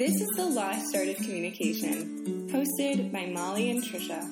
This 0.00 0.22
is 0.22 0.30
the 0.30 0.46
Lost 0.46 0.96
Art 0.96 1.08
of 1.08 1.16
Communication, 1.16 2.48
hosted 2.50 3.12
by 3.12 3.26
Molly 3.26 3.70
and 3.70 3.82
Tricia. 3.84 4.26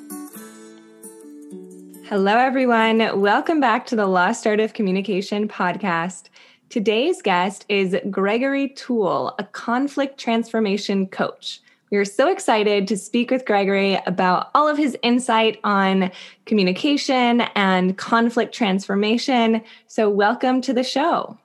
Hello, 2.06 2.38
everyone. 2.38 3.20
Welcome 3.20 3.60
back 3.60 3.84
to 3.88 3.94
the 3.94 4.06
Lost 4.06 4.46
Art 4.46 4.60
of 4.60 4.72
Communication 4.72 5.46
podcast. 5.46 6.30
Today's 6.70 7.20
guest 7.20 7.66
is 7.68 7.94
Gregory 8.10 8.70
Toole, 8.70 9.34
a 9.38 9.44
conflict 9.44 10.18
transformation 10.18 11.06
coach. 11.06 11.60
We 11.90 11.98
are 11.98 12.04
so 12.06 12.32
excited 12.32 12.88
to 12.88 12.96
speak 12.96 13.30
with 13.30 13.44
Gregory 13.44 14.00
about 14.06 14.50
all 14.54 14.68
of 14.68 14.78
his 14.78 14.96
insight 15.02 15.60
on 15.64 16.10
communication 16.46 17.42
and 17.54 17.98
conflict 17.98 18.54
transformation. 18.54 19.62
So, 19.86 20.08
welcome 20.08 20.62
to 20.62 20.72
the 20.72 20.82
show. 20.82 21.36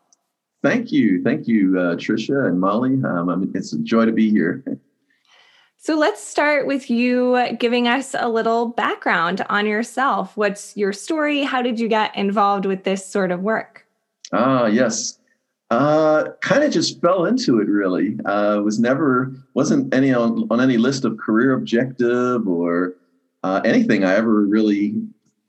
Thank 0.64 0.94
you. 0.94 1.22
Thank 1.22 1.48
you, 1.48 1.78
uh, 1.78 1.96
Tricia 1.96 2.48
and 2.48 2.60
Molly. 2.60 2.94
Um, 3.04 3.30
I 3.30 3.36
mean, 3.36 3.52
it's 3.54 3.74
a 3.74 3.80
joy 3.80 4.06
to 4.06 4.14
be 4.14 4.32
here. 4.32 4.64
So 5.78 5.98
let's 5.98 6.26
start 6.26 6.66
with 6.66 6.90
you 6.90 7.46
giving 7.60 7.90
us 7.90 8.16
a 8.18 8.30
little 8.30 8.70
background 8.70 9.46
on 9.50 9.66
yourself. 9.66 10.38
What's 10.38 10.78
your 10.78 10.94
story? 10.94 11.44
How 11.44 11.62
did 11.62 11.78
you 11.78 11.90
get 11.90 12.16
involved 12.16 12.66
with 12.66 12.86
this 12.86 13.06
sort 13.06 13.32
of 13.32 13.42
work? 13.42 13.86
Ah, 14.32 14.68
yes. 14.68 15.20
Uh, 15.70 16.30
kind 16.40 16.64
of 16.64 16.72
just 16.72 17.02
fell 17.02 17.26
into 17.26 17.60
it 17.60 17.68
really. 17.68 18.18
Uh, 18.24 18.62
was 18.64 18.80
never 18.80 19.34
wasn't 19.56 19.94
any 19.94 20.14
on, 20.14 20.48
on 20.50 20.62
any 20.62 20.78
list 20.78 21.04
of 21.04 21.18
career 21.18 21.52
objective 21.54 22.48
or 22.48 22.96
uh, 23.44 23.60
anything 23.66 24.06
I 24.06 24.14
ever 24.14 24.46
really 24.46 24.96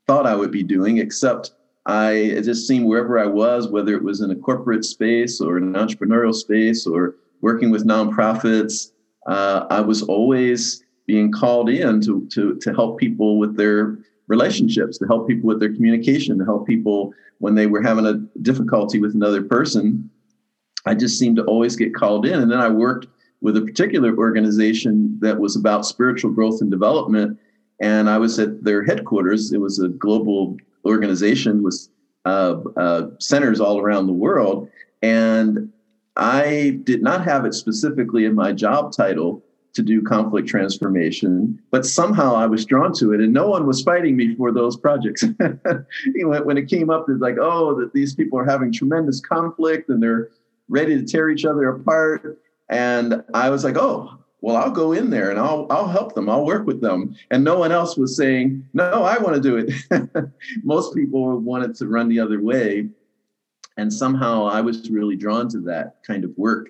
thought 0.08 0.26
I 0.26 0.34
would 0.34 0.50
be 0.50 0.64
doing, 0.64 0.98
except 0.98 1.52
I 1.86 2.12
it 2.12 2.42
just 2.42 2.66
seemed 2.66 2.86
wherever 2.86 3.18
I 3.18 3.26
was, 3.26 3.68
whether 3.68 3.94
it 3.94 4.02
was 4.02 4.20
in 4.20 4.30
a 4.30 4.36
corporate 4.36 4.84
space 4.84 5.40
or 5.40 5.58
an 5.58 5.74
entrepreneurial 5.74 6.34
space 6.34 6.86
or 6.86 7.16
working 7.40 7.70
with 7.70 7.86
nonprofits, 7.86 8.92
uh, 9.26 9.66
I 9.70 9.80
was 9.80 10.02
always 10.02 10.82
being 11.06 11.30
called 11.30 11.68
in 11.68 12.00
to, 12.00 12.26
to, 12.32 12.56
to 12.56 12.72
help 12.72 12.98
people 12.98 13.38
with 13.38 13.56
their 13.56 13.98
relationships, 14.28 14.98
to 14.98 15.06
help 15.06 15.28
people 15.28 15.46
with 15.46 15.60
their 15.60 15.74
communication, 15.74 16.38
to 16.38 16.44
help 16.44 16.66
people 16.66 17.12
when 17.38 17.54
they 17.54 17.66
were 17.66 17.82
having 17.82 18.06
a 18.06 18.14
difficulty 18.40 18.98
with 18.98 19.14
another 19.14 19.42
person. 19.42 20.08
I 20.86 20.94
just 20.94 21.18
seemed 21.18 21.36
to 21.36 21.44
always 21.44 21.76
get 21.76 21.94
called 21.94 22.26
in. 22.26 22.40
And 22.40 22.50
then 22.50 22.60
I 22.60 22.68
worked 22.68 23.06
with 23.40 23.56
a 23.56 23.60
particular 23.60 24.16
organization 24.16 25.18
that 25.20 25.38
was 25.38 25.56
about 25.56 25.86
spiritual 25.86 26.30
growth 26.30 26.62
and 26.62 26.70
development. 26.70 27.38
And 27.80 28.08
I 28.08 28.16
was 28.18 28.38
at 28.38 28.64
their 28.64 28.82
headquarters. 28.82 29.52
It 29.52 29.60
was 29.60 29.80
a 29.80 29.88
global 29.88 30.56
organization 30.84 31.62
with 31.62 31.88
uh, 32.24 32.56
uh, 32.76 33.08
centers 33.20 33.60
all 33.60 33.80
around 33.80 34.06
the 34.06 34.12
world. 34.12 34.68
And 35.02 35.72
I 36.16 36.80
did 36.84 37.02
not 37.02 37.24
have 37.24 37.44
it 37.44 37.54
specifically 37.54 38.24
in 38.24 38.34
my 38.34 38.52
job 38.52 38.92
title 38.92 39.44
to 39.74 39.82
do 39.82 40.00
conflict 40.00 40.48
transformation, 40.48 41.60
but 41.70 41.84
somehow 41.84 42.36
I 42.36 42.46
was 42.46 42.64
drawn 42.64 42.92
to 42.94 43.12
it, 43.12 43.20
and 43.20 43.32
no 43.32 43.48
one 43.48 43.66
was 43.66 43.82
fighting 43.82 44.16
me 44.16 44.36
for 44.36 44.52
those 44.52 44.76
projects. 44.76 45.24
when 46.14 46.56
it 46.56 46.68
came 46.68 46.90
up, 46.90 47.06
it's 47.08 47.20
like, 47.20 47.36
oh, 47.40 47.78
that 47.80 47.92
these 47.92 48.14
people 48.14 48.38
are 48.38 48.44
having 48.44 48.72
tremendous 48.72 49.20
conflict 49.20 49.88
and 49.88 50.00
they're 50.00 50.30
ready 50.68 50.96
to 50.96 51.04
tear 51.04 51.28
each 51.28 51.44
other 51.44 51.68
apart. 51.68 52.38
And 52.68 53.22
I 53.34 53.50
was 53.50 53.64
like, 53.64 53.76
oh, 53.76 54.16
well, 54.44 54.56
I'll 54.56 54.70
go 54.70 54.92
in 54.92 55.08
there 55.08 55.30
and 55.30 55.38
I'll 55.38 55.66
I'll 55.70 55.88
help 55.88 56.14
them. 56.14 56.28
I'll 56.28 56.44
work 56.44 56.66
with 56.66 56.82
them. 56.82 57.16
And 57.30 57.42
no 57.42 57.58
one 57.58 57.72
else 57.72 57.96
was 57.96 58.14
saying, 58.14 58.68
no, 58.74 59.02
I 59.02 59.16
want 59.16 59.34
to 59.36 59.40
do 59.40 59.56
it. 59.56 59.72
Most 60.64 60.94
people 60.94 61.38
wanted 61.38 61.74
to 61.76 61.86
run 61.86 62.10
the 62.10 62.20
other 62.20 62.42
way. 62.42 62.90
And 63.78 63.90
somehow 63.90 64.44
I 64.44 64.60
was 64.60 64.90
really 64.90 65.16
drawn 65.16 65.48
to 65.48 65.60
that 65.60 65.96
kind 66.06 66.24
of 66.24 66.36
work. 66.36 66.68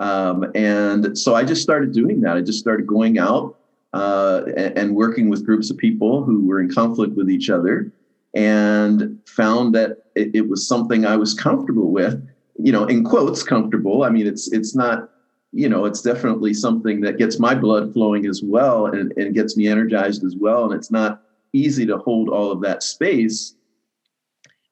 Um, 0.00 0.50
and 0.56 1.16
so 1.16 1.36
I 1.36 1.44
just 1.44 1.62
started 1.62 1.92
doing 1.92 2.20
that. 2.22 2.36
I 2.36 2.40
just 2.40 2.58
started 2.58 2.84
going 2.84 3.16
out 3.20 3.60
uh, 3.92 4.42
and, 4.56 4.76
and 4.76 4.96
working 4.96 5.28
with 5.28 5.46
groups 5.46 5.70
of 5.70 5.78
people 5.78 6.24
who 6.24 6.44
were 6.44 6.60
in 6.60 6.68
conflict 6.68 7.14
with 7.14 7.30
each 7.30 7.48
other 7.48 7.92
and 8.34 9.20
found 9.24 9.72
that 9.76 9.98
it, 10.16 10.34
it 10.34 10.48
was 10.48 10.66
something 10.66 11.06
I 11.06 11.16
was 11.16 11.32
comfortable 11.32 11.92
with, 11.92 12.28
you 12.58 12.72
know, 12.72 12.86
in 12.86 13.04
quotes, 13.04 13.44
comfortable. 13.44 14.02
I 14.02 14.08
mean, 14.08 14.26
it's 14.26 14.52
it's 14.52 14.74
not 14.74 15.10
you 15.54 15.68
know, 15.68 15.84
it's 15.84 16.02
definitely 16.02 16.52
something 16.52 17.00
that 17.02 17.16
gets 17.16 17.38
my 17.38 17.54
blood 17.54 17.92
flowing 17.92 18.26
as 18.26 18.42
well 18.42 18.86
and, 18.86 19.12
and 19.16 19.34
gets 19.34 19.56
me 19.56 19.68
energized 19.68 20.24
as 20.24 20.34
well. 20.34 20.64
And 20.64 20.74
it's 20.74 20.90
not 20.90 21.22
easy 21.52 21.86
to 21.86 21.96
hold 21.96 22.28
all 22.28 22.50
of 22.50 22.60
that 22.62 22.82
space. 22.82 23.54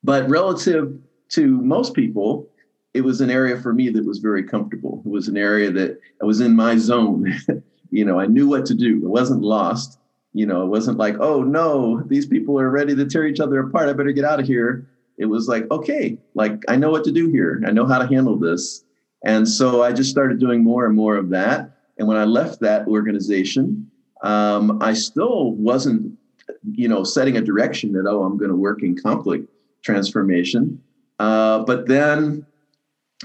But 0.03 0.29
relative 0.29 0.99
to 1.31 1.47
most 1.63 1.95
people, 1.95 2.49
it 2.95 3.03
was 3.03 3.21
an 3.21 3.31
area 3.31 3.61
for 3.61 3.73
me 3.73 3.91
that 3.91 4.05
was 4.05 4.19
very 4.19 4.43
comfortable. 4.43 5.03
It 5.07 5.09
was 5.09 5.29
an 5.29 5.37
area 5.37 5.71
that 5.71 6.01
I 6.21 6.25
was 6.25 6.41
in 6.41 6.57
my 6.57 6.77
zone. 6.77 7.33
you 7.93 8.05
know, 8.05 8.19
I 8.19 8.27
knew 8.27 8.49
what 8.49 8.67
to 8.67 8.75
do. 8.75 8.97
It 8.97 9.09
wasn't 9.09 9.43
lost. 9.43 10.01
You 10.33 10.47
know, 10.47 10.63
it 10.63 10.69
wasn't 10.69 10.99
like, 10.99 11.15
oh 11.21 11.45
no, 11.45 12.03
these 12.09 12.27
people 12.27 12.59
are 12.59 12.71
ready 12.71 12.97
to 12.97 13.07
tear 13.07 13.27
each 13.27 13.39
other 13.39 13.61
apart. 13.61 13.89
I 13.89 13.93
better 13.93 14.13
get 14.13 14.25
out 14.25 14.41
of 14.41 14.47
here. 14.47 14.89
It 15.17 15.27
was 15.27 15.47
like, 15.47 15.71
okay, 15.71 16.19
like 16.35 16.61
I 16.67 16.75
know 16.75 16.91
what 16.91 17.05
to 17.05 17.13
do 17.13 17.31
here. 17.31 17.63
I 17.65 17.71
know 17.71 17.87
how 17.87 17.99
to 17.99 18.09
handle 18.09 18.37
this. 18.37 18.85
And 19.25 19.49
so 19.49 19.83
I 19.83 19.93
just 19.93 20.11
started 20.11 20.41
doing 20.41 20.63
more 20.63 20.87
and 20.87 20.97
more 20.97 21.17
of 21.17 21.31
that. 21.31 21.71
And 21.99 22.09
when 22.09 22.17
I 22.17 22.25
left 22.25 22.61
that 22.61 22.87
organization, 22.89 23.91
um, 24.23 24.83
I 24.83 24.95
still 24.95 25.53
wasn't, 25.53 26.17
you 26.73 26.89
know, 26.89 27.05
setting 27.05 27.37
a 27.37 27.41
direction 27.41 27.93
that, 27.93 28.07
oh, 28.09 28.23
I'm 28.25 28.37
going 28.37 28.51
to 28.51 28.57
work 28.57 28.83
in 28.83 28.97
conflict 28.97 29.49
transformation. 29.83 30.81
Uh, 31.19 31.61
but 31.61 31.87
then 31.87 32.45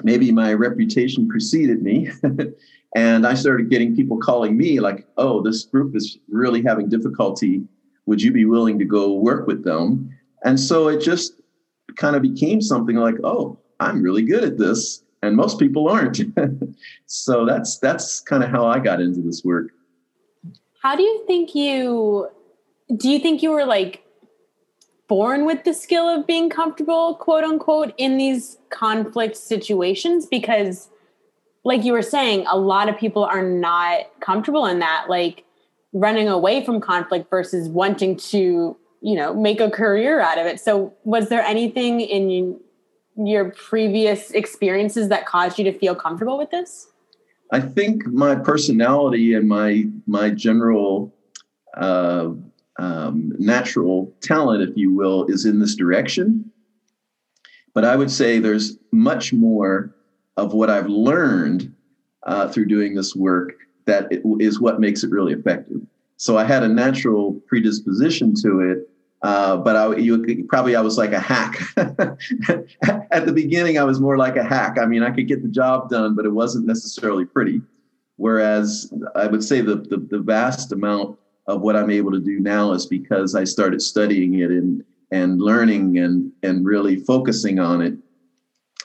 maybe 0.03 0.31
my 0.31 0.53
reputation 0.53 1.27
preceded 1.27 1.81
me. 1.81 2.09
and 2.95 3.25
I 3.25 3.33
started 3.33 3.69
getting 3.69 3.95
people 3.95 4.17
calling 4.17 4.57
me 4.57 4.79
like, 4.79 5.07
oh, 5.17 5.41
this 5.41 5.65
group 5.65 5.95
is 5.95 6.17
really 6.29 6.61
having 6.63 6.89
difficulty. 6.89 7.63
Would 8.05 8.21
you 8.21 8.31
be 8.31 8.45
willing 8.45 8.77
to 8.79 8.85
go 8.85 9.13
work 9.13 9.47
with 9.47 9.63
them? 9.63 10.11
And 10.43 10.59
so 10.59 10.87
it 10.87 11.01
just 11.01 11.41
kind 11.95 12.15
of 12.15 12.21
became 12.21 12.61
something 12.61 12.95
like, 12.95 13.15
oh, 13.23 13.59
I'm 13.79 14.01
really 14.01 14.23
good 14.23 14.43
at 14.43 14.57
this 14.57 15.03
and 15.27 15.35
most 15.35 15.59
people 15.59 15.87
aren't. 15.87 16.21
so 17.05 17.45
that's 17.45 17.77
that's 17.79 18.19
kind 18.21 18.43
of 18.43 18.49
how 18.49 18.65
I 18.65 18.79
got 18.79 19.01
into 19.01 19.21
this 19.21 19.43
work. 19.43 19.71
How 20.81 20.95
do 20.95 21.03
you 21.03 21.23
think 21.27 21.53
you 21.53 22.29
do 22.95 23.09
you 23.09 23.19
think 23.19 23.43
you 23.43 23.51
were 23.51 23.65
like 23.65 24.03
born 25.07 25.45
with 25.45 25.63
the 25.63 25.73
skill 25.73 26.07
of 26.07 26.27
being 26.27 26.49
comfortable, 26.49 27.15
quote 27.15 27.43
unquote, 27.43 27.93
in 27.97 28.17
these 28.17 28.57
conflict 28.69 29.37
situations? 29.37 30.25
Because 30.25 30.89
like 31.63 31.83
you 31.83 31.91
were 31.91 32.01
saying, 32.01 32.45
a 32.47 32.57
lot 32.57 32.87
of 32.87 32.97
people 32.97 33.25
are 33.25 33.43
not 33.43 34.05
comfortable 34.21 34.65
in 34.65 34.79
that, 34.79 35.07
like 35.09 35.43
running 35.93 36.27
away 36.27 36.63
from 36.63 36.79
conflict 36.79 37.29
versus 37.29 37.67
wanting 37.67 38.15
to, 38.15 38.77
you 39.01 39.15
know, 39.15 39.33
make 39.33 39.59
a 39.59 39.69
career 39.69 40.21
out 40.21 40.37
of 40.37 40.45
it. 40.45 40.59
So 40.59 40.93
was 41.03 41.29
there 41.29 41.41
anything 41.41 41.99
in 41.99 42.59
your 43.17 43.51
previous 43.51 44.31
experiences 44.31 45.09
that 45.09 45.25
caused 45.25 45.57
you 45.57 45.63
to 45.65 45.73
feel 45.73 45.95
comfortable 45.95 46.37
with 46.37 46.51
this? 46.51 46.87
I 47.51 47.59
think 47.59 48.05
my 48.07 48.35
personality 48.35 49.33
and 49.33 49.47
my 49.47 49.85
my 50.05 50.29
general 50.29 51.13
uh, 51.75 52.29
um, 52.79 53.33
natural 53.39 54.13
talent, 54.21 54.67
if 54.69 54.75
you 54.75 54.93
will, 54.93 55.25
is 55.27 55.45
in 55.45 55.59
this 55.59 55.75
direction. 55.75 56.51
But 57.73 57.85
I 57.85 57.95
would 57.95 58.11
say 58.11 58.39
there's 58.39 58.77
much 58.91 59.33
more 59.33 59.95
of 60.35 60.53
what 60.53 60.69
I've 60.69 60.87
learned 60.87 61.73
uh, 62.23 62.47
through 62.49 62.65
doing 62.65 62.95
this 62.95 63.15
work 63.15 63.53
that 63.85 64.07
is 64.39 64.59
what 64.59 64.79
makes 64.79 65.03
it 65.03 65.09
really 65.09 65.33
effective. 65.33 65.81
So 66.17 66.37
I 66.37 66.43
had 66.43 66.63
a 66.63 66.67
natural 66.67 67.33
predisposition 67.47 68.33
to 68.41 68.59
it, 68.59 68.89
uh, 69.23 69.57
but 69.57 69.75
I, 69.75 69.95
you 69.95 70.45
probably 70.47 70.75
I 70.75 70.81
was 70.81 70.97
like 70.97 71.11
a 71.11 71.19
hack. 71.19 71.59
At 71.77 73.25
the 73.25 73.33
beginning, 73.33 73.77
I 73.77 73.83
was 73.83 73.99
more 73.99 74.17
like 74.17 74.35
a 74.35 74.43
hack. 74.43 74.77
I 74.79 74.85
mean, 74.85 75.01
I 75.03 75.11
could 75.11 75.27
get 75.27 75.41
the 75.41 75.49
job 75.49 75.89
done, 75.89 76.15
but 76.15 76.25
it 76.25 76.31
wasn't 76.31 76.67
necessarily 76.67 77.25
pretty. 77.25 77.61
Whereas 78.17 78.91
I 79.15 79.27
would 79.27 79.43
say 79.43 79.61
the, 79.61 79.75
the, 79.75 79.97
the 79.97 80.19
vast 80.19 80.71
amount 80.71 81.17
of 81.47 81.61
what 81.61 81.75
I'm 81.75 81.89
able 81.89 82.11
to 82.11 82.19
do 82.19 82.39
now 82.39 82.73
is 82.73 82.85
because 82.85 83.35
I 83.35 83.43
started 83.43 83.81
studying 83.81 84.39
it 84.39 84.51
and 84.51 84.83
and 85.11 85.41
learning 85.41 85.97
and 85.97 86.31
and 86.43 86.65
really 86.65 86.97
focusing 86.97 87.59
on 87.59 87.81
it. 87.81 87.95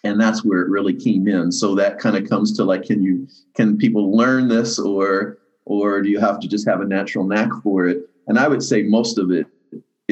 And 0.04 0.20
that's 0.20 0.44
where 0.44 0.62
it 0.62 0.68
really 0.68 0.94
came 0.94 1.28
in. 1.28 1.52
So 1.52 1.74
that 1.76 1.98
kind 1.98 2.16
of 2.16 2.28
comes 2.28 2.56
to 2.56 2.64
like, 2.64 2.84
can 2.84 3.02
you 3.02 3.28
can 3.54 3.76
people 3.76 4.16
learn 4.16 4.48
this 4.48 4.78
or 4.78 5.38
or 5.64 6.00
do 6.00 6.08
you 6.08 6.20
have 6.20 6.40
to 6.40 6.48
just 6.48 6.66
have 6.66 6.80
a 6.80 6.86
natural 6.86 7.26
knack 7.26 7.50
for 7.62 7.86
it? 7.86 8.08
And 8.28 8.38
I 8.38 8.48
would 8.48 8.62
say 8.62 8.82
most 8.82 9.18
of 9.18 9.30
it 9.30 9.46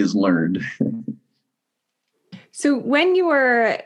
is 0.00 0.14
learned. 0.14 0.62
so 2.52 2.76
when 2.76 3.14
you 3.14 3.26
were 3.26 3.80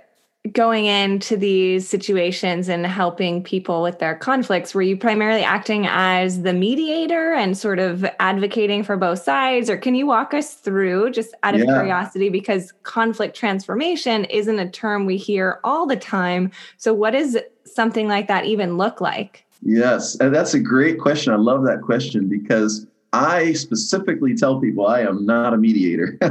going 0.52 0.84
into 0.84 1.38
these 1.38 1.88
situations 1.88 2.68
and 2.68 2.84
helping 2.84 3.42
people 3.42 3.80
with 3.82 3.98
their 3.98 4.14
conflicts 4.14 4.74
were 4.74 4.82
you 4.82 4.94
primarily 4.94 5.42
acting 5.42 5.86
as 5.86 6.42
the 6.42 6.52
mediator 6.52 7.32
and 7.32 7.56
sort 7.56 7.78
of 7.78 8.04
advocating 8.20 8.84
for 8.84 8.94
both 8.98 9.22
sides 9.22 9.70
or 9.70 9.78
can 9.78 9.94
you 9.94 10.06
walk 10.06 10.34
us 10.34 10.52
through 10.52 11.10
just 11.10 11.34
out 11.44 11.54
of 11.54 11.60
yeah. 11.60 11.72
curiosity 11.72 12.28
because 12.28 12.72
conflict 12.82 13.34
transformation 13.34 14.26
isn't 14.26 14.58
a 14.58 14.68
term 14.68 15.06
we 15.06 15.16
hear 15.16 15.60
all 15.64 15.86
the 15.86 15.96
time 15.96 16.50
so 16.76 16.92
what 16.92 17.12
does 17.12 17.38
something 17.64 18.06
like 18.06 18.28
that 18.28 18.44
even 18.44 18.76
look 18.76 19.00
like 19.00 19.44
Yes, 19.64 20.20
and 20.20 20.34
that's 20.34 20.52
a 20.52 20.60
great 20.60 21.00
question. 21.00 21.32
I 21.32 21.36
love 21.36 21.64
that 21.64 21.80
question 21.80 22.28
because 22.28 22.86
I 23.14 23.52
specifically 23.52 24.34
tell 24.34 24.60
people 24.60 24.88
I 24.88 25.02
am 25.02 25.24
not 25.24 25.54
a 25.54 25.56
mediator. 25.56 26.18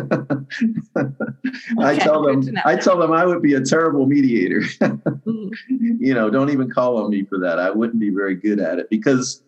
I 1.79 1.95
tell 1.95 2.23
them 2.23 2.57
I 2.65 2.75
tell 2.75 2.99
them 2.99 3.13
I 3.13 3.25
would 3.25 3.41
be 3.41 3.53
a 3.53 3.61
terrible 3.61 4.05
mediator. 4.05 4.59
mm-hmm. 4.81 5.95
You 5.99 6.13
know, 6.13 6.29
don't 6.29 6.49
even 6.49 6.69
call 6.69 6.97
on 6.97 7.09
me 7.09 7.23
for 7.23 7.39
that. 7.39 7.57
I 7.57 7.69
wouldn't 7.69 8.01
be 8.01 8.09
very 8.09 8.35
good 8.35 8.59
at 8.59 8.79
it 8.79 8.89
because 8.89 9.43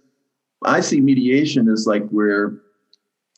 I 0.63 0.79
see 0.79 1.01
mediation 1.01 1.67
as 1.67 1.85
like 1.85 2.07
where 2.07 2.53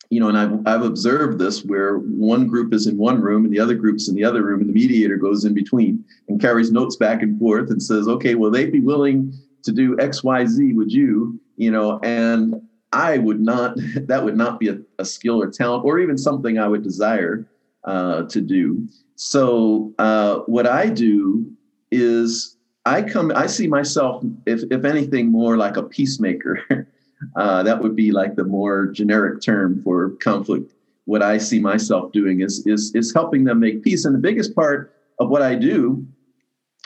you 0.09 0.19
know, 0.19 0.29
and 0.29 0.37
I've, 0.37 0.67
I've 0.67 0.85
observed 0.85 1.39
this 1.39 1.65
where 1.65 1.97
one 1.97 2.47
group 2.47 2.73
is 2.73 2.85
in 2.85 2.97
one 2.97 3.19
room 3.19 3.45
and 3.45 3.53
the 3.53 3.59
other 3.59 3.73
group's 3.73 4.07
in 4.07 4.15
the 4.15 4.23
other 4.23 4.43
room, 4.43 4.61
and 4.61 4.69
the 4.69 4.73
mediator 4.73 5.17
goes 5.17 5.43
in 5.43 5.53
between 5.53 6.05
and 6.29 6.39
carries 6.39 6.71
notes 6.71 6.95
back 6.95 7.23
and 7.23 7.37
forth 7.37 7.71
and 7.71 7.81
says, 7.81 8.07
okay, 8.07 8.35
will 8.35 8.51
they 8.51 8.69
be 8.69 8.79
willing 8.79 9.33
to 9.63 9.73
do 9.73 9.99
X, 9.99 10.23
Y, 10.23 10.45
Z? 10.45 10.73
Would 10.73 10.93
you, 10.93 11.41
you 11.57 11.71
know, 11.71 11.99
and 12.03 12.61
I 12.91 13.17
would 13.17 13.39
not, 13.39 13.77
that 14.07 14.23
would 14.23 14.37
not 14.37 14.59
be 14.59 14.69
a, 14.69 14.79
a 14.99 15.05
skill 15.05 15.41
or 15.41 15.49
talent 15.49 15.85
or 15.85 15.99
even 15.99 16.17
something 16.17 16.57
I 16.57 16.67
would 16.67 16.83
desire 16.83 17.47
uh, 17.83 18.23
to 18.23 18.41
do. 18.41 18.87
So 19.15 19.93
uh, 19.97 20.39
what 20.45 20.67
I 20.67 20.89
do 20.89 21.51
is 21.91 22.57
I 22.85 23.01
come, 23.01 23.31
I 23.35 23.47
see 23.47 23.67
myself, 23.67 24.23
if, 24.45 24.63
if 24.71 24.85
anything, 24.85 25.31
more 25.31 25.57
like 25.57 25.77
a 25.77 25.83
peacemaker. 25.83 26.87
Uh, 27.35 27.63
that 27.63 27.81
would 27.81 27.95
be 27.95 28.11
like 28.11 28.35
the 28.35 28.43
more 28.43 28.85
generic 28.87 29.41
term 29.41 29.81
for 29.83 30.11
conflict. 30.21 30.73
What 31.05 31.23
I 31.23 31.39
see 31.39 31.59
myself 31.59 32.11
doing 32.11 32.41
is, 32.41 32.63
is, 32.67 32.93
is 32.93 33.11
helping 33.11 33.43
them 33.43 33.59
make 33.59 33.83
peace. 33.83 34.05
And 34.05 34.13
the 34.13 34.19
biggest 34.19 34.53
part 34.53 34.93
of 35.19 35.29
what 35.29 35.41
I 35.41 35.55
do, 35.55 36.05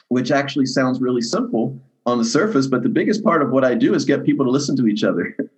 which 0.08 0.32
actually 0.32 0.68
sounds 0.68 1.02
really 1.02 1.22
simple 1.22 1.78
on 2.06 2.18
the 2.18 2.24
surface, 2.24 2.68
but 2.68 2.84
the 2.84 2.90
biggest 2.90 3.24
part 3.24 3.42
of 3.42 3.52
what 3.52 3.66
I 3.66 3.76
do 3.76 3.94
is 3.94 4.06
get 4.06 4.26
people 4.26 4.46
to 4.46 4.52
listen 4.52 4.78
to 4.78 4.88
each 4.88 5.04
other. 5.04 5.36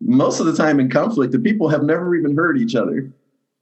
Most 0.00 0.40
of 0.40 0.46
the 0.46 0.56
time 0.56 0.80
in 0.80 0.88
conflict, 0.88 1.32
the 1.32 1.38
people 1.38 1.68
have 1.68 1.82
never 1.82 2.14
even 2.14 2.34
heard 2.34 2.58
each 2.58 2.74
other. 2.74 3.12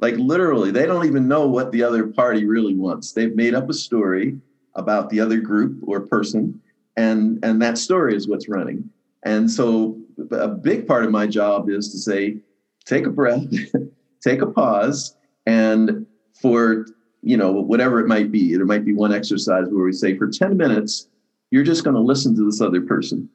Like 0.00 0.16
literally, 0.16 0.70
they 0.70 0.86
don't 0.86 1.06
even 1.06 1.26
know 1.26 1.46
what 1.46 1.72
the 1.72 1.82
other 1.82 2.06
party 2.06 2.44
really 2.44 2.74
wants. 2.74 3.12
They've 3.12 3.34
made 3.34 3.54
up 3.54 3.68
a 3.68 3.74
story 3.74 4.38
about 4.74 5.10
the 5.10 5.20
other 5.20 5.40
group 5.40 5.80
or 5.82 6.00
person, 6.00 6.60
and 6.96 7.44
and 7.44 7.60
that 7.62 7.78
story 7.78 8.14
is 8.14 8.28
what's 8.28 8.48
running. 8.48 8.88
And 9.24 9.50
so 9.50 9.98
a 10.30 10.48
big 10.48 10.86
part 10.86 11.04
of 11.04 11.10
my 11.10 11.26
job 11.26 11.68
is 11.68 11.90
to 11.90 11.98
say, 11.98 12.38
take 12.84 13.06
a 13.06 13.10
breath, 13.10 13.42
take 14.22 14.40
a 14.40 14.46
pause, 14.46 15.16
and 15.46 16.06
for 16.40 16.86
you 17.22 17.36
know 17.36 17.50
whatever 17.50 17.98
it 17.98 18.06
might 18.06 18.30
be, 18.30 18.54
there 18.54 18.64
might 18.64 18.84
be 18.84 18.92
one 18.92 19.12
exercise 19.12 19.66
where 19.68 19.84
we 19.84 19.92
say 19.92 20.16
for 20.16 20.28
10 20.28 20.56
minutes, 20.56 21.08
you're 21.50 21.64
just 21.64 21.82
going 21.82 21.96
to 21.96 22.02
listen 22.02 22.36
to 22.36 22.44
this 22.44 22.60
other 22.60 22.80
person. 22.80 23.28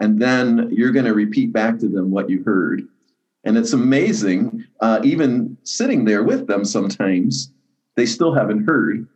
And 0.00 0.20
then 0.20 0.68
you're 0.72 0.92
going 0.92 1.04
to 1.04 1.14
repeat 1.14 1.52
back 1.52 1.78
to 1.78 1.88
them 1.88 2.10
what 2.10 2.30
you 2.30 2.42
heard. 2.42 2.82
And 3.44 3.58
it's 3.58 3.72
amazing, 3.72 4.64
uh, 4.80 5.00
even 5.02 5.56
sitting 5.64 6.04
there 6.04 6.22
with 6.22 6.46
them 6.46 6.64
sometimes, 6.64 7.50
they 7.96 8.06
still 8.06 8.32
haven't 8.32 8.64
heard 8.64 9.06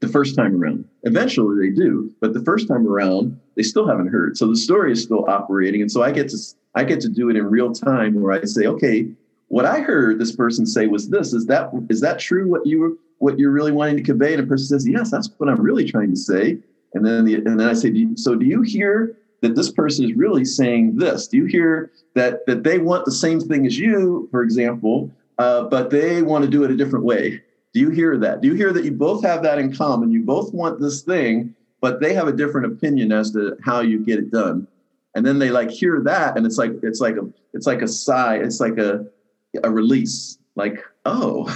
the 0.00 0.08
first 0.08 0.34
time 0.36 0.60
around. 0.60 0.84
Eventually 1.02 1.68
they 1.68 1.74
do, 1.74 2.12
but 2.20 2.34
the 2.34 2.42
first 2.42 2.68
time 2.68 2.86
around 2.86 3.38
they 3.56 3.62
still 3.62 3.86
haven't 3.86 4.08
heard. 4.08 4.36
So 4.36 4.46
the 4.48 4.56
story 4.56 4.92
is 4.92 5.02
still 5.02 5.28
operating, 5.28 5.80
and 5.82 5.90
so 5.90 6.02
I 6.02 6.10
get 6.10 6.28
to 6.30 6.38
I 6.74 6.84
get 6.84 7.00
to 7.00 7.08
do 7.08 7.30
it 7.30 7.36
in 7.36 7.46
real 7.46 7.72
time 7.72 8.20
where 8.20 8.32
I 8.32 8.44
say, 8.44 8.66
okay, 8.66 9.08
what 9.48 9.64
I 9.64 9.80
heard 9.80 10.18
this 10.18 10.34
person 10.34 10.64
say 10.66 10.86
was 10.86 11.08
this. 11.08 11.32
Is 11.32 11.46
that 11.46 11.70
is 11.88 12.00
that 12.00 12.18
true? 12.18 12.48
What 12.48 12.66
you 12.66 12.80
were 12.80 12.92
what 13.18 13.38
you're 13.38 13.50
really 13.50 13.72
wanting 13.72 13.96
to 13.96 14.02
convey? 14.02 14.32
And 14.32 14.42
a 14.42 14.46
person 14.46 14.66
says, 14.66 14.88
yes, 14.88 15.10
that's 15.10 15.28
what 15.38 15.48
I'm 15.50 15.60
really 15.60 15.84
trying 15.84 16.10
to 16.10 16.16
say. 16.16 16.58
And 16.94 17.04
then 17.04 17.24
the, 17.24 17.34
and 17.34 17.60
then 17.60 17.68
I 17.68 17.74
say, 17.74 17.92
so 18.16 18.34
do 18.34 18.46
you 18.46 18.62
hear 18.62 19.16
that 19.40 19.54
this 19.56 19.70
person 19.70 20.04
is 20.04 20.14
really 20.14 20.44
saying 20.44 20.96
this? 20.96 21.26
Do 21.26 21.36
you 21.36 21.46
hear 21.46 21.90
that 22.14 22.46
that 22.46 22.62
they 22.62 22.78
want 22.78 23.04
the 23.04 23.12
same 23.12 23.40
thing 23.40 23.66
as 23.66 23.78
you, 23.78 24.28
for 24.30 24.42
example, 24.42 25.10
uh, 25.38 25.64
but 25.64 25.90
they 25.90 26.22
want 26.22 26.44
to 26.44 26.50
do 26.50 26.64
it 26.64 26.70
a 26.70 26.76
different 26.76 27.04
way? 27.04 27.42
Do 27.72 27.80
you 27.80 27.90
hear 27.90 28.18
that? 28.18 28.40
Do 28.40 28.48
you 28.48 28.54
hear 28.54 28.72
that 28.72 28.84
you 28.84 28.92
both 28.92 29.22
have 29.22 29.42
that 29.42 29.58
in 29.58 29.72
common? 29.72 30.10
You 30.10 30.22
both 30.22 30.52
want 30.52 30.80
this 30.80 31.02
thing, 31.02 31.54
but 31.80 32.00
they 32.00 32.14
have 32.14 32.28
a 32.28 32.32
different 32.32 32.72
opinion 32.72 33.12
as 33.12 33.30
to 33.32 33.56
how 33.64 33.80
you 33.80 34.04
get 34.04 34.18
it 34.18 34.30
done. 34.30 34.66
And 35.14 35.24
then 35.24 35.38
they 35.38 35.50
like 35.50 35.70
hear 35.70 36.00
that, 36.04 36.36
and 36.36 36.46
it's 36.46 36.58
like 36.58 36.72
it's 36.82 37.00
like 37.00 37.16
a 37.16 37.28
it's 37.52 37.66
like 37.66 37.82
a 37.82 37.88
sigh. 37.88 38.36
It's 38.36 38.60
like 38.60 38.78
a 38.78 39.06
a 39.64 39.70
release. 39.70 40.38
Like 40.56 40.82
oh. 41.04 41.46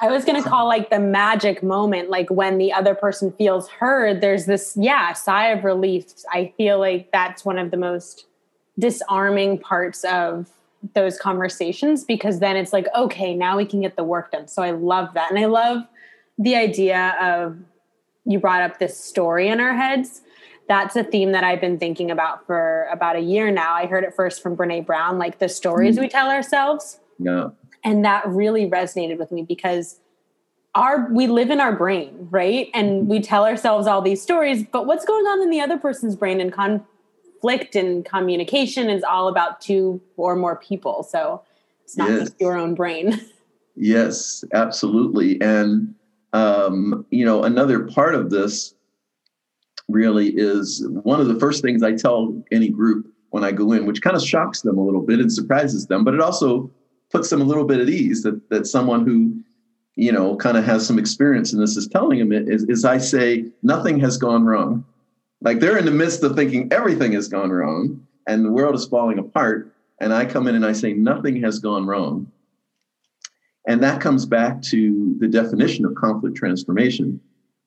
I 0.00 0.08
was 0.08 0.24
going 0.24 0.42
to 0.42 0.48
call 0.48 0.66
like 0.66 0.90
the 0.90 0.98
magic 0.98 1.62
moment, 1.62 2.10
like 2.10 2.30
when 2.30 2.58
the 2.58 2.72
other 2.72 2.94
person 2.94 3.32
feels 3.32 3.68
heard. 3.68 4.20
There's 4.20 4.46
this 4.46 4.76
yeah 4.78 5.12
sigh 5.12 5.48
of 5.48 5.64
relief. 5.64 6.06
I 6.32 6.52
feel 6.56 6.78
like 6.78 7.10
that's 7.12 7.44
one 7.44 7.58
of 7.58 7.70
the 7.70 7.76
most 7.76 8.26
disarming 8.78 9.58
parts 9.58 10.04
of 10.04 10.50
those 10.94 11.18
conversations 11.18 12.04
because 12.04 12.40
then 12.40 12.56
it's 12.56 12.72
like 12.72 12.86
okay 12.96 13.34
now 13.34 13.56
we 13.56 13.66
can 13.66 13.82
get 13.82 13.96
the 13.96 14.04
work 14.04 14.32
done 14.32 14.48
so 14.48 14.62
i 14.62 14.70
love 14.70 15.12
that 15.12 15.30
and 15.30 15.38
i 15.38 15.44
love 15.44 15.82
the 16.38 16.56
idea 16.56 17.14
of 17.20 17.58
you 18.24 18.38
brought 18.38 18.62
up 18.62 18.78
this 18.78 18.96
story 18.96 19.48
in 19.48 19.60
our 19.60 19.74
heads 19.74 20.22
that's 20.68 20.96
a 20.96 21.04
theme 21.04 21.32
that 21.32 21.44
i've 21.44 21.60
been 21.60 21.78
thinking 21.78 22.10
about 22.10 22.46
for 22.46 22.88
about 22.90 23.14
a 23.14 23.20
year 23.20 23.50
now 23.50 23.74
i 23.74 23.84
heard 23.84 24.04
it 24.04 24.14
first 24.14 24.42
from 24.42 24.56
brene 24.56 24.84
brown 24.86 25.18
like 25.18 25.38
the 25.38 25.48
stories 25.48 25.96
mm 25.96 26.00
we 26.00 26.08
tell 26.08 26.30
ourselves 26.30 26.98
yeah 27.18 27.50
and 27.84 28.04
that 28.04 28.26
really 28.28 28.68
resonated 28.68 29.18
with 29.18 29.32
me 29.32 29.42
because 29.42 30.00
our 30.74 31.08
we 31.12 31.26
live 31.26 31.50
in 31.50 31.60
our 31.60 31.74
brain 31.74 32.28
right 32.30 32.68
and 32.74 33.08
we 33.08 33.20
tell 33.20 33.44
ourselves 33.44 33.86
all 33.88 34.00
these 34.00 34.22
stories 34.22 34.64
but 34.70 34.86
what's 34.86 35.04
going 35.04 35.26
on 35.26 35.42
in 35.42 35.50
the 35.50 35.60
other 35.60 35.76
person's 35.76 36.14
brain 36.14 36.40
and 36.40 36.52
conflict 36.52 37.74
and 37.74 38.04
communication 38.04 38.90
is 38.90 39.02
all 39.02 39.28
about 39.28 39.60
two 39.60 40.00
or 40.16 40.36
more 40.36 40.56
people. 40.56 41.02
So 41.02 41.42
it's 41.84 41.96
not 41.96 42.10
yes. 42.10 42.20
just 42.20 42.40
your 42.40 42.56
own 42.56 42.74
brain. 42.74 43.20
yes, 43.76 44.44
absolutely. 44.52 45.40
And, 45.40 45.94
um, 46.32 47.06
you 47.10 47.24
know, 47.24 47.44
another 47.44 47.86
part 47.86 48.14
of 48.14 48.30
this 48.30 48.74
really 49.88 50.28
is 50.28 50.86
one 51.02 51.20
of 51.20 51.28
the 51.28 51.38
first 51.40 51.62
things 51.62 51.82
I 51.82 51.92
tell 51.92 52.40
any 52.52 52.68
group 52.68 53.06
when 53.30 53.44
I 53.44 53.52
go 53.52 53.72
in, 53.72 53.86
which 53.86 54.02
kind 54.02 54.16
of 54.16 54.22
shocks 54.22 54.60
them 54.60 54.78
a 54.78 54.84
little 54.84 55.02
bit 55.02 55.18
and 55.20 55.32
surprises 55.32 55.86
them, 55.86 56.04
but 56.04 56.14
it 56.14 56.20
also 56.20 56.70
puts 57.10 57.30
them 57.30 57.40
a 57.40 57.44
little 57.44 57.64
bit 57.64 57.80
at 57.80 57.88
ease 57.88 58.22
that, 58.22 58.48
that 58.50 58.66
someone 58.66 59.04
who 59.06 59.42
you 59.96 60.12
know 60.12 60.36
kind 60.36 60.56
of 60.56 60.64
has 60.64 60.86
some 60.86 60.98
experience 60.98 61.52
in 61.52 61.60
this 61.60 61.76
is 61.76 61.88
telling 61.88 62.18
them 62.18 62.32
it 62.32 62.48
is, 62.48 62.62
is 62.64 62.84
i 62.84 62.96
say 62.96 63.44
nothing 63.62 63.98
has 63.98 64.16
gone 64.16 64.44
wrong 64.44 64.84
like 65.42 65.58
they're 65.58 65.78
in 65.78 65.84
the 65.84 65.90
midst 65.90 66.22
of 66.22 66.36
thinking 66.36 66.72
everything 66.72 67.12
has 67.12 67.28
gone 67.28 67.50
wrong 67.50 68.06
and 68.26 68.44
the 68.44 68.52
world 68.52 68.74
is 68.74 68.86
falling 68.86 69.18
apart. 69.18 69.74
And 70.00 70.12
I 70.12 70.24
come 70.24 70.46
in 70.46 70.54
and 70.54 70.64
I 70.64 70.72
say, 70.72 70.92
nothing 70.92 71.42
has 71.42 71.58
gone 71.58 71.86
wrong. 71.86 72.30
And 73.66 73.82
that 73.82 74.00
comes 74.00 74.24
back 74.24 74.62
to 74.62 75.16
the 75.18 75.28
definition 75.28 75.84
of 75.84 75.94
conflict 75.94 76.36
transformation, 76.36 77.20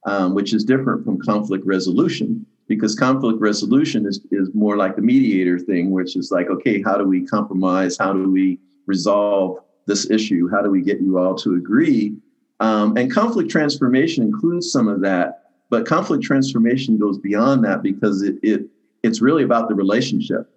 um, 0.05 0.33
which 0.33 0.53
is 0.53 0.63
different 0.63 1.05
from 1.05 1.19
conflict 1.19 1.65
resolution, 1.65 2.45
because 2.67 2.95
conflict 2.95 3.39
resolution 3.39 4.07
is, 4.07 4.25
is 4.31 4.49
more 4.53 4.77
like 4.77 4.95
the 4.95 5.01
mediator 5.01 5.59
thing, 5.59 5.91
which 5.91 6.15
is 6.15 6.31
like, 6.31 6.47
okay, 6.47 6.81
how 6.81 6.97
do 6.97 7.03
we 7.03 7.25
compromise? 7.25 7.97
How 7.97 8.13
do 8.13 8.31
we 8.31 8.59
resolve 8.85 9.59
this 9.85 10.09
issue? 10.09 10.49
How 10.49 10.61
do 10.61 10.69
we 10.69 10.81
get 10.81 11.01
you 11.01 11.17
all 11.17 11.35
to 11.35 11.55
agree? 11.55 12.15
Um, 12.59 12.95
and 12.97 13.11
conflict 13.11 13.49
transformation 13.49 14.23
includes 14.23 14.71
some 14.71 14.87
of 14.87 15.01
that 15.01 15.43
but 15.73 15.87
conflict 15.87 16.23
transformation 16.23 16.99
goes 16.99 17.17
beyond 17.17 17.65
that 17.65 17.81
because 17.81 18.21
it, 18.21 18.35
it 18.43 18.67
it's 19.01 19.21
really 19.21 19.41
about 19.41 19.69
the 19.69 19.73
relationship. 19.73 20.47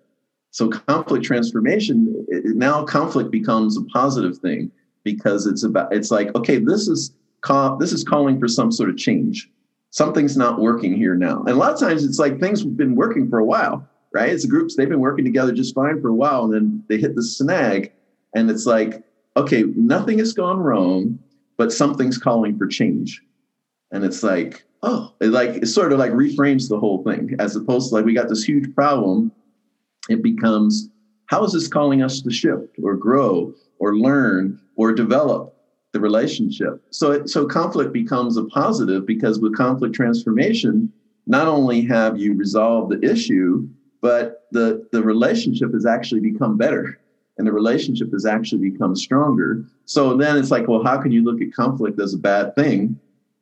So 0.50 0.68
conflict 0.68 1.24
transformation 1.24 2.26
it, 2.28 2.54
now 2.54 2.84
conflict 2.84 3.30
becomes 3.30 3.78
a 3.78 3.84
positive 3.84 4.36
thing 4.36 4.70
because 5.04 5.46
it's 5.46 5.62
about 5.62 5.90
it's 5.90 6.10
like 6.10 6.34
okay 6.34 6.58
this 6.58 6.86
is 6.86 7.14
call, 7.40 7.78
this 7.78 7.92
is 7.92 8.04
calling 8.04 8.38
for 8.38 8.46
some 8.46 8.70
sort 8.70 8.90
of 8.90 8.98
change. 8.98 9.50
Something's 9.88 10.36
not 10.36 10.60
working 10.60 10.94
here 10.94 11.14
now, 11.14 11.38
and 11.38 11.48
a 11.48 11.54
lot 11.54 11.72
of 11.72 11.80
times 11.80 12.04
it's 12.04 12.18
like 12.18 12.38
things 12.38 12.60
have 12.60 12.76
been 12.76 12.94
working 12.94 13.26
for 13.30 13.38
a 13.38 13.44
while, 13.46 13.88
right? 14.12 14.28
It's 14.28 14.44
groups 14.44 14.76
they've 14.76 14.86
been 14.86 15.00
working 15.00 15.24
together 15.24 15.52
just 15.52 15.74
fine 15.74 16.02
for 16.02 16.08
a 16.08 16.14
while, 16.14 16.44
and 16.44 16.52
then 16.52 16.84
they 16.90 16.98
hit 16.98 17.14
the 17.14 17.22
snag, 17.22 17.90
and 18.34 18.50
it's 18.50 18.66
like 18.66 19.02
okay 19.36 19.62
nothing 19.74 20.18
has 20.18 20.32
gone 20.32 20.58
wrong, 20.58 21.18
but 21.56 21.72
something's 21.72 22.18
calling 22.18 22.56
for 22.58 22.66
change, 22.66 23.22
and 23.92 24.04
it's 24.04 24.22
like 24.22 24.64
oh, 24.82 25.12
it 25.20 25.28
like 25.28 25.50
it 25.50 25.66
sort 25.66 25.92
of 25.92 25.98
like 25.98 26.12
reframes 26.12 26.68
the 26.68 26.78
whole 26.78 27.02
thing 27.02 27.34
as 27.38 27.56
opposed 27.56 27.88
to 27.88 27.94
like 27.94 28.04
we 28.04 28.14
got 28.14 28.28
this 28.28 28.44
huge 28.44 28.74
problem. 28.74 29.32
It 30.08 30.22
becomes 30.22 30.88
how 31.26 31.44
is 31.44 31.52
this 31.52 31.68
calling 31.68 32.02
us 32.02 32.20
to 32.22 32.30
shift 32.30 32.76
or 32.82 32.94
grow 32.94 33.52
or 33.78 33.96
learn 33.96 34.60
or 34.76 34.92
develop 34.92 35.54
the 35.92 36.00
relationship? 36.00 36.80
So 36.90 37.12
it, 37.12 37.28
so 37.28 37.46
conflict 37.46 37.92
becomes 37.92 38.36
a 38.36 38.44
positive 38.44 39.06
because 39.06 39.40
with 39.40 39.56
conflict 39.56 39.94
transformation, 39.94 40.92
not 41.26 41.48
only 41.48 41.82
have 41.86 42.16
you 42.18 42.34
resolved 42.34 42.92
the 42.92 43.10
issue, 43.10 43.68
but 44.00 44.46
the 44.52 44.86
the 44.92 45.02
relationship 45.02 45.72
has 45.72 45.84
actually 45.84 46.20
become 46.20 46.56
better 46.56 47.00
and 47.38 47.46
the 47.46 47.52
relationship 47.52 48.12
has 48.12 48.24
actually 48.24 48.70
become 48.70 48.96
stronger. 48.96 49.64
So 49.84 50.16
then 50.16 50.36
it's 50.36 50.50
like, 50.50 50.68
well, 50.68 50.82
how 50.82 51.00
can 51.00 51.12
you 51.12 51.22
look 51.22 51.40
at 51.40 51.52
conflict 51.52 52.00
as 52.00 52.14
a 52.14 52.18
bad 52.18 52.54
thing? 52.54 52.98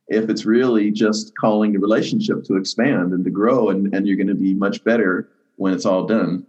if 0.09 0.29
it's 0.29 0.45
really 0.45 0.91
just 0.91 1.37
calling 1.37 1.73
the 1.73 1.79
relationship 1.79 2.45
to 2.45 2.57
expand 2.57 3.13
and 3.13 3.25
to 3.25 3.31
grow 3.31 3.71
and, 3.71 3.95
and 3.95 4.07
you're 4.07 4.17
going 4.17 4.27
to 4.27 4.35
be 4.35 4.55
much 4.55 4.85
better 4.85 5.29
when 5.57 5.73
it's 5.73 5.87
all 5.87 6.07
done. 6.07 6.47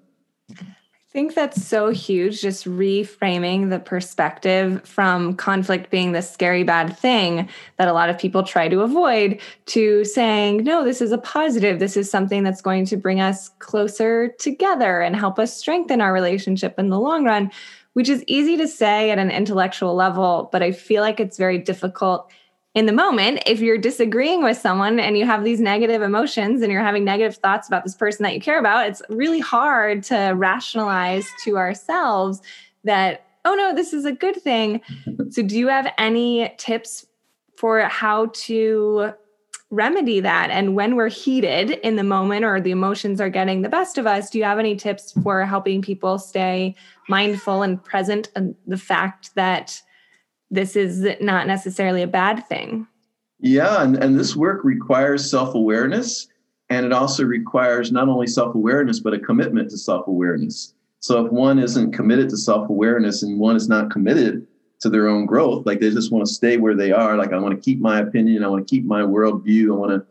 I 1.15 1.17
think 1.17 1.33
that's 1.33 1.65
so 1.65 1.91
huge, 1.91 2.41
just 2.41 2.65
reframing 2.65 3.69
the 3.69 3.79
perspective 3.79 4.85
from 4.85 5.37
conflict 5.37 5.89
being 5.89 6.11
this 6.11 6.29
scary 6.29 6.63
bad 6.63 6.97
thing 6.97 7.47
that 7.77 7.87
a 7.87 7.93
lot 7.93 8.09
of 8.09 8.19
people 8.19 8.43
try 8.43 8.67
to 8.67 8.81
avoid 8.81 9.39
to 9.67 10.03
saying, 10.03 10.65
no, 10.65 10.83
this 10.83 10.99
is 10.99 11.13
a 11.13 11.17
positive. 11.17 11.79
This 11.79 11.95
is 11.95 12.11
something 12.11 12.43
that's 12.43 12.61
going 12.61 12.83
to 12.87 12.97
bring 12.97 13.21
us 13.21 13.47
closer 13.59 14.35
together 14.39 14.99
and 14.99 15.15
help 15.15 15.39
us 15.39 15.55
strengthen 15.55 16.01
our 16.01 16.11
relationship 16.11 16.77
in 16.77 16.89
the 16.89 16.99
long 16.99 17.23
run, 17.23 17.49
which 17.93 18.09
is 18.09 18.21
easy 18.27 18.57
to 18.57 18.67
say 18.67 19.09
at 19.09 19.17
an 19.17 19.31
intellectual 19.31 19.95
level, 19.95 20.49
but 20.51 20.61
I 20.61 20.73
feel 20.73 21.01
like 21.01 21.21
it's 21.21 21.37
very 21.37 21.59
difficult 21.59 22.29
in 22.75 22.87
the 22.87 22.91
moment, 22.91 23.41
if 23.45 23.61
you're 23.61 23.77
disagreeing 23.77 24.43
with 24.43 24.57
someone 24.57 24.99
and 24.99 25.17
you 25.17 25.25
have 25.25 25.45
these 25.45 25.61
negative 25.61 26.01
emotions 26.01 26.61
and 26.61 26.69
you're 26.69 26.83
having 26.83 27.05
negative 27.05 27.37
thoughts 27.37 27.69
about 27.69 27.85
this 27.85 27.95
person 27.95 28.23
that 28.23 28.33
you 28.33 28.41
care 28.41 28.59
about, 28.59 28.87
it's 28.87 29.01
really 29.09 29.39
hard 29.39 30.03
to 30.03 30.33
rationalize 30.35 31.25
to 31.45 31.57
ourselves 31.57 32.41
that, 32.83 33.25
oh 33.45 33.55
no, 33.55 33.73
this 33.73 33.93
is 33.93 34.03
a 34.03 34.11
good 34.11 34.35
thing. 34.35 34.81
so, 35.29 35.41
do 35.41 35.57
you 35.57 35.69
have 35.69 35.91
any 35.97 36.53
tips 36.57 37.05
for 37.55 37.79
how 37.79 38.25
to 38.33 39.13
remedy 39.69 40.19
that? 40.19 40.49
And 40.51 40.75
when 40.75 40.97
we're 40.97 41.07
heated 41.07 41.71
in 41.71 41.95
the 41.95 42.03
moment 42.03 42.43
or 42.43 42.59
the 42.59 42.71
emotions 42.71 43.21
are 43.21 43.29
getting 43.29 43.61
the 43.61 43.69
best 43.69 43.97
of 43.97 44.05
us, 44.05 44.29
do 44.29 44.37
you 44.37 44.43
have 44.43 44.59
any 44.59 44.75
tips 44.75 45.13
for 45.23 45.45
helping 45.45 45.81
people 45.81 46.19
stay 46.19 46.75
mindful 47.07 47.61
and 47.61 47.81
present 47.81 48.29
and 48.35 48.53
the 48.67 48.77
fact 48.77 49.33
that? 49.35 49.81
This 50.51 50.75
is 50.75 51.07
not 51.21 51.47
necessarily 51.47 52.01
a 52.01 52.07
bad 52.07 52.47
thing. 52.47 52.87
Yeah, 53.39 53.83
and, 53.83 54.01
and 54.01 54.17
this 54.17 54.35
work 54.35 54.63
requires 54.63 55.29
self 55.29 55.55
awareness. 55.55 56.27
And 56.69 56.85
it 56.85 56.93
also 56.93 57.23
requires 57.23 57.91
not 57.91 58.07
only 58.07 58.27
self 58.27 58.55
awareness, 58.55 58.99
but 58.99 59.13
a 59.13 59.19
commitment 59.19 59.69
to 59.71 59.77
self 59.77 60.07
awareness. 60.07 60.73
So 60.99 61.23
if 61.23 61.31
one 61.31 61.59
isn't 61.59 61.91
committed 61.91 62.29
to 62.29 62.37
self 62.37 62.69
awareness 62.69 63.23
and 63.23 63.39
one 63.39 63.55
is 63.55 63.69
not 63.69 63.91
committed 63.91 64.47
to 64.81 64.89
their 64.89 65.07
own 65.07 65.25
growth, 65.25 65.65
like 65.65 65.79
they 65.79 65.91
just 65.91 66.11
want 66.11 66.25
to 66.25 66.33
stay 66.33 66.57
where 66.57 66.75
they 66.75 66.91
are, 66.91 67.17
like 67.17 67.33
I 67.33 67.37
want 67.37 67.55
to 67.55 67.61
keep 67.61 67.79
my 67.79 67.99
opinion, 67.99 68.43
I 68.43 68.47
want 68.47 68.67
to 68.67 68.75
keep 68.75 68.85
my 68.85 69.01
worldview, 69.01 69.67
I 69.67 69.75
want 69.75 69.91
to, 69.91 70.05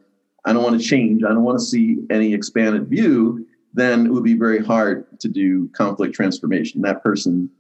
I 0.44 0.52
don't 0.52 0.62
want 0.62 0.80
to 0.80 0.86
change, 0.86 1.24
I 1.24 1.28
don't 1.28 1.42
want 1.42 1.58
to 1.58 1.64
see 1.64 1.98
any 2.10 2.32
expanded 2.32 2.88
view, 2.88 3.46
then 3.72 4.06
it 4.06 4.12
would 4.12 4.24
be 4.24 4.34
very 4.34 4.64
hard 4.64 5.06
to 5.20 5.28
do 5.28 5.68
conflict 5.70 6.14
transformation. 6.14 6.82
That 6.82 7.02
person 7.02 7.50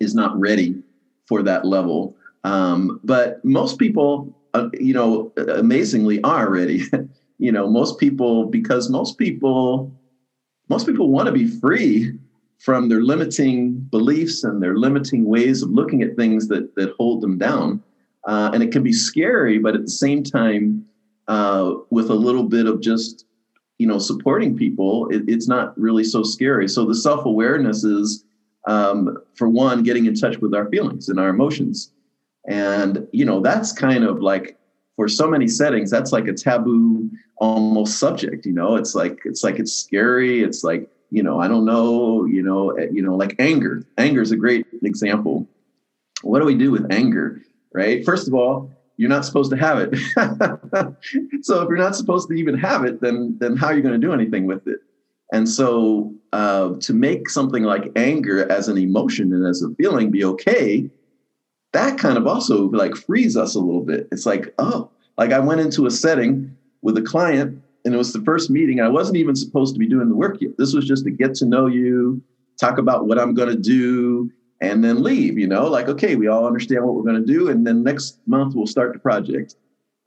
is 0.00 0.14
not 0.14 0.38
ready 0.38 0.82
for 1.32 1.42
that 1.42 1.64
level. 1.64 2.14
Um, 2.44 3.00
but 3.04 3.42
most 3.42 3.78
people, 3.78 4.34
uh, 4.52 4.68
you 4.74 4.92
know, 4.92 5.32
amazingly 5.56 6.22
are 6.24 6.50
ready. 6.50 6.82
you 7.38 7.50
know, 7.50 7.70
most 7.70 7.98
people, 7.98 8.44
because 8.44 8.90
most 8.90 9.16
people, 9.16 9.90
most 10.68 10.86
people 10.86 11.08
want 11.08 11.24
to 11.26 11.32
be 11.32 11.48
free 11.48 12.12
from 12.58 12.90
their 12.90 13.00
limiting 13.00 13.72
beliefs 13.90 14.44
and 14.44 14.62
their 14.62 14.76
limiting 14.76 15.24
ways 15.24 15.62
of 15.62 15.70
looking 15.70 16.02
at 16.02 16.16
things 16.16 16.48
that 16.48 16.74
that 16.74 16.92
hold 16.98 17.22
them 17.22 17.38
down. 17.38 17.82
Uh, 18.28 18.50
and 18.52 18.62
it 18.62 18.70
can 18.70 18.82
be 18.82 18.92
scary, 18.92 19.58
but 19.58 19.74
at 19.74 19.84
the 19.84 19.98
same 20.04 20.22
time, 20.22 20.84
uh, 21.28 21.72
with 21.88 22.10
a 22.10 22.14
little 22.26 22.44
bit 22.44 22.66
of 22.66 22.82
just 22.82 23.24
you 23.78 23.86
know 23.86 23.98
supporting 23.98 24.54
people, 24.54 25.08
it, 25.08 25.22
it's 25.26 25.48
not 25.48 25.76
really 25.78 26.04
so 26.04 26.22
scary. 26.22 26.68
So 26.68 26.84
the 26.84 26.94
self 26.94 27.24
awareness 27.24 27.84
is 27.84 28.26
um, 28.66 29.18
for 29.34 29.48
one, 29.48 29.82
getting 29.82 30.06
in 30.06 30.14
touch 30.14 30.38
with 30.38 30.54
our 30.54 30.68
feelings 30.68 31.08
and 31.08 31.18
our 31.18 31.28
emotions. 31.28 31.92
And, 32.48 33.06
you 33.12 33.24
know, 33.24 33.40
that's 33.40 33.72
kind 33.72 34.04
of 34.04 34.20
like 34.20 34.58
for 34.96 35.08
so 35.08 35.28
many 35.28 35.48
settings, 35.48 35.90
that's 35.90 36.12
like 36.12 36.28
a 36.28 36.32
taboo 36.32 37.10
almost 37.38 37.98
subject, 37.98 38.46
you 38.46 38.52
know, 38.52 38.76
it's 38.76 38.94
like, 38.94 39.20
it's 39.24 39.42
like, 39.42 39.58
it's 39.58 39.72
scary. 39.72 40.42
It's 40.42 40.62
like, 40.62 40.88
you 41.10 41.22
know, 41.22 41.40
I 41.40 41.48
don't 41.48 41.64
know, 41.64 42.24
you 42.24 42.42
know, 42.42 42.70
eh, 42.70 42.88
you 42.92 43.02
know, 43.02 43.16
like 43.16 43.34
anger, 43.38 43.84
anger 43.98 44.22
is 44.22 44.32
a 44.32 44.36
great 44.36 44.66
example. 44.82 45.46
What 46.22 46.38
do 46.38 46.44
we 46.44 46.54
do 46.54 46.70
with 46.70 46.90
anger? 46.92 47.42
Right. 47.74 48.04
First 48.04 48.28
of 48.28 48.34
all, 48.34 48.70
you're 48.96 49.08
not 49.08 49.24
supposed 49.24 49.50
to 49.50 49.56
have 49.56 49.78
it. 49.78 49.96
so 51.44 51.62
if 51.62 51.68
you're 51.68 51.76
not 51.76 51.96
supposed 51.96 52.28
to 52.28 52.34
even 52.34 52.56
have 52.56 52.84
it, 52.84 53.00
then, 53.00 53.36
then 53.40 53.56
how 53.56 53.68
are 53.68 53.74
you 53.74 53.82
going 53.82 53.98
to 53.98 54.06
do 54.06 54.12
anything 54.12 54.46
with 54.46 54.66
it? 54.68 54.80
And 55.32 55.48
so 55.48 56.14
uh, 56.32 56.74
to 56.80 56.92
make 56.92 57.28
something 57.30 57.64
like 57.64 57.90
anger 57.96 58.50
as 58.52 58.68
an 58.68 58.76
emotion 58.76 59.32
and 59.32 59.46
as 59.46 59.62
a 59.62 59.74
feeling 59.74 60.10
be 60.10 60.24
okay, 60.24 60.88
that 61.72 61.98
kind 61.98 62.18
of 62.18 62.26
also 62.26 62.68
like 62.68 62.94
frees 62.94 63.36
us 63.36 63.54
a 63.54 63.58
little 63.58 63.80
bit. 63.80 64.06
It's 64.12 64.26
like, 64.26 64.54
oh, 64.58 64.90
like 65.16 65.32
I 65.32 65.38
went 65.38 65.62
into 65.62 65.86
a 65.86 65.90
setting 65.90 66.54
with 66.82 66.98
a 66.98 67.02
client 67.02 67.62
and 67.84 67.94
it 67.94 67.98
was 67.98 68.12
the 68.12 68.20
first 68.20 68.50
meeting. 68.50 68.80
I 68.80 68.88
wasn't 68.88 69.16
even 69.16 69.34
supposed 69.34 69.74
to 69.74 69.78
be 69.78 69.88
doing 69.88 70.10
the 70.10 70.14
work 70.14 70.36
yet. 70.40 70.58
This 70.58 70.74
was 70.74 70.86
just 70.86 71.04
to 71.04 71.10
get 71.10 71.34
to 71.36 71.46
know 71.46 71.66
you, 71.66 72.22
talk 72.60 72.76
about 72.76 73.06
what 73.06 73.18
I'm 73.18 73.32
going 73.32 73.48
to 73.48 73.56
do, 73.56 74.30
and 74.60 74.84
then 74.84 75.02
leave. 75.02 75.38
You 75.38 75.48
know, 75.48 75.66
like, 75.66 75.88
okay, 75.88 76.14
we 76.14 76.28
all 76.28 76.46
understand 76.46 76.84
what 76.84 76.94
we're 76.94 77.10
going 77.10 77.24
to 77.24 77.32
do. 77.32 77.48
And 77.48 77.66
then 77.66 77.82
next 77.82 78.20
month 78.26 78.54
we'll 78.54 78.66
start 78.66 78.92
the 78.92 78.98
project. 78.98 79.56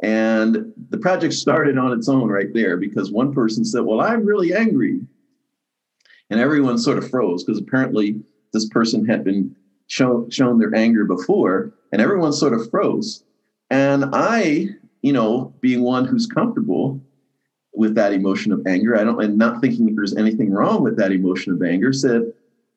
And 0.04 0.72
the 0.90 0.98
project 1.00 1.34
started 1.34 1.80
on 1.80 1.94
its 1.94 2.08
own 2.08 2.30
right 2.30 2.54
there 2.54 2.78
because 2.78 3.12
one 3.12 3.34
person 3.34 3.66
said, 3.66 3.82
Well, 3.82 4.02
I'm 4.02 4.26
really 4.26 4.54
angry 4.54 5.00
and 6.30 6.40
everyone 6.40 6.78
sort 6.78 6.98
of 6.98 7.10
froze 7.10 7.44
because 7.44 7.60
apparently 7.60 8.20
this 8.54 8.68
person 8.70 9.06
had 9.06 9.24
been 9.24 9.56
shown 9.88 10.30
shown 10.30 10.60
their 10.60 10.74
anger 10.74 11.06
before, 11.06 11.74
and 11.92 12.02
everyone 12.02 12.34
sort 12.34 12.54
of 12.54 12.70
froze. 12.70 13.24
And 13.70 14.06
I, 14.14 14.70
you 15.02 15.14
know, 15.14 15.54
being 15.62 15.82
one 15.82 16.06
who's 16.06 16.26
comfortable 16.26 17.00
with 17.74 17.96
that 17.96 18.14
emotion 18.14 18.52
of 18.52 18.66
anger, 18.66 18.98
I 18.98 19.04
don't, 19.04 19.22
and 19.22 19.38
not 19.38 19.62
thinking 19.62 19.94
there's 19.96 20.16
anything 20.16 20.52
wrong 20.52 20.84
with 20.84 20.98
that 20.98 21.12
emotion 21.12 21.54
of 21.54 21.62
anger, 21.62 21.94
said, 21.94 22.32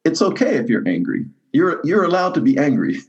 "It's 0.04 0.22
okay 0.22 0.56
if 0.56 0.68
you're 0.68 0.86
angry. 0.86 1.24
You're 1.52 1.80
you're 1.84 2.04
allowed 2.04 2.34
to 2.34 2.40
be 2.40 2.58
angry." 2.58 2.98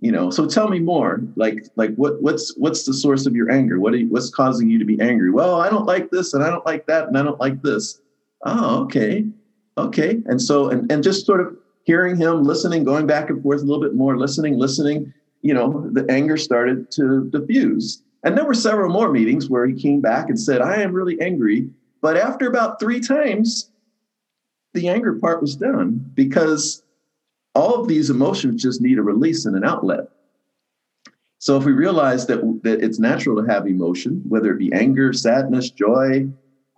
you 0.00 0.10
know 0.10 0.30
so 0.30 0.46
tell 0.46 0.68
me 0.68 0.78
more 0.78 1.20
like 1.36 1.66
like 1.76 1.94
what 1.96 2.20
what's 2.22 2.56
what's 2.56 2.84
the 2.84 2.94
source 2.94 3.26
of 3.26 3.36
your 3.36 3.50
anger 3.50 3.78
what 3.78 3.92
you, 3.92 4.06
what's 4.08 4.30
causing 4.30 4.70
you 4.70 4.78
to 4.78 4.84
be 4.84 4.98
angry 5.00 5.30
well 5.30 5.60
i 5.60 5.68
don't 5.68 5.84
like 5.84 6.10
this 6.10 6.32
and 6.32 6.42
i 6.42 6.48
don't 6.48 6.64
like 6.64 6.86
that 6.86 7.08
and 7.08 7.18
i 7.18 7.22
don't 7.22 7.38
like 7.38 7.60
this 7.62 8.00
oh 8.46 8.82
okay 8.82 9.26
okay. 9.86 10.18
And 10.26 10.40
so, 10.40 10.68
and, 10.68 10.90
and 10.90 11.02
just 11.02 11.26
sort 11.26 11.40
of 11.40 11.56
hearing 11.84 12.16
him, 12.16 12.44
listening, 12.44 12.84
going 12.84 13.06
back 13.06 13.30
and 13.30 13.42
forth 13.42 13.62
a 13.62 13.64
little 13.64 13.82
bit 13.82 13.94
more, 13.94 14.16
listening, 14.16 14.58
listening, 14.58 15.12
you 15.42 15.54
know, 15.54 15.88
the 15.92 16.06
anger 16.10 16.36
started 16.36 16.90
to 16.92 17.28
diffuse. 17.30 18.02
And 18.22 18.36
there 18.36 18.44
were 18.44 18.54
several 18.54 18.92
more 18.92 19.10
meetings 19.10 19.48
where 19.48 19.66
he 19.66 19.74
came 19.74 20.00
back 20.00 20.28
and 20.28 20.38
said, 20.38 20.60
I 20.60 20.76
am 20.82 20.92
really 20.92 21.20
angry. 21.20 21.68
But 22.02 22.16
after 22.16 22.46
about 22.48 22.78
three 22.78 23.00
times, 23.00 23.70
the 24.74 24.88
anger 24.88 25.14
part 25.14 25.40
was 25.40 25.56
done 25.56 26.10
because 26.14 26.82
all 27.54 27.80
of 27.80 27.88
these 27.88 28.10
emotions 28.10 28.62
just 28.62 28.80
need 28.80 28.98
a 28.98 29.02
release 29.02 29.46
and 29.46 29.56
an 29.56 29.64
outlet. 29.64 30.06
So 31.38 31.56
if 31.56 31.64
we 31.64 31.72
realize 31.72 32.26
that, 32.26 32.60
that 32.62 32.82
it's 32.84 32.98
natural 32.98 33.42
to 33.42 33.50
have 33.50 33.66
emotion, 33.66 34.22
whether 34.28 34.52
it 34.52 34.58
be 34.58 34.72
anger, 34.72 35.12
sadness, 35.12 35.70
joy, 35.70 36.28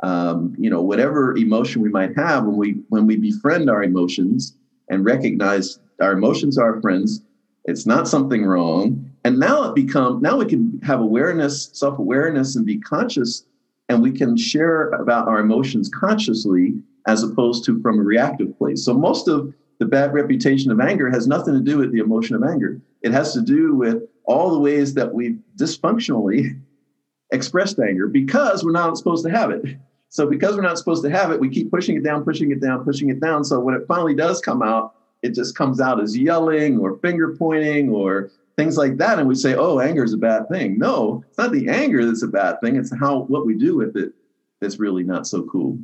um, 0.02 0.54
you 0.58 0.68
know 0.68 0.82
whatever 0.82 1.36
emotion 1.36 1.82
we 1.82 1.88
might 1.88 2.16
have 2.16 2.44
when 2.44 2.56
we 2.56 2.70
when 2.88 3.06
we 3.06 3.16
befriend 3.16 3.70
our 3.70 3.82
emotions 3.82 4.56
and 4.90 5.04
recognize 5.04 5.78
our 6.00 6.12
emotions 6.12 6.58
are 6.58 6.74
our 6.74 6.80
friends 6.80 7.22
it's 7.64 7.86
not 7.86 8.08
something 8.08 8.44
wrong. 8.44 9.10
And 9.24 9.38
now 9.38 9.64
it 9.64 9.74
become 9.74 10.20
now 10.20 10.36
we 10.36 10.46
can 10.46 10.80
have 10.82 11.00
awareness 11.00 11.70
self-awareness 11.72 12.56
and 12.56 12.66
be 12.66 12.78
conscious 12.78 13.44
and 13.88 14.02
we 14.02 14.10
can 14.10 14.36
share 14.36 14.88
about 14.90 15.28
our 15.28 15.38
emotions 15.38 15.88
consciously 15.88 16.74
as 17.06 17.22
opposed 17.22 17.64
to 17.64 17.80
from 17.82 17.98
a 17.98 18.02
reactive 18.02 18.56
place. 18.58 18.84
So 18.84 18.94
most 18.94 19.28
of 19.28 19.54
the 19.78 19.86
bad 19.86 20.12
reputation 20.12 20.70
of 20.70 20.80
anger 20.80 21.10
has 21.10 21.26
nothing 21.26 21.54
to 21.54 21.60
do 21.60 21.78
with 21.78 21.92
the 21.92 21.98
emotion 21.98 22.34
of 22.34 22.42
anger. 22.42 22.80
It 23.02 23.12
has 23.12 23.32
to 23.34 23.42
do 23.42 23.74
with 23.74 24.02
all 24.24 24.50
the 24.50 24.58
ways 24.58 24.94
that 24.94 25.12
we've 25.12 25.38
dysfunctionally 25.56 26.60
expressed 27.32 27.78
anger 27.78 28.08
because 28.08 28.64
we're 28.64 28.72
not 28.72 28.96
supposed 28.96 29.24
to 29.24 29.30
have 29.30 29.50
it 29.50 29.76
so 30.12 30.26
because 30.26 30.54
we're 30.54 30.62
not 30.62 30.76
supposed 30.76 31.02
to 31.04 31.10
have 31.10 31.30
it, 31.30 31.40
we 31.40 31.48
keep 31.48 31.70
pushing 31.70 31.96
it 31.96 32.04
down, 32.04 32.22
pushing 32.22 32.50
it 32.50 32.60
down, 32.60 32.84
pushing 32.84 33.08
it 33.08 33.18
down. 33.18 33.44
So 33.44 33.58
when 33.58 33.74
it 33.74 33.86
finally 33.88 34.14
does 34.14 34.42
come 34.42 34.62
out, 34.62 34.94
it 35.22 35.30
just 35.34 35.56
comes 35.56 35.80
out 35.80 36.02
as 36.02 36.14
yelling 36.14 36.78
or 36.78 36.98
finger 36.98 37.34
pointing 37.34 37.88
or 37.88 38.30
things 38.58 38.76
like 38.76 38.98
that. 38.98 39.18
And 39.18 39.26
we 39.26 39.34
say, 39.34 39.54
oh, 39.54 39.80
anger 39.80 40.04
is 40.04 40.12
a 40.12 40.18
bad 40.18 40.50
thing. 40.50 40.78
No, 40.78 41.24
it's 41.26 41.38
not 41.38 41.50
the 41.50 41.66
anger 41.70 42.04
that's 42.04 42.22
a 42.22 42.28
bad 42.28 42.60
thing. 42.60 42.76
It's 42.76 42.94
how 42.94 43.20
what 43.20 43.46
we 43.46 43.54
do 43.54 43.74
with 43.74 43.96
it 43.96 44.12
that's 44.60 44.78
really 44.78 45.02
not 45.02 45.26
so 45.26 45.44
cool. 45.44 45.78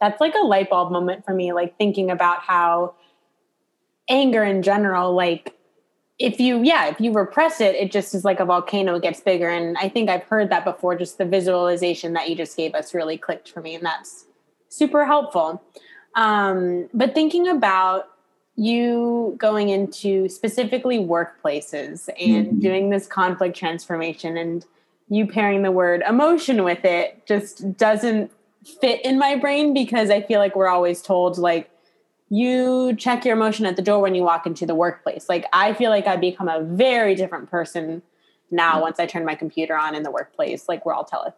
That's 0.00 0.20
like 0.20 0.36
a 0.40 0.46
light 0.46 0.70
bulb 0.70 0.92
moment 0.92 1.24
for 1.24 1.34
me, 1.34 1.52
like 1.52 1.76
thinking 1.78 2.12
about 2.12 2.42
how 2.42 2.94
anger 4.08 4.44
in 4.44 4.62
general, 4.62 5.14
like 5.14 5.57
if 6.18 6.40
you 6.40 6.62
yeah 6.62 6.86
if 6.86 7.00
you 7.00 7.12
repress 7.12 7.60
it 7.60 7.74
it 7.76 7.92
just 7.92 8.14
is 8.14 8.24
like 8.24 8.40
a 8.40 8.44
volcano 8.44 8.96
it 8.96 9.02
gets 9.02 9.20
bigger 9.20 9.48
and 9.48 9.76
i 9.78 9.88
think 9.88 10.08
i've 10.08 10.24
heard 10.24 10.50
that 10.50 10.64
before 10.64 10.96
just 10.96 11.18
the 11.18 11.24
visualization 11.24 12.12
that 12.12 12.28
you 12.28 12.34
just 12.34 12.56
gave 12.56 12.74
us 12.74 12.92
really 12.94 13.16
clicked 13.16 13.50
for 13.50 13.60
me 13.60 13.74
and 13.74 13.84
that's 13.84 14.26
super 14.68 15.06
helpful 15.06 15.62
um, 16.14 16.88
but 16.92 17.14
thinking 17.14 17.46
about 17.46 18.08
you 18.56 19.36
going 19.38 19.68
into 19.68 20.28
specifically 20.28 20.98
workplaces 20.98 22.08
and 22.18 22.46
mm-hmm. 22.46 22.58
doing 22.58 22.90
this 22.90 23.06
conflict 23.06 23.56
transformation 23.56 24.36
and 24.36 24.66
you 25.08 25.26
pairing 25.26 25.62
the 25.62 25.70
word 25.70 26.02
emotion 26.08 26.64
with 26.64 26.84
it 26.84 27.24
just 27.24 27.76
doesn't 27.76 28.32
fit 28.80 29.04
in 29.04 29.18
my 29.18 29.36
brain 29.36 29.72
because 29.72 30.10
I 30.10 30.22
feel 30.22 30.40
like 30.40 30.56
we're 30.56 30.68
always 30.68 31.00
told 31.00 31.38
like 31.38 31.70
you 32.30 32.94
check 32.96 33.24
your 33.24 33.34
emotion 33.34 33.66
at 33.66 33.76
the 33.76 33.82
door 33.82 34.00
when 34.00 34.14
you 34.14 34.22
walk 34.22 34.46
into 34.46 34.66
the 34.66 34.74
workplace. 34.74 35.28
Like 35.28 35.46
I 35.52 35.72
feel 35.72 35.90
like 35.90 36.06
I 36.06 36.16
become 36.16 36.48
a 36.48 36.62
very 36.62 37.14
different 37.14 37.50
person 37.50 38.02
now 38.50 38.76
yeah. 38.76 38.80
once 38.80 39.00
I 39.00 39.06
turn 39.06 39.24
my 39.24 39.34
computer 39.34 39.76
on 39.76 39.94
in 39.94 40.02
the 40.02 40.10
workplace. 40.10 40.68
Like 40.68 40.84
we're 40.84 40.94
all 40.94 41.04
tele 41.04 41.34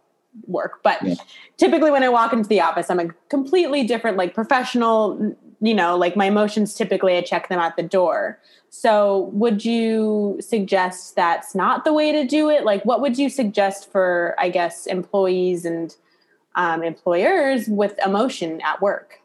work, 0.47 0.80
but 0.82 1.02
yeah. 1.02 1.14
typically 1.56 1.90
when 1.90 2.02
I 2.02 2.09
walk 2.09 2.32
into 2.32 2.49
the 2.49 2.61
office, 2.61 2.90
I'm 2.90 3.00
a 3.00 3.09
completely 3.28 3.85
different 3.85 4.16
like 4.16 4.35
professional. 4.35 5.37
You 5.62 5.75
know, 5.75 5.97
like 5.97 6.16
my 6.16 6.26
emotions 6.26 6.75
typically 6.75 7.16
I 7.16 7.20
check 7.20 7.49
them 7.49 7.61
at 7.61 7.76
the 7.76 7.82
door. 7.82 8.38
So, 8.70 9.30
would 9.32 9.64
you 9.64 10.38
suggest 10.40 11.16
that's 11.16 11.54
not 11.56 11.85
the 11.85 11.92
way 11.92 12.12
to 12.12 12.25
do 12.25 12.49
it? 12.49 12.64
Like, 12.64 12.85
what 12.85 13.00
would 13.00 13.18
you 13.18 13.28
suggest 13.28 13.90
for, 13.90 14.37
I 14.38 14.49
guess, 14.49 14.87
employees 14.87 15.64
and 15.64 15.94
um, 16.54 16.85
employers 16.85 17.66
with 17.66 17.99
emotion 18.06 18.61
at 18.62 18.80
work? 18.80 19.19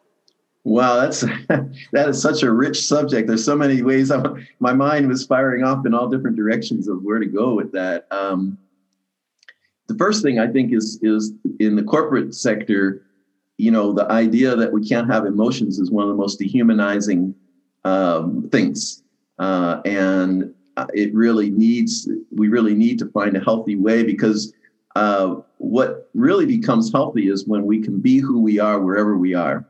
Wow, 0.65 1.00
that's 1.00 1.22
that 1.91 2.10
is 2.10 2.19
such 2.19 2.41
a 2.41 2.51
rich 2.51 2.88
subject. 2.88 3.27
There's 3.27 3.45
so 3.45 3.55
many 3.55 3.84
ways. 3.84 4.10
I'm, 4.10 4.45
my 4.60 4.74
mind 4.74 5.07
was 5.07 5.24
firing 5.25 5.63
off 5.63 5.86
in 5.86 5.93
all 5.93 6.10
different 6.10 6.36
directions 6.36 6.88
of 6.88 7.03
where 7.03 7.19
to 7.19 7.27
go 7.27 7.53
with 7.53 7.72
that. 7.74 8.07
Um, 8.12 8.57
the 9.88 9.95
first 9.95 10.24
thing 10.24 10.39
I 10.39 10.48
think 10.48 10.74
is 10.74 11.00
is 11.03 11.34
in 11.60 11.75
the 11.75 11.84
corporate 11.84 12.34
sector, 12.34 13.05
you 13.57 13.69
know, 13.69 13.93
the 13.93 14.12
idea 14.12 14.55
that 14.55 14.74
we 14.74 14.84
can't 14.86 15.07
have 15.07 15.27
emotions 15.27 15.77
is 15.77 15.91
one 15.91 16.03
of 16.03 16.10
the 16.10 16.15
most 16.15 16.39
dehumanizing 16.39 17.36
um, 17.84 18.50
things, 18.51 19.03
uh, 19.38 19.81
and 19.86 20.51
it 20.95 21.13
really 21.13 21.51
needs. 21.51 22.10
We 22.36 22.48
really 22.48 22.74
need 22.74 22.98
to 23.00 23.05
find 23.10 23.38
a 23.38 23.39
healthy 23.39 23.75
way 23.75 24.01
because 24.01 24.51
uh, 24.95 25.36
what 25.60 26.10
really 26.15 26.48
becomes 26.48 26.91
healthy 26.91 27.29
is 27.29 27.45
when 27.45 27.67
we 27.67 27.84
can 27.84 28.00
be 28.00 28.17
who 28.17 28.41
we 28.41 28.57
are 28.57 28.79
wherever 28.79 29.15
we 29.15 29.36
are. 29.36 29.63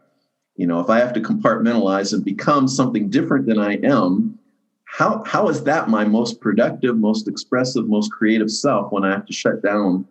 You 0.55 0.67
know, 0.67 0.79
if 0.79 0.89
I 0.89 0.99
have 0.99 1.13
to 1.13 1.19
compartmentalize 1.19 2.13
and 2.13 2.23
become 2.23 2.67
something 2.67 3.09
different 3.09 3.45
than 3.45 3.59
I 3.59 3.73
am, 3.83 4.39
how 4.85 5.23
how 5.25 5.49
is 5.49 5.63
that 5.63 5.89
my 5.89 6.05
most 6.05 6.39
productive, 6.39 6.97
most 6.97 7.27
expressive, 7.27 7.87
most 7.87 8.11
creative 8.11 8.49
self 8.49 8.91
when 8.91 9.03
I 9.03 9.11
have 9.11 9.25
to 9.25 9.33
shut 9.33 9.61
down, 9.61 10.05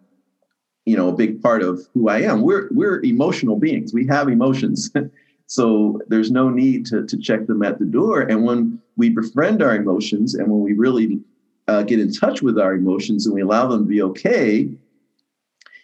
you 0.84 0.96
know, 0.96 1.08
a 1.08 1.14
big 1.14 1.40
part 1.40 1.62
of 1.62 1.80
who 1.94 2.08
I 2.08 2.20
am? 2.20 2.42
We're 2.42 2.68
we're 2.72 3.02
emotional 3.02 3.56
beings. 3.56 3.94
We 3.94 4.06
have 4.08 4.28
emotions. 4.28 4.90
so 5.46 6.00
there's 6.08 6.30
no 6.30 6.50
need 6.50 6.84
to, 6.86 7.06
to 7.06 7.16
check 7.16 7.46
them 7.46 7.62
at 7.62 7.78
the 7.78 7.86
door. 7.86 8.22
And 8.22 8.44
when 8.44 8.80
we 8.96 9.08
befriend 9.08 9.62
our 9.62 9.74
emotions 9.74 10.34
and 10.34 10.50
when 10.50 10.60
we 10.60 10.74
really 10.74 11.20
uh, 11.68 11.82
get 11.82 12.00
in 12.00 12.12
touch 12.12 12.42
with 12.42 12.58
our 12.58 12.74
emotions 12.74 13.24
and 13.24 13.34
we 13.34 13.40
allow 13.40 13.66
them 13.66 13.84
to 13.84 13.88
be 13.88 14.02
okay, 14.02 14.68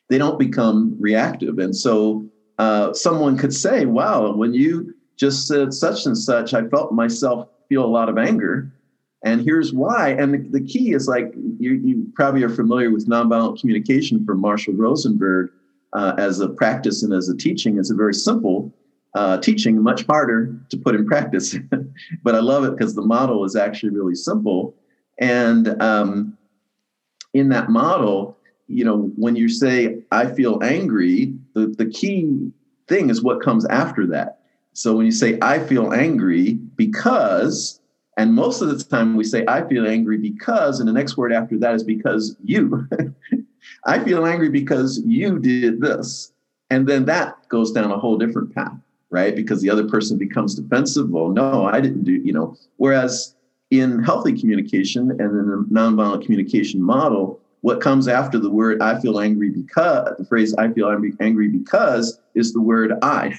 they 0.09 0.19
don't 0.19 0.39
become 0.39 0.97
reactive. 1.01 1.59
And 1.59 1.75
so 1.75 2.27
uh, 2.61 2.93
someone 2.93 3.39
could 3.39 3.55
say, 3.55 3.87
wow, 3.87 4.35
when 4.35 4.53
you 4.53 4.95
just 5.17 5.49
said 5.49 5.73
such 5.73 6.05
and 6.05 6.17
such, 6.17 6.53
I 6.53 6.69
felt 6.69 6.93
myself 6.93 7.49
feel 7.71 7.83
a 7.83 7.87
lot 7.87 8.11
of 8.11 8.19
anger. 8.19 8.71
And 9.25 9.41
here's 9.41 9.73
why. 9.73 10.11
And 10.11 10.35
the, 10.35 10.61
the 10.61 10.67
key 10.67 10.93
is 10.93 11.09
like 11.09 11.33
you, 11.59 11.73
you, 11.73 12.13
probably 12.15 12.43
are 12.43 12.51
familiar 12.51 12.91
with 12.91 13.09
nonviolent 13.09 13.59
communication 13.59 14.27
from 14.27 14.43
Marshall 14.43 14.75
Rosenberg 14.75 15.51
uh, 15.95 16.13
as 16.19 16.41
a 16.41 16.51
practice 16.51 17.03
and 17.03 17.15
as 17.15 17.31
a 17.31 17.37
teaching. 17.37 17.79
It's 17.79 17.91
a 17.91 17.95
very 17.95 18.13
simple 18.13 18.71
uh, 19.15 19.39
teaching, 19.39 19.83
much 19.83 20.05
harder 20.05 20.55
to 20.69 20.77
put 20.77 20.95
in 20.95 21.07
practice. 21.07 21.57
but 22.23 22.35
I 22.35 22.41
love 22.41 22.65
it 22.65 22.77
because 22.77 22.95
the 22.95 23.07
model 23.07 23.43
is 23.47 23.57
actually 23.57 23.93
really 23.93 24.15
simple. 24.15 24.75
And 25.19 25.81
um, 25.83 26.37
in 27.33 27.49
that 27.49 27.71
model, 27.71 28.37
you 28.69 28.85
know, 28.85 29.11
when 29.17 29.35
you 29.35 29.49
say, 29.49 30.03
I 30.13 30.27
feel 30.27 30.63
angry, 30.63 31.35
the, 31.55 31.67
the 31.67 31.87
key 31.87 32.51
thing 32.89 33.11
is 33.11 33.23
what 33.23 33.43
comes 33.43 33.65
after 33.67 34.07
that. 34.09 34.41
So 34.73 34.97
when 34.97 35.07
you 35.07 35.13
say, 35.13 35.39
I 35.43 35.59
feel 35.59 35.93
angry 35.93 36.55
because, 36.55 37.81
and 38.17 38.35
most 38.35 38.63
of 38.63 38.69
the 38.69 38.83
time 38.85 39.17
we 39.17 39.25
say, 39.25 39.45
I 39.49 39.67
feel 39.69 39.87
angry 39.87 40.19
because, 40.19 40.81
and 40.81 40.89
the 40.89 40.93
next 40.93 41.17
word 41.17 41.33
after 41.33 41.59
that 41.59 41.75
is 41.75 41.85
because 41.85 42.37
you. 42.45 42.87
I 43.87 44.03
feel 44.05 44.27
angry 44.27 44.49
because 44.49 45.03
you 45.05 45.39
did 45.39 45.81
this. 45.81 46.33
And 46.71 46.89
then 46.89 47.05
that 47.07 47.49
goes 47.49 47.73
down 47.73 47.91
a 47.91 47.99
whole 47.99 48.17
different 48.17 48.55
path, 48.55 48.79
right? 49.11 49.35
Because 49.35 49.61
the 49.61 49.71
other 49.71 49.89
person 49.89 50.19
becomes 50.19 50.55
defensive. 50.55 51.11
Well, 51.11 51.31
no, 51.31 51.67
I 51.67 51.81
didn't 51.81 52.05
do, 52.05 52.13
you 52.13 52.33
know. 52.33 52.57
Whereas 52.77 53.35
in 53.71 54.03
healthy 54.03 54.39
communication 54.39 55.11
and 55.11 55.21
in 55.21 55.51
a 55.51 55.73
nonviolent 55.73 56.25
communication 56.25 56.83
model, 56.83 57.41
what 57.63 57.81
comes 57.81 58.09
after 58.09 58.39
the 58.39 58.51
word 58.51 58.81
I 58.81 58.99
feel 59.01 59.21
angry 59.21 59.51
because 59.51 60.17
the 60.17 60.25
phrase 60.25 60.55
I 60.55 60.73
feel 60.73 60.89
angry, 61.21 61.49
because 61.49 62.21
is 62.35 62.53
the 62.53 62.61
word 62.61 62.93
I. 63.03 63.39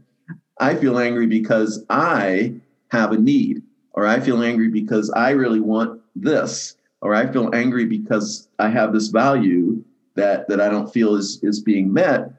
I 0.58 0.74
feel 0.74 0.98
angry 0.98 1.26
because 1.26 1.84
I 1.90 2.54
have 2.88 3.12
a 3.12 3.18
need, 3.18 3.62
or 3.92 4.06
I 4.06 4.20
feel 4.20 4.42
angry 4.42 4.68
because 4.68 5.10
I 5.10 5.30
really 5.30 5.60
want 5.60 6.00
this, 6.14 6.76
or 7.00 7.14
I 7.14 7.26
feel 7.32 7.50
angry 7.54 7.84
because 7.84 8.48
I 8.58 8.68
have 8.68 8.92
this 8.92 9.08
value 9.08 9.82
that 10.14 10.48
that 10.48 10.60
I 10.60 10.68
don't 10.68 10.92
feel 10.92 11.14
is 11.14 11.40
is 11.42 11.60
being 11.60 11.92
met. 11.92 12.30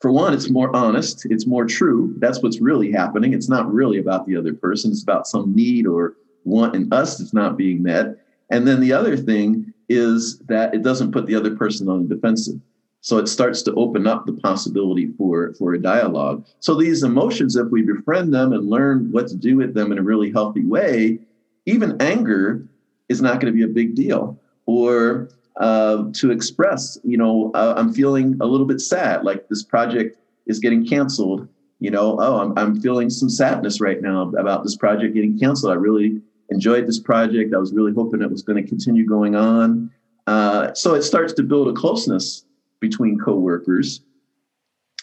For 0.00 0.10
one, 0.10 0.32
it's 0.32 0.50
more 0.50 0.74
honest, 0.74 1.26
it's 1.26 1.46
more 1.46 1.66
true. 1.66 2.14
That's 2.18 2.42
what's 2.42 2.60
really 2.60 2.90
happening. 2.90 3.34
It's 3.34 3.50
not 3.50 3.70
really 3.70 3.98
about 3.98 4.26
the 4.26 4.36
other 4.36 4.54
person, 4.54 4.92
it's 4.92 5.02
about 5.02 5.26
some 5.26 5.54
need 5.54 5.86
or 5.86 6.14
want 6.44 6.74
in 6.74 6.90
us 6.90 7.18
that's 7.18 7.34
not 7.34 7.58
being 7.58 7.82
met. 7.82 8.16
And 8.48 8.66
then 8.66 8.80
the 8.80 8.94
other 8.94 9.16
thing 9.16 9.69
is 9.90 10.38
that 10.46 10.72
it 10.72 10.82
doesn't 10.82 11.12
put 11.12 11.26
the 11.26 11.34
other 11.34 11.54
person 11.54 11.88
on 11.88 12.08
the 12.08 12.14
defensive. 12.14 12.60
So 13.02 13.18
it 13.18 13.28
starts 13.28 13.62
to 13.62 13.74
open 13.74 14.06
up 14.06 14.24
the 14.24 14.34
possibility 14.34 15.10
for, 15.18 15.52
for 15.54 15.74
a 15.74 15.82
dialogue. 15.82 16.46
So 16.60 16.74
these 16.74 17.02
emotions, 17.02 17.56
if 17.56 17.68
we 17.70 17.82
befriend 17.82 18.32
them 18.32 18.52
and 18.52 18.70
learn 18.70 19.10
what 19.10 19.26
to 19.28 19.36
do 19.36 19.56
with 19.56 19.74
them 19.74 19.90
in 19.90 19.98
a 19.98 20.02
really 20.02 20.30
healthy 20.30 20.64
way, 20.64 21.18
even 21.66 22.00
anger 22.00 22.62
is 23.08 23.20
not 23.20 23.40
going 23.40 23.52
to 23.52 23.56
be 23.56 23.64
a 23.64 23.68
big 23.68 23.94
deal. 23.94 24.38
Or 24.66 25.28
uh, 25.56 26.04
to 26.12 26.30
express, 26.30 26.98
you 27.02 27.16
know, 27.16 27.50
uh, 27.54 27.74
I'm 27.76 27.92
feeling 27.92 28.36
a 28.40 28.46
little 28.46 28.66
bit 28.66 28.80
sad, 28.80 29.24
like 29.24 29.48
this 29.48 29.64
project 29.64 30.18
is 30.46 30.60
getting 30.60 30.86
canceled. 30.86 31.48
You 31.80 31.90
know, 31.90 32.18
oh, 32.20 32.38
I'm, 32.38 32.56
I'm 32.56 32.80
feeling 32.80 33.10
some 33.10 33.30
sadness 33.30 33.80
right 33.80 34.00
now 34.00 34.30
about 34.38 34.62
this 34.62 34.76
project 34.76 35.14
getting 35.14 35.38
canceled. 35.38 35.72
I 35.72 35.76
really 35.76 36.20
enjoyed 36.50 36.86
this 36.86 36.98
project. 36.98 37.54
I 37.54 37.58
was 37.58 37.72
really 37.72 37.92
hoping 37.92 38.22
it 38.22 38.30
was 38.30 38.42
going 38.42 38.62
to 38.62 38.68
continue 38.68 39.06
going 39.06 39.34
on. 39.34 39.90
Uh, 40.26 40.72
so 40.74 40.94
it 40.94 41.02
starts 41.02 41.32
to 41.34 41.42
build 41.42 41.68
a 41.68 41.72
closeness 41.72 42.44
between 42.80 43.18
coworkers 43.18 44.00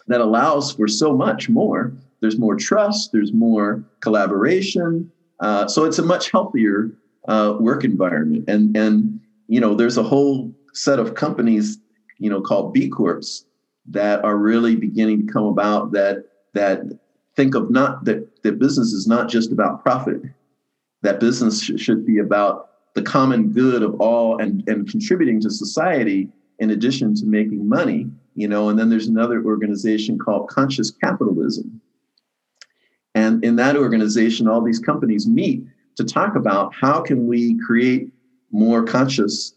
that 0.08 0.22
allows 0.22 0.72
for 0.72 0.88
so 0.88 1.16
much 1.16 1.50
more. 1.50 1.94
There's 2.22 2.38
more 2.38 2.56
trust. 2.56 3.12
There's 3.12 3.34
more 3.34 3.84
collaboration. 4.00 5.12
Uh, 5.40 5.68
so 5.68 5.86
it's 5.86 6.00
a 6.00 6.04
much 6.04 6.32
healthier 6.32 6.92
uh, 7.28 7.58
work 7.60 7.84
environment. 7.84 8.46
And 8.48 8.76
and 8.76 9.20
you 9.48 9.60
know, 9.60 9.76
there's 9.76 9.98
a 9.98 10.04
whole 10.04 10.54
set 10.74 11.00
of 11.00 11.16
companies, 11.16 11.78
you 12.18 12.30
know, 12.30 12.42
called 12.42 12.74
B 12.74 12.90
Corps 12.90 13.46
that 13.90 14.24
are 14.24 14.38
really 14.38 14.76
beginning 14.76 15.26
to 15.26 15.34
come 15.34 15.46
about 15.46 15.92
that 15.92 16.26
that 16.54 16.82
think 17.36 17.56
of 17.56 17.70
not 17.70 18.04
that 18.06 18.44
that 18.44 18.60
business 18.60 18.94
is 18.94 19.08
not 19.08 19.30
just 19.30 19.52
about 19.52 19.84
profit 19.84 20.22
that 21.02 21.20
business 21.20 21.62
sh- 21.62 21.72
should 21.78 22.06
be 22.06 22.20
about 22.20 22.70
the 22.96 23.02
common 23.02 23.52
good 23.52 23.84
of 23.84 24.00
all 24.02 24.42
and, 24.42 24.68
and 24.68 24.90
contributing 24.90 25.40
to 25.42 25.50
society 25.50 26.30
in 26.60 26.72
addition 26.72 27.14
to 27.14 27.26
making 27.26 27.68
money 27.68 28.08
you 28.38 28.48
know 28.48 28.70
and 28.70 28.80
then 28.80 28.90
there's 28.90 29.08
another 29.08 29.44
organization 29.44 30.18
called 30.18 30.48
conscious 30.48 30.92
capitalism. 30.92 31.82
And 33.16 33.44
in 33.44 33.56
that 33.58 33.76
organization 33.76 34.48
all 34.48 34.62
these 34.62 34.80
companies 34.80 35.28
meet 35.28 35.64
to 35.98 36.04
talk 36.04 36.36
about 36.36 36.74
how 36.74 37.02
can 37.02 37.28
we 37.28 37.60
create 37.60 38.12
more 38.52 38.84
conscious 38.84 39.56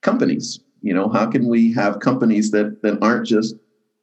companies? 0.00 0.60
You 0.80 0.94
know 0.94 1.08
how 1.08 1.26
can 1.26 1.48
we 1.48 1.72
have 1.74 2.00
companies 2.00 2.50
that 2.52 2.80
that 2.82 3.02
aren't 3.02 3.26
just 3.26 3.56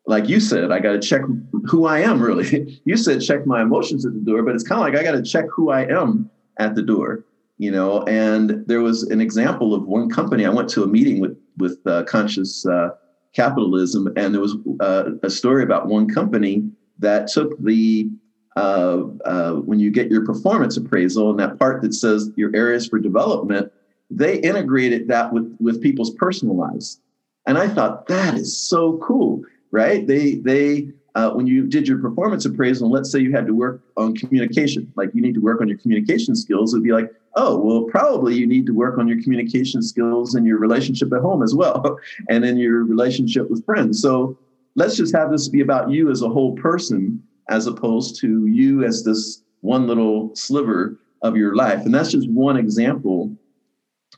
like 0.05 0.27
you 0.27 0.39
said 0.39 0.71
i 0.71 0.79
got 0.79 0.93
to 0.93 0.99
check 0.99 1.21
who 1.65 1.85
i 1.85 1.99
am 1.99 2.21
really. 2.21 2.79
You 2.85 2.97
said 2.97 3.21
check 3.21 3.45
my 3.45 3.61
emotions 3.61 4.05
at 4.05 4.13
the 4.13 4.19
door 4.19 4.43
but 4.43 4.55
it's 4.55 4.67
kind 4.67 4.79
of 4.79 4.85
like 4.87 4.95
i 4.99 5.03
got 5.03 5.17
to 5.17 5.23
check 5.23 5.45
who 5.53 5.69
i 5.69 5.81
am 5.85 6.29
at 6.59 6.75
the 6.75 6.81
door 6.81 7.23
you 7.57 7.71
know 7.71 8.03
and 8.03 8.65
there 8.67 8.81
was 8.81 9.03
an 9.03 9.21
example 9.21 9.73
of 9.73 9.85
one 9.85 10.09
company. 10.09 10.45
I 10.45 10.49
went 10.49 10.69
to 10.69 10.83
a 10.83 10.87
meeting 10.87 11.19
with 11.19 11.37
with 11.57 11.79
uh, 11.85 12.03
conscious 12.03 12.65
uh, 12.65 12.89
capitalism 13.33 14.07
and 14.15 14.33
there 14.33 14.41
was 14.41 14.55
uh, 14.79 15.11
a 15.23 15.29
story 15.29 15.63
about 15.63 15.87
one 15.87 16.07
company 16.09 16.69
that 16.97 17.27
took 17.27 17.57
the 17.63 18.09
uh, 18.55 19.03
uh, 19.25 19.53
when 19.53 19.79
you 19.79 19.91
get 19.91 20.09
your 20.09 20.25
performance 20.25 20.77
appraisal 20.77 21.29
and 21.29 21.39
that 21.39 21.59
part 21.59 21.81
that 21.81 21.93
says 21.93 22.31
your 22.35 22.55
areas 22.55 22.87
for 22.87 22.99
development 22.99 23.71
they 24.09 24.39
integrated 24.39 25.07
that 25.07 25.31
with 25.31 25.55
with 25.59 25.81
people's 25.81 26.11
personal 26.15 26.55
lives 26.55 26.99
and 27.45 27.57
i 27.57 27.67
thought 27.67 28.07
that 28.07 28.33
is 28.35 28.59
so 28.59 28.97
cool 28.97 29.43
right? 29.71 30.05
They 30.05 30.35
they 30.35 30.89
uh, 31.15 31.31
when 31.31 31.47
you 31.47 31.67
did 31.67 31.87
your 31.87 31.97
performance 31.99 32.45
appraisal, 32.45 32.85
and 32.85 32.93
let's 32.93 33.11
say 33.11 33.19
you 33.19 33.31
had 33.31 33.47
to 33.47 33.53
work 33.53 33.81
on 33.97 34.15
communication, 34.15 34.91
like 34.95 35.09
you 35.13 35.21
need 35.21 35.33
to 35.33 35.41
work 35.41 35.61
on 35.61 35.67
your 35.67 35.77
communication 35.77 36.35
skills, 36.35 36.73
it'd 36.73 36.83
be 36.83 36.91
like, 36.91 37.11
oh, 37.35 37.57
well, 37.57 37.83
probably 37.83 38.35
you 38.35 38.47
need 38.47 38.65
to 38.65 38.73
work 38.73 38.97
on 38.97 39.07
your 39.07 39.21
communication 39.21 39.81
skills 39.81 40.35
and 40.35 40.45
your 40.45 40.59
relationship 40.59 41.11
at 41.13 41.21
home 41.21 41.41
as 41.43 41.55
well, 41.55 41.97
and 42.29 42.45
in 42.45 42.57
your 42.57 42.83
relationship 42.83 43.49
with 43.49 43.65
friends. 43.65 44.01
So 44.01 44.37
let's 44.75 44.95
just 44.95 45.15
have 45.15 45.31
this 45.31 45.49
be 45.49 45.61
about 45.61 45.89
you 45.89 46.09
as 46.11 46.21
a 46.21 46.29
whole 46.29 46.55
person 46.55 47.21
as 47.49 47.65
opposed 47.65 48.19
to 48.21 48.45
you 48.45 48.83
as 48.83 49.03
this 49.03 49.43
one 49.61 49.87
little 49.87 50.35
sliver 50.35 50.99
of 51.21 51.35
your 51.35 51.55
life. 51.55 51.85
And 51.85 51.93
that's 51.93 52.11
just 52.11 52.29
one 52.29 52.57
example 52.57 53.35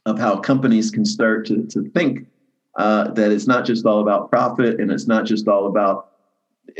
of 0.06 0.19
how 0.19 0.38
companies 0.38 0.91
can 0.91 1.06
start 1.06 1.45
to, 1.47 1.65
to 1.67 1.89
think 1.91 2.27
uh, 2.77 3.12
that 3.12 3.32
it's 3.32 3.47
not 3.47 3.65
just 3.65 3.86
all 3.86 4.01
about 4.01 4.30
profit 4.30 4.80
and 4.80 4.91
it's 4.91 5.08
not 5.08 5.25
just 5.25 5.47
all 5.47 5.67
about 5.67 6.11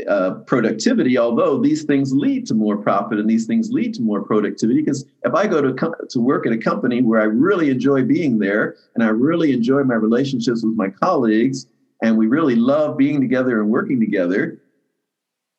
uh, 0.08 0.32
productivity, 0.46 1.18
although 1.18 1.58
these 1.58 1.84
things 1.84 2.12
lead 2.12 2.46
to 2.46 2.54
more 2.54 2.76
profit 2.76 3.18
and 3.18 3.28
these 3.28 3.46
things 3.46 3.70
lead 3.70 3.94
to 3.94 4.02
more 4.02 4.22
productivity. 4.22 4.80
Because 4.80 5.04
if 5.24 5.34
I 5.34 5.46
go 5.46 5.60
to, 5.60 5.92
to 6.10 6.20
work 6.20 6.46
at 6.46 6.52
a 6.52 6.58
company 6.58 7.02
where 7.02 7.20
I 7.20 7.24
really 7.24 7.70
enjoy 7.70 8.02
being 8.02 8.38
there 8.38 8.76
and 8.94 9.04
I 9.04 9.08
really 9.08 9.52
enjoy 9.52 9.82
my 9.84 9.94
relationships 9.94 10.64
with 10.64 10.76
my 10.76 10.88
colleagues 10.88 11.66
and 12.02 12.16
we 12.16 12.26
really 12.26 12.56
love 12.56 12.96
being 12.96 13.20
together 13.20 13.60
and 13.60 13.70
working 13.70 14.00
together, 14.00 14.60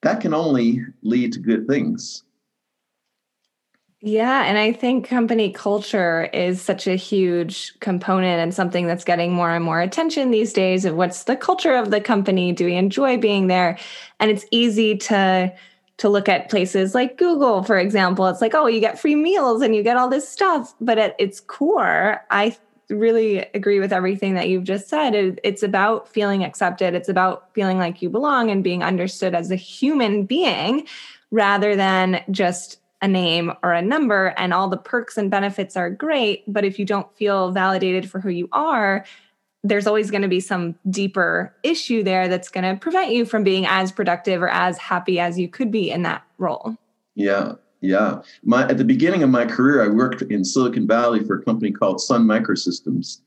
that 0.02 0.20
can 0.20 0.34
only 0.34 0.82
lead 1.02 1.32
to 1.34 1.40
good 1.40 1.68
things. 1.68 2.24
Yeah. 4.06 4.44
And 4.44 4.58
I 4.58 4.74
think 4.74 5.08
company 5.08 5.50
culture 5.50 6.26
is 6.34 6.62
such 6.62 6.88
a 6.88 6.96
huge 6.96 7.80
component 7.80 8.42
and 8.42 8.54
something 8.54 8.86
that's 8.86 9.06
getting 9.06 9.32
more 9.32 9.52
and 9.52 9.63
more 9.63 9.80
attention 9.80 10.30
these 10.30 10.52
days 10.52 10.84
of 10.84 10.96
what's 10.96 11.24
the 11.24 11.38
culture 11.38 11.74
of 11.74 11.89
the 11.89 12.02
company? 12.02 12.52
Do 12.52 12.66
we 12.66 12.76
enjoy 12.76 13.18
being 13.18 13.48
there? 13.48 13.78
And 14.20 14.30
it's 14.30 14.46
easy 14.52 14.98
to 14.98 15.54
to 15.98 16.10
look 16.10 16.28
at 16.28 16.50
places 16.50 16.94
like 16.94 17.18
Google, 17.18 17.63
for 17.63 17.78
example. 17.78 18.28
It's 18.28 18.42
like, 18.42 18.54
oh, 18.56 18.68
you 18.68 18.82
get 18.82 19.00
free 19.00 19.16
meals 19.16 19.62
and 19.62 19.74
you 19.74 19.84
get 19.84 19.96
all 19.96 20.10
this 20.10 20.28
stuff. 20.28 20.74
But 20.82 20.98
at 20.98 21.16
its 21.18 21.39
core, 21.39 22.20
I 22.30 22.58
really 22.89 23.38
agree 23.54 23.80
with 23.80 23.94
everything 23.94 24.34
that 24.34 24.50
you've 24.50 24.66
just 24.66 24.89
said. 24.89 25.13
it's 25.44 25.63
about 25.63 26.10
feeling 26.10 26.44
accepted, 26.44 26.94
it's 26.94 27.08
about 27.10 27.54
feeling 27.54 27.78
like 27.78 28.02
you 28.02 28.10
belong 28.10 28.50
and 28.50 28.63
being 28.66 28.84
understood 28.84 29.34
as 29.34 29.50
a 29.50 29.56
human 29.56 30.26
being 30.26 30.88
rather 31.32 31.76
than 31.76 32.22
just 32.32 32.80
a 33.04 33.08
name 33.08 33.52
or 33.62 33.74
a 33.74 33.82
number 33.82 34.34
and 34.38 34.54
all 34.54 34.68
the 34.68 34.78
perks 34.78 35.18
and 35.18 35.30
benefits 35.30 35.78
are 35.78 35.89
great 35.89 36.44
but 36.48 36.66
if 36.66 36.80
you 36.80 36.86
don't 36.86 37.16
feel 37.16 37.52
validated 37.52 38.10
for 38.10 38.20
who 38.20 38.30
you 38.30 38.50
are 38.54 39.06
there's 39.63 39.86
always 39.86 40.10
going 40.10 40.22
to 40.22 40.28
be 40.28 40.39
some 40.39 40.76
deeper 40.89 41.54
issue 41.63 42.02
there 42.02 42.28
that's 42.28 42.50
going 42.50 42.63
to 42.63 42.80
prevent 42.80 43.12
you 43.12 43.26
from 43.26 43.44
being 43.44 43.66
as 43.66 43.92
productive 43.92 44.42
or 44.42 44.50
as 44.50 44.78
happy 44.78 45.20
as 45.20 45.38
you 45.38 45.48
could 45.48 45.72
be 45.72 45.89
in 45.89 46.02
that 46.02 46.24
role. 46.38 46.76
Yeah 47.16 47.54
yeah. 47.84 48.22
My 48.44 48.68
at 48.70 48.78
the 48.78 48.86
beginning 48.86 49.24
of 49.24 49.30
my 49.30 49.46
career 49.46 49.84
i 49.84 49.89
worked 49.89 50.22
in 50.22 50.46
silicon 50.46 50.88
valley 50.88 51.24
for 51.24 51.39
a 51.39 51.44
company 51.44 51.72
called 51.72 52.00
sun 52.00 52.26
microsystems 52.26 53.20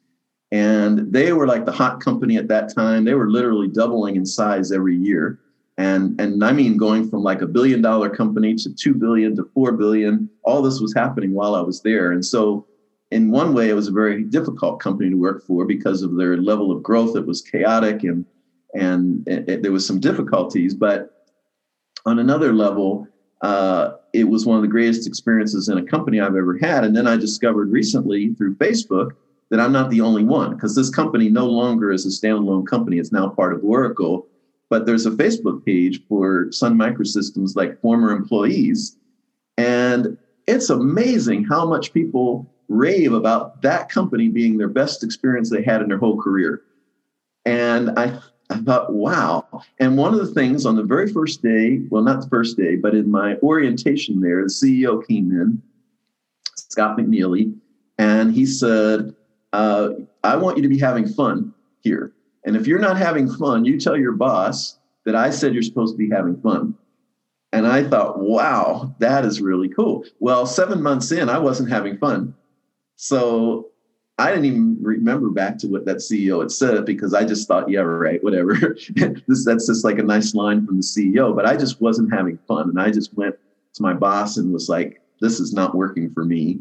and 0.50 1.12
they 1.12 1.32
were 1.32 1.46
like 1.46 1.66
the 1.66 1.72
hot 1.72 2.00
company 2.00 2.36
at 2.36 2.48
that 2.48 2.72
time. 2.74 3.04
They 3.04 3.14
were 3.14 3.28
literally 3.28 3.68
doubling 3.68 4.16
in 4.16 4.24
size 4.24 4.70
every 4.70 4.96
year 4.96 5.40
and 5.78 6.18
and 6.20 6.42
i 6.42 6.52
mean 6.52 6.76
going 6.76 7.08
from 7.08 7.22
like 7.22 7.42
a 7.42 7.46
billion 7.46 7.82
dollar 7.82 8.08
company 8.08 8.54
to 8.54 8.74
2 8.74 8.94
billion 8.94 9.36
to 9.36 9.44
4 9.54 9.72
billion 9.72 10.28
all 10.44 10.62
this 10.62 10.80
was 10.80 10.94
happening 10.94 11.32
while 11.32 11.54
i 11.54 11.60
was 11.60 11.82
there. 11.82 12.12
And 12.12 12.24
so 12.24 12.66
in 13.10 13.30
one 13.30 13.54
way 13.54 13.68
it 13.68 13.74
was 13.74 13.88
a 13.88 13.92
very 13.92 14.24
difficult 14.24 14.80
company 14.80 15.10
to 15.10 15.16
work 15.16 15.44
for 15.44 15.64
because 15.64 16.02
of 16.02 16.16
their 16.16 16.36
level 16.36 16.72
of 16.72 16.82
growth. 16.82 17.16
It 17.16 17.26
was 17.26 17.42
chaotic 17.42 18.02
and 18.04 18.24
and 18.74 19.26
it, 19.28 19.48
it, 19.48 19.62
there 19.62 19.72
was 19.72 19.86
some 19.86 20.00
difficulties. 20.00 20.74
But 20.74 21.26
on 22.04 22.18
another 22.18 22.52
level 22.52 23.06
uh, 23.42 23.92
it 24.14 24.24
was 24.24 24.46
one 24.46 24.56
of 24.56 24.62
the 24.62 24.68
greatest 24.68 25.06
experiences 25.06 25.68
in 25.68 25.76
a 25.76 25.84
company 25.84 26.20
i've 26.20 26.36
ever 26.36 26.56
had. 26.58 26.84
And 26.84 26.96
then 26.96 27.06
i 27.06 27.16
discovered 27.16 27.70
recently 27.70 28.32
through 28.34 28.56
facebook 28.56 29.10
that 29.50 29.60
i'm 29.60 29.72
not 29.72 29.90
the 29.90 30.00
only 30.00 30.24
one 30.24 30.54
because 30.54 30.74
this 30.74 30.90
company 30.90 31.28
no 31.28 31.46
longer 31.46 31.92
is 31.92 32.06
a 32.06 32.08
standalone 32.08 32.66
company. 32.66 32.98
It's 32.98 33.12
now 33.12 33.28
part 33.28 33.52
of 33.52 33.62
oracle 33.62 34.26
but 34.68 34.86
there's 34.86 35.06
a 35.06 35.10
Facebook 35.10 35.64
page 35.64 36.00
for 36.08 36.50
Sun 36.50 36.76
Microsystems, 36.76 37.56
like 37.56 37.80
former 37.80 38.10
employees. 38.10 38.96
And 39.56 40.18
it's 40.46 40.70
amazing 40.70 41.44
how 41.44 41.66
much 41.66 41.92
people 41.92 42.52
rave 42.68 43.12
about 43.12 43.62
that 43.62 43.88
company 43.88 44.28
being 44.28 44.58
their 44.58 44.68
best 44.68 45.04
experience 45.04 45.50
they 45.50 45.62
had 45.62 45.82
in 45.82 45.88
their 45.88 45.98
whole 45.98 46.20
career. 46.20 46.62
And 47.44 47.90
I, 47.96 48.18
I 48.50 48.58
thought, 48.58 48.92
wow. 48.92 49.46
And 49.78 49.96
one 49.96 50.12
of 50.12 50.20
the 50.20 50.34
things 50.34 50.66
on 50.66 50.76
the 50.76 50.82
very 50.82 51.12
first 51.12 51.42
day, 51.42 51.80
well, 51.90 52.02
not 52.02 52.20
the 52.20 52.28
first 52.28 52.56
day, 52.56 52.76
but 52.76 52.94
in 52.94 53.10
my 53.10 53.36
orientation 53.36 54.20
there, 54.20 54.42
the 54.42 54.48
CEO 54.48 55.06
came 55.06 55.30
in, 55.30 55.62
Scott 56.56 56.98
McNealy, 56.98 57.54
and 57.98 58.34
he 58.34 58.46
said, 58.46 59.14
uh, 59.52 59.90
I 60.24 60.36
want 60.36 60.56
you 60.56 60.62
to 60.64 60.68
be 60.68 60.78
having 60.78 61.06
fun 61.06 61.54
here. 61.80 62.12
And 62.46 62.56
if 62.56 62.66
you're 62.66 62.78
not 62.78 62.96
having 62.96 63.28
fun, 63.28 63.64
you 63.64 63.78
tell 63.78 63.96
your 63.96 64.12
boss 64.12 64.78
that 65.04 65.16
I 65.16 65.30
said 65.30 65.52
you're 65.52 65.62
supposed 65.62 65.94
to 65.94 65.98
be 65.98 66.08
having 66.08 66.40
fun. 66.40 66.74
And 67.52 67.66
I 67.66 67.82
thought, 67.82 68.20
wow, 68.20 68.94
that 69.00 69.24
is 69.24 69.40
really 69.40 69.68
cool. 69.68 70.04
Well, 70.20 70.46
seven 70.46 70.82
months 70.82 71.10
in, 71.10 71.28
I 71.28 71.38
wasn't 71.38 71.70
having 71.70 71.98
fun. 71.98 72.34
So 72.94 73.70
I 74.18 74.30
didn't 74.30 74.46
even 74.46 74.78
remember 74.80 75.30
back 75.30 75.58
to 75.58 75.68
what 75.68 75.84
that 75.86 75.98
CEO 75.98 76.40
had 76.40 76.50
said 76.50 76.86
because 76.86 77.14
I 77.14 77.24
just 77.24 77.48
thought, 77.48 77.68
yeah, 77.68 77.80
right, 77.80 78.22
whatever. 78.22 78.54
this 78.94 79.44
that's 79.44 79.66
just 79.66 79.84
like 79.84 79.98
a 79.98 80.02
nice 80.02 80.34
line 80.34 80.66
from 80.66 80.76
the 80.76 80.82
CEO, 80.82 81.34
but 81.34 81.46
I 81.46 81.56
just 81.56 81.80
wasn't 81.80 82.12
having 82.12 82.38
fun. 82.48 82.68
And 82.70 82.80
I 82.80 82.90
just 82.90 83.14
went 83.14 83.36
to 83.74 83.82
my 83.82 83.92
boss 83.92 84.36
and 84.36 84.52
was 84.52 84.68
like, 84.68 85.02
this 85.20 85.40
is 85.40 85.52
not 85.52 85.74
working 85.74 86.12
for 86.12 86.24
me. 86.24 86.60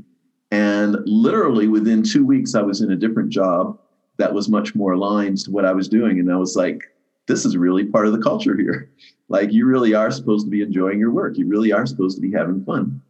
And 0.52 0.98
literally 1.06 1.67
within 1.67 2.04
two 2.04 2.26
weeks, 2.26 2.56
I 2.56 2.62
was 2.62 2.82
in 2.82 2.91
a 2.91 2.95
different 2.95 3.30
job 3.30 3.80
that 4.17 4.34
was 4.34 4.49
much 4.49 4.75
more 4.75 4.93
aligned 4.93 5.39
to 5.39 5.51
what 5.51 5.65
I 5.65 5.73
was 5.73 5.88
doing. 5.88 6.19
And 6.19 6.32
I 6.32 6.38
was 6.38 6.56
like, 6.56 6.82
this 7.28 7.45
is 7.45 7.58
really 7.58 7.86
part 7.86 8.08
of 8.08 8.13
the 8.13 8.21
culture 8.21 8.58
here. 8.58 8.89
Like, 9.28 9.51
you 9.51 9.65
really 9.65 9.95
are 9.95 10.12
supposed 10.12 10.45
to 10.45 10.51
be 10.51 10.62
enjoying 10.62 10.99
your 10.99 11.10
work. 11.10 11.36
You 11.36 11.47
really 11.47 11.71
are 11.71 11.88
supposed 11.88 12.15
to 12.15 12.21
be 12.21 12.32
having 12.32 12.63
fun. 12.63 13.01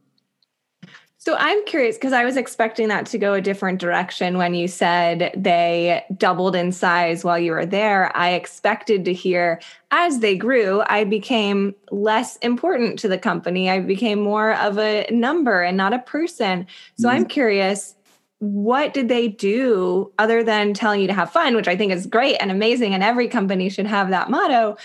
So 1.25 1.35
I'm 1.39 1.65
curious 1.65 1.97
because 1.97 2.13
I 2.13 2.23
was 2.23 2.37
expecting 2.37 2.87
that 2.89 3.07
to 3.07 3.17
go 3.17 3.33
a 3.33 3.41
different 3.41 3.81
direction 3.81 4.37
when 4.37 4.53
you 4.53 4.67
said 4.67 5.33
they 5.35 6.05
doubled 6.15 6.55
in 6.55 6.71
size 6.71 7.23
while 7.23 7.39
you 7.39 7.51
were 7.51 7.65
there. 7.65 8.15
I 8.15 8.33
expected 8.33 9.03
to 9.05 9.13
hear 9.13 9.59
as 9.89 10.19
they 10.19 10.37
grew, 10.37 10.83
I 10.85 11.03
became 11.03 11.73
less 11.89 12.37
important 12.37 12.99
to 12.99 13.07
the 13.07 13.17
company. 13.17 13.71
I 13.71 13.79
became 13.79 14.21
more 14.21 14.53
of 14.53 14.77
a 14.77 15.07
number 15.09 15.63
and 15.63 15.75
not 15.75 15.93
a 15.93 15.99
person. 15.99 16.67
So 16.99 17.07
mm-hmm. 17.07 17.17
I'm 17.17 17.25
curious 17.25 17.95
what 18.39 18.93
did 18.93 19.07
they 19.07 19.27
do 19.27 20.11
other 20.19 20.43
than 20.43 20.73
telling 20.73 21.01
you 21.01 21.07
to 21.07 21.13
have 21.13 21.31
fun, 21.31 21.55
which 21.55 21.67
I 21.67 21.75
think 21.75 21.91
is 21.91 22.05
great 22.05 22.35
and 22.37 22.51
amazing, 22.51 22.93
and 22.93 23.03
every 23.03 23.27
company 23.27 23.69
should 23.69 23.87
have 23.87 24.09
that 24.09 24.29
motto. 24.29 24.77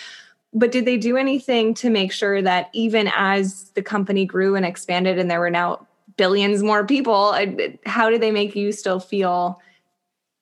But 0.52 0.72
did 0.72 0.84
they 0.84 0.96
do 0.96 1.16
anything 1.16 1.74
to 1.74 1.90
make 1.90 2.12
sure 2.12 2.42
that 2.42 2.70
even 2.72 3.10
as 3.14 3.70
the 3.70 3.82
company 3.82 4.24
grew 4.24 4.56
and 4.56 4.66
expanded 4.66 5.18
and 5.18 5.30
there 5.30 5.40
were 5.40 5.50
now 5.50 5.86
billions 6.16 6.62
more 6.62 6.84
people, 6.84 7.32
uh, 7.34 7.46
how 7.86 8.10
did 8.10 8.20
they 8.20 8.30
make 8.30 8.56
you 8.56 8.72
still 8.72 9.00
feel 9.00 9.60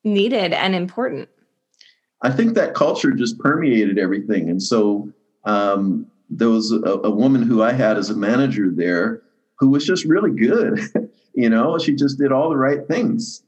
needed 0.03 0.53
and 0.53 0.75
important? 0.75 1.29
I 2.21 2.31
think 2.31 2.55
that 2.55 2.73
culture 2.73 3.11
just 3.11 3.39
permeated 3.39 3.97
everything. 3.97 4.49
And 4.49 4.61
so 4.61 5.09
um, 5.45 6.07
there 6.29 6.49
was 6.49 6.71
a, 6.71 6.99
a 7.03 7.11
woman 7.11 7.43
who 7.43 7.61
I 7.61 7.71
had 7.71 7.97
as 7.97 8.09
a 8.09 8.15
manager 8.15 8.69
there 8.71 9.21
who 9.55 9.69
was 9.69 9.85
just 9.85 10.05
really 10.05 10.31
good. 10.31 10.79
you 11.39 11.49
know 11.49 11.77
she 11.77 11.95
just 11.95 12.17
did 12.17 12.31
all 12.31 12.49
the 12.49 12.57
right 12.57 12.87
things. 12.87 13.43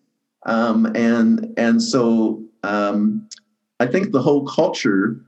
Um, 0.46 0.92
and 0.96 1.54
and 1.58 1.82
so 1.82 2.44
um, 2.64 3.30
i 3.80 3.86
think 3.86 4.12
the 4.12 4.22
whole 4.22 4.44
culture 4.48 5.24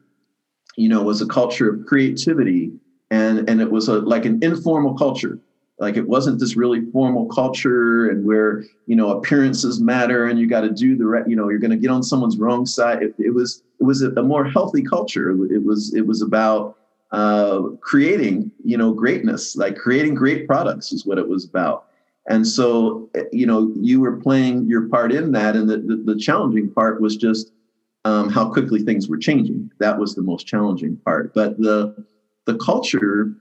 you 0.76 0.89
know 0.89 1.04
was 1.04 1.21
a 1.21 1.28
culture 1.28 1.71
of 1.71 1.86
creativity 1.86 2.71
and 3.13 3.47
and 3.47 3.62
it 3.62 3.71
was 3.71 3.88
a 3.88 3.99
like 3.99 4.26
an 4.26 4.39
informal 4.41 4.95
culture. 4.95 5.39
Like 5.80 5.97
it 5.97 6.08
wasn't 6.08 6.39
this 6.39 6.56
really 6.56 6.82
formal 6.91 7.26
culture 7.28 8.10
and 8.10 8.26
where 8.26 8.63
you 8.88 8.95
know 8.95 9.10
appearances 9.17 9.80
matter 9.80 10.26
and 10.26 10.39
you 10.39 10.47
got 10.47 10.62
to 10.62 10.71
do 10.71 10.95
the 10.95 11.06
right 11.06 11.28
you 11.28 11.36
know 11.36 11.49
you're 11.49 11.60
going 11.60 11.71
to 11.71 11.78
get 11.78 11.91
on 11.91 12.02
someone's 12.02 12.38
wrong 12.38 12.65
side. 12.65 13.04
It, 13.04 13.13
it 13.19 13.34
was 13.34 13.62
it 13.80 13.84
was 13.84 14.02
a, 14.02 14.10
a, 14.12 14.23
more 14.23 14.45
healthy 14.45 14.82
culture. 14.82 15.30
It 15.30 15.63
was 15.63 15.93
it 15.93 16.08
was 16.08 16.21
about 16.21 16.78
uh, 17.12 17.62
creating 17.82 18.52
you 18.63 18.78
know 18.78 18.93
greatness 18.93 19.56
like 19.56 19.76
creating 19.76 20.15
great 20.15 20.47
products 20.47 20.91
is 20.91 21.06
what 21.06 21.19
it 21.19 21.28
was 21.28 21.45
about 21.45 21.86
and 22.28 22.48
so, 22.48 23.10
you 23.32 23.46
know, 23.46 23.72
you 23.76 24.00
were 24.00 24.18
playing 24.18 24.68
your 24.68 24.88
part 24.88 25.12
in 25.12 25.32
that. 25.34 25.56
And 25.56 25.70
the, 25.70 25.78
the, 25.78 26.14
the 26.14 26.20
challenging 26.20 26.72
part 26.72 27.02
was 27.02 27.18
just 27.18 27.52
um, 28.06 28.30
how 28.30 28.50
quickly 28.50 28.82
things 28.82 29.10
were 29.10 29.18
changing. 29.18 29.70
That 29.80 30.00
was 30.00 30.16
the 30.16 30.22
most 30.22 30.48
challenging 30.48 30.98
part. 31.04 31.34
But 31.34 31.58
the, 31.58 32.06
the 32.46 32.56
culture 32.58 33.34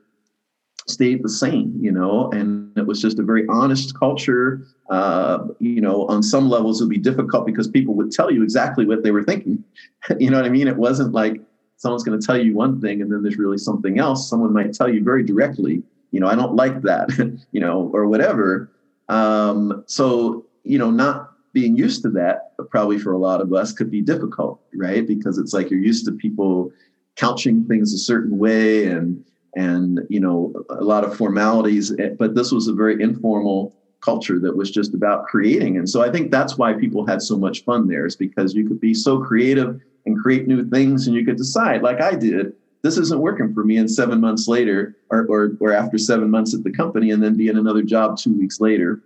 stayed 0.88 1.22
the 1.22 1.28
same, 1.28 1.78
you 1.80 1.92
know, 1.92 2.28
and 2.32 2.76
it 2.76 2.84
was 2.84 3.00
just 3.00 3.20
a 3.20 3.22
very 3.22 3.46
honest 3.48 3.96
culture. 3.96 4.66
Uh, 4.90 5.46
you 5.60 5.80
know, 5.80 6.06
on 6.08 6.20
some 6.22 6.50
levels, 6.50 6.80
it 6.80 6.84
would 6.84 6.90
be 6.90 6.98
difficult 6.98 7.46
because 7.46 7.68
people 7.68 7.94
would 7.94 8.10
tell 8.10 8.32
you 8.32 8.42
exactly 8.42 8.84
what 8.84 9.04
they 9.04 9.12
were 9.12 9.22
thinking. 9.22 9.62
you 10.18 10.28
know 10.28 10.38
what 10.38 10.46
I 10.46 10.48
mean? 10.48 10.66
It 10.66 10.76
wasn't 10.76 11.12
like 11.12 11.40
someone's 11.76 12.02
going 12.02 12.18
to 12.18 12.26
tell 12.26 12.36
you 12.36 12.54
one 12.54 12.80
thing 12.80 13.00
and 13.00 13.12
then 13.12 13.22
there's 13.22 13.38
really 13.38 13.58
something 13.58 14.00
else. 14.00 14.28
Someone 14.28 14.52
might 14.52 14.74
tell 14.74 14.92
you 14.92 15.04
very 15.04 15.22
directly, 15.22 15.84
you 16.12 16.20
know, 16.20 16.28
I 16.28 16.36
don't 16.36 16.54
like 16.54 16.82
that, 16.82 17.08
you 17.52 17.60
know, 17.60 17.90
or 17.92 18.06
whatever. 18.06 18.70
Um, 19.08 19.82
so, 19.86 20.46
you 20.62 20.78
know, 20.78 20.90
not 20.90 21.32
being 21.52 21.76
used 21.76 22.02
to 22.02 22.10
that, 22.10 22.52
probably 22.70 22.98
for 22.98 23.12
a 23.12 23.18
lot 23.18 23.40
of 23.40 23.52
us, 23.52 23.72
could 23.72 23.90
be 23.90 24.00
difficult, 24.00 24.60
right? 24.74 25.06
Because 25.06 25.38
it's 25.38 25.52
like 25.52 25.70
you're 25.70 25.80
used 25.80 26.04
to 26.06 26.12
people 26.12 26.72
couching 27.16 27.64
things 27.64 27.92
a 27.92 27.98
certain 27.98 28.38
way 28.38 28.86
and 28.86 29.24
and 29.54 30.00
you 30.08 30.18
know 30.18 30.52
a 30.70 30.82
lot 30.82 31.04
of 31.04 31.14
formalities 31.14 31.92
eh, 31.98 32.08
but 32.18 32.34
this 32.34 32.50
was 32.50 32.68
a 32.68 32.72
very 32.72 33.02
informal 33.02 33.76
culture 34.00 34.40
that 34.40 34.56
was 34.56 34.70
just 34.70 34.94
about 34.94 35.26
creating 35.26 35.76
and 35.76 35.88
so 35.88 36.02
i 36.02 36.10
think 36.10 36.30
that's 36.30 36.56
why 36.56 36.72
people 36.72 37.06
had 37.06 37.20
so 37.20 37.36
much 37.36 37.62
fun 37.64 37.86
there 37.86 38.06
is 38.06 38.16
because 38.16 38.54
you 38.54 38.66
could 38.66 38.80
be 38.80 38.94
so 38.94 39.20
creative 39.20 39.78
and 40.06 40.18
create 40.18 40.48
new 40.48 40.66
things 40.70 41.06
and 41.06 41.14
you 41.14 41.22
could 41.24 41.36
decide 41.36 41.82
like 41.82 42.00
i 42.00 42.14
did 42.14 42.54
this 42.82 42.98
isn't 42.98 43.20
working 43.20 43.54
for 43.54 43.64
me. 43.64 43.76
And 43.76 43.90
seven 43.90 44.20
months 44.20 44.48
later 44.48 44.96
or, 45.10 45.26
or, 45.28 45.52
or 45.60 45.72
after 45.72 45.98
seven 45.98 46.30
months 46.30 46.54
at 46.54 46.64
the 46.64 46.72
company 46.72 47.10
and 47.10 47.22
then 47.22 47.36
be 47.36 47.48
in 47.48 47.58
another 47.58 47.82
job 47.82 48.18
two 48.18 48.36
weeks 48.36 48.60
later 48.60 49.02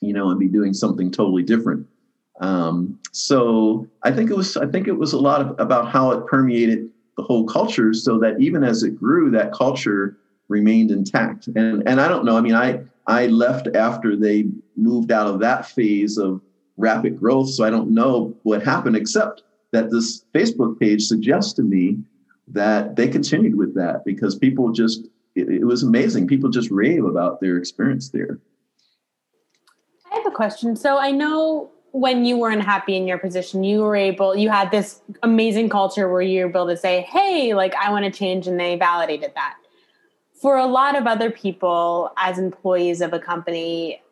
you 0.00 0.12
know 0.12 0.30
and 0.30 0.38
be 0.38 0.48
doing 0.48 0.74
something 0.74 1.10
totally 1.10 1.42
different. 1.42 1.86
Um, 2.40 3.00
so 3.10 3.88
i 4.04 4.12
think 4.12 4.30
it 4.30 4.36
was 4.36 4.56
i 4.56 4.66
think 4.66 4.86
it 4.86 4.92
was 4.92 5.12
a 5.12 5.18
lot 5.18 5.40
of, 5.40 5.58
about 5.58 5.90
how 5.90 6.12
it 6.12 6.24
permeated 6.26 6.88
the 7.16 7.22
whole 7.24 7.44
culture 7.44 7.92
so 7.92 8.16
that 8.20 8.40
even 8.40 8.62
as 8.62 8.84
it 8.84 8.90
grew 8.90 9.28
that 9.32 9.52
culture 9.52 10.18
remained 10.46 10.92
intact. 10.92 11.48
And 11.48 11.82
and 11.88 12.00
i 12.00 12.06
don't 12.06 12.24
know 12.24 12.36
i 12.36 12.40
mean 12.40 12.54
i 12.54 12.80
i 13.08 13.26
left 13.26 13.68
after 13.74 14.16
they 14.16 14.46
moved 14.76 15.10
out 15.10 15.26
of 15.26 15.40
that 15.40 15.66
phase 15.66 16.16
of 16.16 16.40
rapid 16.76 17.18
growth. 17.18 17.50
So 17.50 17.64
i 17.64 17.70
don't 17.70 17.90
know 17.90 18.34
what 18.44 18.62
happened 18.62 18.94
except 18.94 19.42
that 19.72 19.90
this 19.90 20.24
facebook 20.32 20.78
page 20.78 21.02
suggests 21.06 21.52
to 21.54 21.62
me 21.62 21.98
that 22.52 22.96
they 22.96 23.08
continued 23.08 23.56
with 23.56 23.74
that 23.74 24.04
because 24.04 24.36
people 24.36 24.72
just 24.72 25.06
it, 25.34 25.48
it, 25.48 25.64
was 25.64 25.82
amazing. 25.82 26.26
People 26.26 26.50
just 26.50 26.70
rave 26.70 27.04
about 27.04 27.40
their 27.40 27.56
experience 27.58 28.08
there. 28.10 28.40
I 30.10 30.16
have 30.16 30.26
a 30.26 30.30
question. 30.30 30.74
So 30.76 30.98
i 30.98 31.10
know 31.10 31.70
when 31.92 32.24
you 32.24 32.36
weren't 32.36 32.62
happy 32.62 32.96
in 32.96 33.06
your 33.06 33.16
position 33.16 33.64
you 33.64 33.80
were 33.80 33.96
able 33.96 34.36
you 34.36 34.50
had 34.50 34.70
this 34.70 35.00
amazing 35.22 35.70
culture 35.70 36.12
where 36.12 36.20
you 36.20 36.42
were 36.42 36.50
able 36.50 36.66
to 36.66 36.76
say 36.76 37.00
hey 37.02 37.54
like 37.54 37.74
i 37.76 37.90
want 37.90 38.04
to 38.04 38.10
change 38.10 38.46
and 38.46 38.58
they 38.60 38.76
validated 38.76 39.32
that. 39.34 39.56
For 40.40 40.56
a 40.56 40.66
lot 40.66 40.96
of 40.96 41.06
other 41.06 41.30
people 41.30 42.12
as 42.16 42.38
employees 42.38 43.00
of 43.00 43.12
a 43.12 43.18
company 43.18 44.02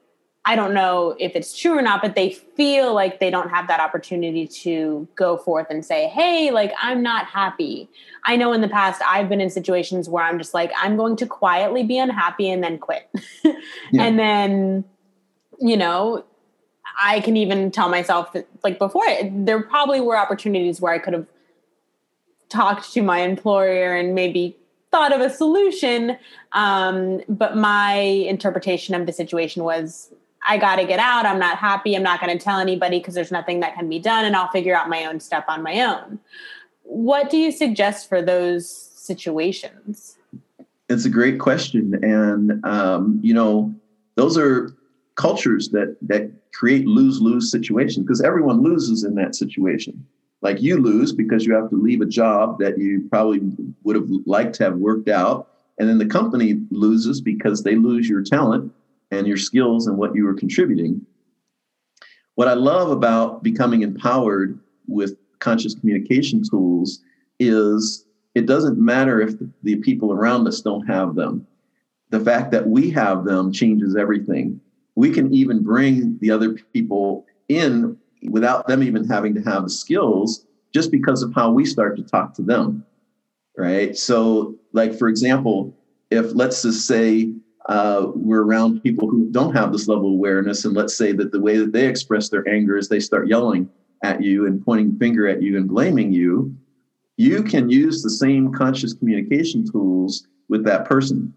I 0.49 0.55
don't 0.55 0.75
know 0.75 1.17
if 1.19 1.35
it's 1.35 1.59
true 1.59 1.77
or 1.77 1.83
not, 1.83 2.01
but 2.01 2.15
they 2.15 2.31
feel 2.31 2.95
like 2.95 3.19
they 3.19 3.31
don't 3.31 3.51
have 3.51 3.67
that 3.67 3.81
opportunity 3.81 4.47
to 4.47 5.09
go 5.17 5.37
forth 5.37 5.67
and 5.71 5.85
say, 5.85 6.07
hey, 6.07 6.53
like, 6.53 6.73
I'm 6.81 7.03
not 7.03 7.27
happy. 7.27 7.91
I 8.23 8.37
know 8.37 8.53
in 8.53 8.61
the 8.61 8.69
past 8.69 9.03
I've 9.05 9.29
been 9.29 9.41
in 9.41 9.51
situations 9.51 10.09
where 10.09 10.23
I'm 10.23 10.39
just 10.39 10.55
like, 10.55 10.71
I'm 10.81 10.97
going 10.97 11.17
to 11.17 11.27
quietly 11.27 11.83
be 11.83 11.99
unhappy 11.99 12.49
and 12.49 12.63
then 12.63 12.79
quit. 12.79 13.11
yeah. 13.45 13.55
And 14.05 14.21
then, 14.21 14.85
you 15.61 15.77
know, 15.77 16.25
I 16.97 17.19
can 17.21 17.37
even 17.37 17.73
tell 17.73 17.89
myself 17.89 18.33
that, 18.33 18.47
like, 18.63 18.79
before, 18.79 19.05
there 19.29 19.61
probably 19.63 20.01
were 20.01 20.17
opportunities 20.17 20.81
where 20.81 20.93
I 20.93 21.01
could 21.01 21.13
have 21.13 21.27
talked 22.49 22.93
to 22.93 23.03
my 23.03 23.19
employer 23.19 23.97
and 23.97 24.15
maybe 24.15 24.57
thought 24.93 25.13
of 25.13 25.21
a 25.21 25.29
solution. 25.29 26.17
Um, 26.53 27.21
but 27.29 27.57
my 27.57 27.95
interpretation 27.95 28.95
of 28.95 29.07
the 29.07 29.13
situation 29.13 29.65
was 29.65 30.13
I 30.47 30.59
got 30.59 30.77
to 30.77 30.85
get 30.85 31.01
out. 31.01 31.27
I'm 31.27 31.39
not 31.39 31.59
happy. 31.59 31.95
I'm 31.97 32.03
not 32.03 32.21
going 32.21 32.37
to 32.37 32.43
tell 32.43 32.59
anybody 32.59 32.99
because 32.99 33.15
there's 33.15 33.33
nothing 33.33 33.61
that 33.61 33.75
can 33.75 33.89
be 33.89 33.99
done 33.99 34.25
and 34.25 34.37
I'll 34.37 34.51
figure 34.51 34.75
out 34.75 34.89
my 34.89 35.05
own 35.05 35.21
stuff 35.21 35.45
on 35.49 35.63
my 35.63 35.81
own. 35.81 36.21
What 36.83 37.31
do 37.31 37.37
you 37.37 37.51
suggest 37.51 38.09
for 38.09 38.23
those 38.23 38.71
situations? 38.71 40.17
It's 40.89 41.05
a 41.05 41.11
great 41.11 41.41
question. 41.41 41.99
And, 42.03 42.65
um, 42.65 43.19
you 43.23 43.35
know, 43.35 43.75
those 44.15 44.39
are 44.39 44.73
cultures 45.17 45.71
that, 45.71 45.97
that 46.03 46.31
create 46.53 46.87
lose 46.87 47.21
lose 47.21 47.51
situations 47.51 48.07
because 48.07 48.23
everyone 48.23 48.63
loses 48.63 49.03
in 49.03 49.17
that 49.17 49.35
situation. 49.35 50.07
Like 50.43 50.63
you 50.63 50.81
lose 50.81 51.13
because 51.13 51.45
you 51.45 51.55
have 51.55 51.71
to 51.71 51.77
leave 51.77 52.03
a 52.03 52.07
job 52.07 52.61
that 52.61 52.79
you 52.79 53.09
probably 53.11 53.41
would 53.83 53.97
have 53.97 54.09
liked 54.27 54.55
to 54.57 54.65
have 54.65 54.77
worked 54.77 55.09
out. 55.09 55.49
And 55.79 55.89
then 55.89 55.99
the 55.99 56.07
company 56.07 56.61
loses 56.71 57.21
because 57.21 57.63
they 57.63 57.75
lose 57.75 58.09
your 58.09 58.23
talent 58.23 58.73
and 59.11 59.27
your 59.27 59.37
skills 59.37 59.87
and 59.87 59.97
what 59.97 60.15
you 60.15 60.27
are 60.29 60.35
contributing. 60.35 61.05
What 62.35 62.49
I 62.49 62.55
love 62.55 62.91
about 62.91 63.43
becoming 63.43 63.83
empowered 63.83 64.59
with 64.87 65.17
conscious 65.39 65.75
communication 65.75 66.43
tools 66.49 67.01
is 67.39 68.05
it 68.35 68.47
doesn't 68.47 68.79
matter 68.79 69.21
if 69.21 69.35
the 69.63 69.77
people 69.77 70.13
around 70.13 70.47
us 70.47 70.61
don't 70.61 70.87
have 70.87 71.15
them. 71.15 71.47
The 72.11 72.21
fact 72.21 72.51
that 72.53 72.69
we 72.69 72.91
have 72.91 73.25
them 73.25 73.53
changes 73.53 73.97
everything. 73.97 74.61
We 74.95 75.11
can 75.11 75.33
even 75.33 75.63
bring 75.63 76.19
the 76.21 76.31
other 76.31 76.55
people 76.73 77.27
in 77.49 77.97
without 78.31 78.67
them 78.67 78.83
even 78.83 79.07
having 79.07 79.35
to 79.35 79.41
have 79.43 79.65
the 79.65 79.71
skills 79.71 80.47
just 80.73 80.91
because 80.91 81.23
of 81.23 81.33
how 81.35 81.51
we 81.51 81.65
start 81.65 81.97
to 81.97 82.03
talk 82.03 82.35
to 82.35 82.43
them. 82.43 82.85
Right. 83.57 83.97
So, 83.97 84.57
like, 84.73 84.99
for 84.99 85.09
example, 85.09 85.75
if 86.11 86.35
let's 86.35 86.63
just 86.63 86.87
say 86.87 87.33
uh, 87.69 88.13
we're 88.15 88.43
around 88.43 88.81
people 88.83 89.09
who 89.09 89.29
don't 89.31 89.55
have 89.55 89.73
this 89.73 89.89
level 89.89 90.07
of 90.07 90.15
awareness. 90.15 90.65
And 90.65 90.75
let's 90.75 90.97
say 90.97 91.13
that 91.13 91.33
the 91.33 91.41
way 91.41 91.59
that 91.59 91.73
they 91.73 91.87
express 91.87 92.29
their 92.29 92.49
anger 92.49 92.77
is 92.77 92.89
they 92.89 93.01
start 93.01 93.29
yelling 93.29 93.69
at 94.03 94.23
you 94.23 94.47
and 94.47 94.65
pointing 94.65 94.97
finger 94.99 95.27
at 95.27 95.43
you 95.43 95.57
and 95.57 95.69
blaming 95.69 96.13
you. 96.13 96.55
You 97.17 97.43
can 97.43 97.69
use 97.69 98.03
the 98.03 98.11
same 98.11 98.53
conscious 98.53 98.93
communication 98.93 99.69
tools 99.71 100.27
with 100.49 100.65
that 100.65 100.85
person. 100.85 101.35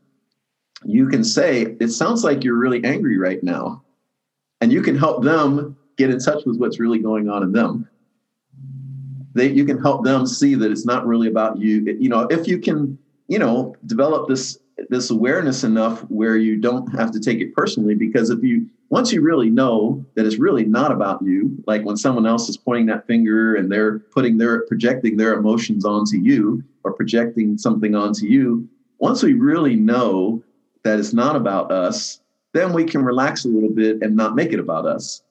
You 0.86 1.08
can 1.08 1.24
say, 1.24 1.76
It 1.80 1.90
sounds 1.90 2.24
like 2.24 2.44
you're 2.44 2.60
really 2.60 2.84
angry 2.84 3.18
right 3.18 3.44
now. 3.44 3.84
And 4.62 4.72
you 4.72 4.82
can 4.82 4.98
help 4.98 5.24
them 5.24 5.78
get 5.98 6.10
in 6.10 6.20
touch 6.20 6.46
with 6.46 6.58
what's 6.58 6.80
really 6.80 7.00
going 7.00 7.30
on 7.30 7.44
in 7.44 7.52
them. 7.52 7.88
They, 9.34 9.48
you 9.48 9.66
can 9.66 9.82
help 9.82 10.04
them 10.04 10.28
see 10.28 10.54
that 10.56 10.72
it's 10.72 10.86
not 10.86 11.08
really 11.08 11.28
about 11.28 11.58
you. 11.58 11.98
You 12.00 12.10
know, 12.10 12.22
if 12.30 12.48
you 12.48 12.60
can, 12.60 12.98
you 13.28 13.40
know, 13.40 13.76
develop 13.86 14.28
this 14.28 14.60
this 14.90 15.10
awareness 15.10 15.64
enough 15.64 16.02
where 16.10 16.38
you 16.38 16.58
don't 16.58 16.88
have 16.96 17.12
to 17.12 17.20
take 17.20 17.40
it 17.40 17.54
personally 17.54 17.96
because 17.96 18.30
if 18.30 18.44
you 18.44 18.68
once 18.90 19.12
you 19.12 19.22
really 19.22 19.50
know 19.50 20.04
that 20.16 20.26
it's 20.26 20.38
really 20.38 20.66
not 20.66 20.92
about 20.92 21.22
you 21.22 21.52
like 21.68 21.84
when 21.84 21.98
someone 21.98 22.26
else 22.26 22.50
is 22.50 22.58
pointing 22.58 22.86
that 22.86 23.06
finger 23.08 23.56
and 23.56 23.72
they're 23.72 24.00
putting 24.00 24.38
their 24.38 24.66
projecting 24.68 25.18
their 25.18 25.34
emotions 25.34 25.86
onto 25.86 26.18
you 26.18 26.64
or 26.84 26.94
projecting 26.94 27.58
something 27.58 27.96
onto 27.96 28.26
you 28.26 28.68
once 29.00 29.24
we 29.24 29.34
really 29.34 29.76
know 29.76 30.42
that 30.84 31.00
it's 31.00 31.14
not 31.14 31.36
about 31.36 31.72
us 31.72 32.22
then 32.54 32.74
we 32.74 32.84
can 32.84 33.04
relax 33.04 33.46
a 33.46 33.50
little 33.50 33.70
bit 33.70 34.02
and 34.02 34.16
not 34.16 34.36
make 34.36 34.54
it 34.54 34.60
about 34.60 34.86
us 34.86 35.22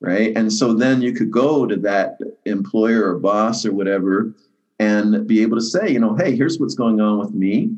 right? 0.00 0.36
And 0.36 0.52
so 0.52 0.74
then 0.74 1.00
you 1.00 1.14
could 1.14 1.30
go 1.30 1.64
to 1.64 1.76
that 1.76 2.18
employer 2.44 3.08
or 3.08 3.18
boss 3.18 3.64
or 3.64 3.72
whatever 3.72 4.34
and 4.78 5.26
be 5.26 5.40
able 5.40 5.56
to 5.56 5.62
say 5.62 5.88
you 5.88 6.00
know 6.00 6.14
hey 6.14 6.34
here's 6.34 6.58
what's 6.58 6.74
going 6.74 7.00
on 7.00 7.18
with 7.18 7.32
me 7.32 7.70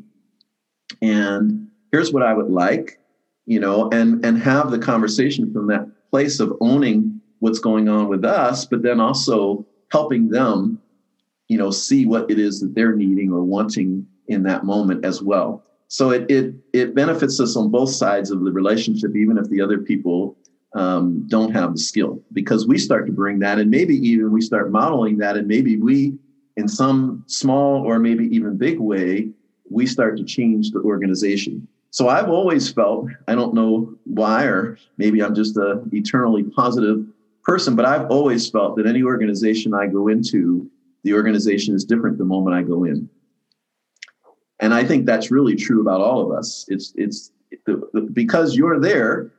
and 1.01 1.67
here's 1.91 2.13
what 2.13 2.23
I 2.23 2.33
would 2.33 2.49
like, 2.49 2.99
you 3.45 3.59
know, 3.59 3.89
and 3.91 4.23
and 4.25 4.37
have 4.39 4.71
the 4.71 4.79
conversation 4.79 5.51
from 5.53 5.67
that 5.67 5.87
place 6.11 6.39
of 6.39 6.53
owning 6.61 7.21
what's 7.39 7.59
going 7.59 7.87
on 7.87 8.07
with 8.07 8.25
us, 8.25 8.65
but 8.65 8.81
then 8.81 8.99
also 8.99 9.65
helping 9.91 10.29
them, 10.29 10.79
you 11.47 11.57
know, 11.57 11.71
see 11.71 12.05
what 12.05 12.29
it 12.31 12.39
is 12.39 12.59
that 12.59 12.73
they're 12.75 12.95
needing 12.95 13.31
or 13.31 13.43
wanting 13.43 14.05
in 14.27 14.43
that 14.43 14.65
moment 14.65 15.05
as 15.05 15.21
well. 15.21 15.63
So 15.87 16.11
it 16.11 16.29
it 16.29 16.53
it 16.73 16.95
benefits 16.95 17.39
us 17.39 17.55
on 17.55 17.71
both 17.71 17.89
sides 17.89 18.31
of 18.31 18.43
the 18.43 18.51
relationship, 18.51 19.15
even 19.15 19.37
if 19.37 19.49
the 19.49 19.61
other 19.61 19.79
people 19.79 20.37
um, 20.75 21.25
don't 21.27 21.53
have 21.53 21.73
the 21.73 21.79
skill, 21.79 22.21
because 22.33 22.67
we 22.67 22.77
start 22.77 23.05
to 23.05 23.13
bring 23.13 23.39
that, 23.39 23.59
and 23.59 23.71
maybe 23.71 23.95
even 23.95 24.31
we 24.31 24.41
start 24.41 24.71
modeling 24.71 25.17
that, 25.19 25.37
and 25.37 25.47
maybe 25.47 25.77
we, 25.77 26.17
in 26.57 26.67
some 26.67 27.23
small 27.27 27.81
or 27.83 27.99
maybe 27.99 28.25
even 28.35 28.57
big 28.57 28.79
way, 28.79 29.29
we 29.69 29.85
start 29.85 30.17
to 30.17 30.23
change 30.23 30.71
the 30.71 30.79
organization. 30.81 31.67
So 31.91 32.09
I've 32.09 32.29
always 32.29 32.71
felt, 32.71 33.07
I 33.27 33.35
don't 33.35 33.53
know 33.53 33.93
why, 34.03 34.43
or 34.43 34.77
maybe 34.97 35.23
I'm 35.23 35.33
just 35.33 35.57
a 35.57 35.81
eternally 35.91 36.43
positive 36.43 37.05
person, 37.43 37.75
but 37.75 37.85
I've 37.85 38.09
always 38.11 38.49
felt 38.49 38.75
that 38.75 38.85
any 38.85 39.03
organization 39.03 39.73
I 39.73 39.87
go 39.87 40.07
into, 40.07 40.69
the 41.03 41.13
organization 41.13 41.73
is 41.73 41.85
different 41.85 42.17
the 42.17 42.25
moment 42.25 42.55
I 42.55 42.63
go 42.63 42.83
in. 42.83 43.09
And 44.59 44.73
I 44.73 44.83
think 44.83 45.05
that's 45.05 45.31
really 45.31 45.55
true 45.55 45.81
about 45.81 46.01
all 46.01 46.19
of 46.19 46.37
us. 46.37 46.65
It's 46.67 46.93
it's 46.95 47.31
the, 47.65 47.87
the, 47.93 48.01
because 48.01 48.55
you're 48.55 48.79
there, 48.79 49.31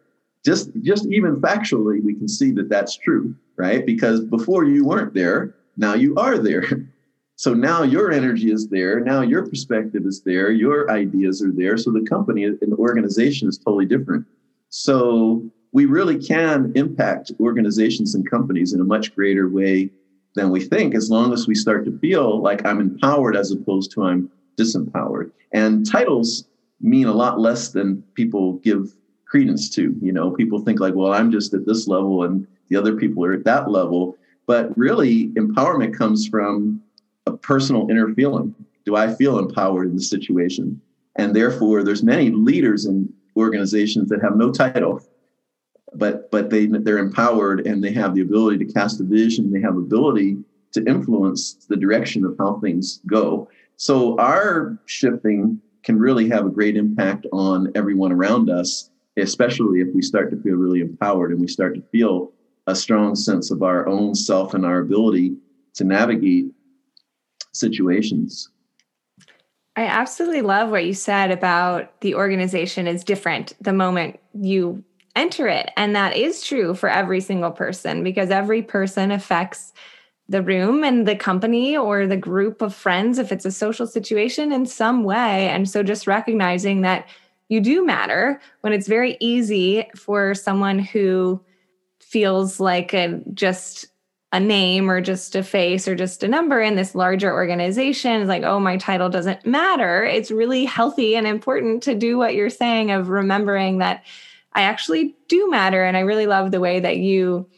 just 0.44 0.70
just 0.82 1.06
even 1.06 1.36
factually, 1.40 2.02
we 2.02 2.14
can 2.14 2.28
see 2.28 2.52
that 2.52 2.68
that's 2.68 2.96
true, 2.96 3.34
right? 3.56 3.84
Because 3.84 4.20
before 4.20 4.64
you 4.64 4.84
weren't 4.84 5.14
there, 5.14 5.54
now 5.76 5.94
you 5.94 6.14
are 6.16 6.38
there. 6.38 6.64
So 7.38 7.54
now 7.54 7.84
your 7.84 8.10
energy 8.10 8.50
is 8.50 8.66
there. 8.66 8.98
Now 8.98 9.20
your 9.20 9.46
perspective 9.46 10.04
is 10.04 10.22
there. 10.22 10.50
Your 10.50 10.90
ideas 10.90 11.40
are 11.40 11.52
there. 11.52 11.76
So 11.76 11.92
the 11.92 12.02
company 12.02 12.42
and 12.42 12.58
the 12.60 12.76
organization 12.76 13.48
is 13.48 13.56
totally 13.56 13.86
different. 13.86 14.26
So 14.70 15.48
we 15.70 15.86
really 15.86 16.18
can 16.18 16.72
impact 16.74 17.30
organizations 17.38 18.16
and 18.16 18.28
companies 18.28 18.72
in 18.72 18.80
a 18.80 18.84
much 18.84 19.14
greater 19.14 19.48
way 19.48 19.88
than 20.34 20.50
we 20.50 20.64
think, 20.64 20.96
as 20.96 21.10
long 21.10 21.32
as 21.32 21.46
we 21.46 21.54
start 21.54 21.84
to 21.84 21.96
feel 22.00 22.42
like 22.42 22.66
I'm 22.66 22.80
empowered 22.80 23.36
as 23.36 23.52
opposed 23.52 23.92
to 23.92 24.02
I'm 24.02 24.28
disempowered. 24.56 25.30
And 25.52 25.88
titles 25.88 26.48
mean 26.80 27.06
a 27.06 27.14
lot 27.14 27.38
less 27.38 27.68
than 27.68 28.02
people 28.14 28.54
give 28.64 28.96
credence 29.26 29.70
to. 29.76 29.96
You 30.02 30.12
know, 30.12 30.32
people 30.32 30.58
think 30.58 30.80
like, 30.80 30.96
well, 30.96 31.12
I'm 31.12 31.30
just 31.30 31.54
at 31.54 31.66
this 31.66 31.86
level 31.86 32.24
and 32.24 32.48
the 32.68 32.74
other 32.74 32.96
people 32.96 33.24
are 33.24 33.32
at 33.32 33.44
that 33.44 33.70
level. 33.70 34.16
But 34.48 34.76
really, 34.76 35.28
empowerment 35.34 35.96
comes 35.96 36.26
from 36.26 36.82
a 37.28 37.36
personal 37.36 37.90
inner 37.90 38.12
feeling. 38.14 38.54
Do 38.84 38.96
I 38.96 39.14
feel 39.14 39.38
empowered 39.38 39.88
in 39.88 39.96
the 39.96 40.02
situation? 40.02 40.80
And 41.16 41.34
therefore, 41.34 41.82
there's 41.82 42.02
many 42.02 42.30
leaders 42.30 42.86
in 42.86 43.12
organizations 43.36 44.08
that 44.08 44.22
have 44.22 44.36
no 44.36 44.50
title, 44.50 45.00
but 45.94 46.30
but 46.30 46.50
they 46.50 46.66
they're 46.66 46.98
empowered 46.98 47.66
and 47.66 47.82
they 47.82 47.92
have 47.92 48.14
the 48.14 48.22
ability 48.22 48.64
to 48.64 48.72
cast 48.72 49.00
a 49.00 49.04
vision. 49.04 49.52
They 49.52 49.60
have 49.60 49.76
ability 49.76 50.38
to 50.72 50.84
influence 50.86 51.54
the 51.68 51.76
direction 51.76 52.24
of 52.24 52.36
how 52.38 52.60
things 52.60 53.00
go. 53.06 53.48
So 53.76 54.18
our 54.18 54.78
shifting 54.86 55.60
can 55.82 55.98
really 55.98 56.28
have 56.28 56.46
a 56.46 56.50
great 56.50 56.76
impact 56.76 57.26
on 57.32 57.72
everyone 57.74 58.12
around 58.12 58.50
us, 58.50 58.90
especially 59.16 59.80
if 59.80 59.88
we 59.94 60.02
start 60.02 60.30
to 60.30 60.36
feel 60.42 60.56
really 60.56 60.80
empowered 60.80 61.30
and 61.30 61.40
we 61.40 61.48
start 61.48 61.74
to 61.74 61.82
feel 61.92 62.32
a 62.66 62.74
strong 62.74 63.14
sense 63.14 63.50
of 63.50 63.62
our 63.62 63.88
own 63.88 64.14
self 64.14 64.52
and 64.52 64.66
our 64.66 64.80
ability 64.80 65.36
to 65.74 65.84
navigate 65.84 66.46
situations. 67.58 68.48
I 69.76 69.84
absolutely 69.84 70.42
love 70.42 70.70
what 70.70 70.84
you 70.84 70.94
said 70.94 71.30
about 71.30 72.00
the 72.00 72.16
organization 72.16 72.88
is 72.88 73.04
different 73.04 73.54
the 73.60 73.72
moment 73.72 74.18
you 74.34 74.82
enter 75.14 75.46
it. 75.46 75.70
And 75.76 75.94
that 75.94 76.16
is 76.16 76.44
true 76.44 76.74
for 76.74 76.88
every 76.88 77.20
single 77.20 77.50
person 77.50 78.02
because 78.02 78.30
every 78.30 78.62
person 78.62 79.10
affects 79.10 79.72
the 80.28 80.42
room 80.42 80.84
and 80.84 81.08
the 81.08 81.16
company 81.16 81.76
or 81.76 82.06
the 82.06 82.16
group 82.16 82.60
of 82.60 82.74
friends 82.74 83.18
if 83.18 83.32
it's 83.32 83.44
a 83.44 83.50
social 83.50 83.86
situation 83.86 84.52
in 84.52 84.66
some 84.66 85.04
way. 85.04 85.48
And 85.48 85.68
so 85.68 85.82
just 85.82 86.06
recognizing 86.06 86.82
that 86.82 87.08
you 87.48 87.60
do 87.60 87.84
matter 87.84 88.40
when 88.60 88.72
it's 88.72 88.88
very 88.88 89.16
easy 89.20 89.88
for 89.96 90.34
someone 90.34 90.78
who 90.78 91.40
feels 92.00 92.60
like 92.60 92.92
a 92.92 93.20
just 93.32 93.86
a 94.32 94.38
name 94.38 94.90
or 94.90 95.00
just 95.00 95.34
a 95.34 95.42
face 95.42 95.88
or 95.88 95.94
just 95.94 96.22
a 96.22 96.28
number 96.28 96.60
in 96.60 96.76
this 96.76 96.94
larger 96.94 97.32
organization 97.32 98.20
is 98.20 98.28
like 98.28 98.42
oh 98.42 98.60
my 98.60 98.76
title 98.76 99.08
doesn't 99.08 99.46
matter 99.46 100.04
it's 100.04 100.30
really 100.30 100.66
healthy 100.66 101.16
and 101.16 101.26
important 101.26 101.82
to 101.82 101.94
do 101.94 102.18
what 102.18 102.34
you're 102.34 102.50
saying 102.50 102.90
of 102.90 103.08
remembering 103.08 103.78
that 103.78 104.04
i 104.52 104.62
actually 104.62 105.16
do 105.28 105.48
matter 105.48 105.82
and 105.82 105.96
i 105.96 106.00
really 106.00 106.26
love 106.26 106.50
the 106.50 106.60
way 106.60 106.78
that 106.78 106.98
you 106.98 107.48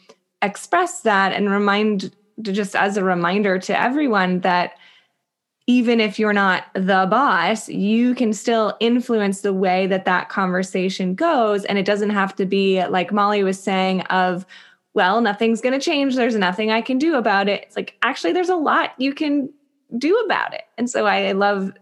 express 0.43 1.01
that 1.01 1.33
and 1.33 1.51
remind 1.51 2.15
just 2.41 2.77
as 2.77 2.97
a 2.97 3.05
reminder 3.05 3.59
to 3.59 3.79
everyone 3.79 4.41
that 4.41 4.75
even 5.67 6.01
if 6.01 6.19
you're 6.19 6.33
not 6.33 6.65
the 6.75 7.07
boss, 7.09 7.69
you 7.69 8.13
can 8.17 8.33
still 8.33 8.77
influence 8.81 9.43
the 9.43 9.53
way 9.53 9.87
that 9.87 10.05
that 10.05 10.29
conversation 10.29 11.15
goes. 11.15 11.65
And 11.67 11.79
it 11.79 11.85
doesn't 11.85 12.11
have 12.11 12.35
to 12.37 12.47
be 12.47 12.85
like 12.87 13.13
Molly 13.13 13.45
was 13.45 13.63
saying, 13.63 14.01
of, 14.03 14.45
well, 14.95 15.21
nothing's 15.21 15.61
going 15.61 15.79
to 15.79 15.85
change. 15.85 16.17
There's 16.17 16.37
nothing 16.37 16.71
I 16.71 16.81
can 16.81 16.99
do 16.99 17.17
about 17.17 17.49
it. 17.49 17.63
It's 17.63 17.77
like, 17.77 17.97
actually, 18.03 18.33
there's 18.33 18.49
a 18.49 18.57
lot 18.57 18.91
you 18.99 19.15
can 19.15 19.53
do 19.99 20.19
about 20.21 20.55
it. 20.55 20.63
And 20.79 20.89
so 20.91 21.07
I 21.07 21.33
love 21.33 21.73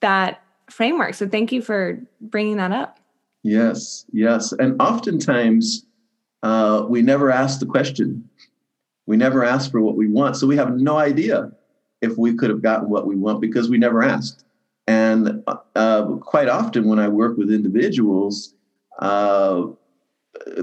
that 0.00 0.42
framework. 0.70 1.14
So 1.14 1.28
thank 1.28 1.52
you 1.52 1.62
for 1.62 2.00
bringing 2.20 2.56
that 2.58 2.72
up. 2.72 3.00
Yes, 3.42 4.04
yes. 4.12 4.52
And 4.52 4.80
oftentimes 4.80 5.86
uh, 6.42 6.84
we 6.88 7.02
never 7.02 7.30
ask 7.30 7.60
the 7.60 7.66
question 7.66 8.28
we 9.10 9.16
never 9.16 9.44
ask 9.44 9.72
for 9.72 9.80
what 9.80 9.96
we 9.96 10.06
want. 10.06 10.36
So 10.36 10.46
we 10.46 10.56
have 10.56 10.76
no 10.76 10.96
idea 10.96 11.50
if 12.00 12.16
we 12.16 12.32
could 12.32 12.48
have 12.48 12.62
gotten 12.62 12.88
what 12.88 13.08
we 13.08 13.16
want 13.16 13.40
because 13.40 13.68
we 13.68 13.76
never 13.76 14.04
asked. 14.04 14.44
And 14.86 15.42
uh, 15.74 16.04
quite 16.20 16.48
often, 16.48 16.88
when 16.88 17.00
I 17.00 17.08
work 17.08 17.36
with 17.36 17.50
individuals, 17.50 18.54
uh, 19.00 19.64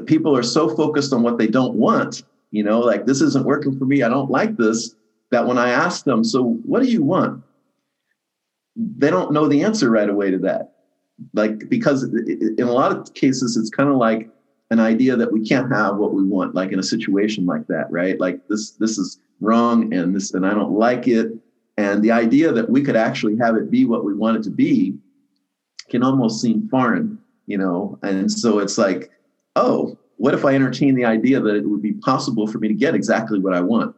people 0.05 0.35
are 0.35 0.43
so 0.43 0.73
focused 0.75 1.13
on 1.13 1.23
what 1.23 1.37
they 1.37 1.47
don't 1.47 1.75
want, 1.75 2.23
you 2.51 2.63
know, 2.63 2.79
like 2.79 3.05
this 3.05 3.21
isn't 3.21 3.45
working 3.45 3.77
for 3.77 3.85
me, 3.85 4.03
I 4.03 4.09
don't 4.09 4.31
like 4.31 4.57
this, 4.57 4.95
that 5.31 5.45
when 5.45 5.57
I 5.57 5.69
ask 5.69 6.05
them, 6.05 6.23
so 6.23 6.43
what 6.63 6.81
do 6.81 6.89
you 6.89 7.03
want? 7.03 7.43
They 8.75 9.09
don't 9.09 9.31
know 9.31 9.47
the 9.47 9.63
answer 9.63 9.89
right 9.89 10.09
away 10.09 10.31
to 10.31 10.39
that. 10.39 10.73
Like, 11.33 11.67
because 11.67 12.03
in 12.03 12.59
a 12.59 12.71
lot 12.71 12.91
of 12.91 13.13
cases, 13.13 13.57
it's 13.57 13.71
kind 13.71 13.89
of 13.89 13.97
like, 13.97 14.29
an 14.69 14.79
idea 14.79 15.15
that 15.15 15.31
we 15.31 15.47
can't 15.47 15.71
have 15.71 15.97
what 15.97 16.13
we 16.13 16.23
want 16.23 16.55
like 16.55 16.71
in 16.71 16.79
a 16.79 16.83
situation 16.83 17.45
like 17.45 17.65
that 17.67 17.89
right 17.89 18.19
like 18.19 18.45
this 18.47 18.71
this 18.71 18.97
is 18.97 19.19
wrong 19.39 19.93
and 19.93 20.15
this 20.15 20.33
and 20.33 20.45
i 20.45 20.53
don't 20.53 20.71
like 20.71 21.07
it 21.07 21.31
and 21.77 22.03
the 22.03 22.11
idea 22.11 22.51
that 22.51 22.69
we 22.69 22.81
could 22.81 22.95
actually 22.95 23.37
have 23.37 23.55
it 23.55 23.71
be 23.71 23.85
what 23.85 24.03
we 24.03 24.13
want 24.13 24.37
it 24.37 24.43
to 24.43 24.49
be 24.49 24.95
can 25.89 26.03
almost 26.03 26.41
seem 26.41 26.67
foreign 26.69 27.17
you 27.45 27.57
know 27.57 27.97
and 28.03 28.31
so 28.31 28.59
it's 28.59 28.77
like 28.77 29.11
oh 29.57 29.97
what 30.17 30.33
if 30.33 30.45
i 30.45 30.53
entertain 30.55 30.95
the 30.95 31.05
idea 31.05 31.39
that 31.39 31.55
it 31.55 31.67
would 31.67 31.81
be 31.81 31.93
possible 31.93 32.47
for 32.47 32.59
me 32.59 32.67
to 32.67 32.73
get 32.73 32.95
exactly 32.95 33.39
what 33.39 33.53
i 33.53 33.59
want 33.59 33.95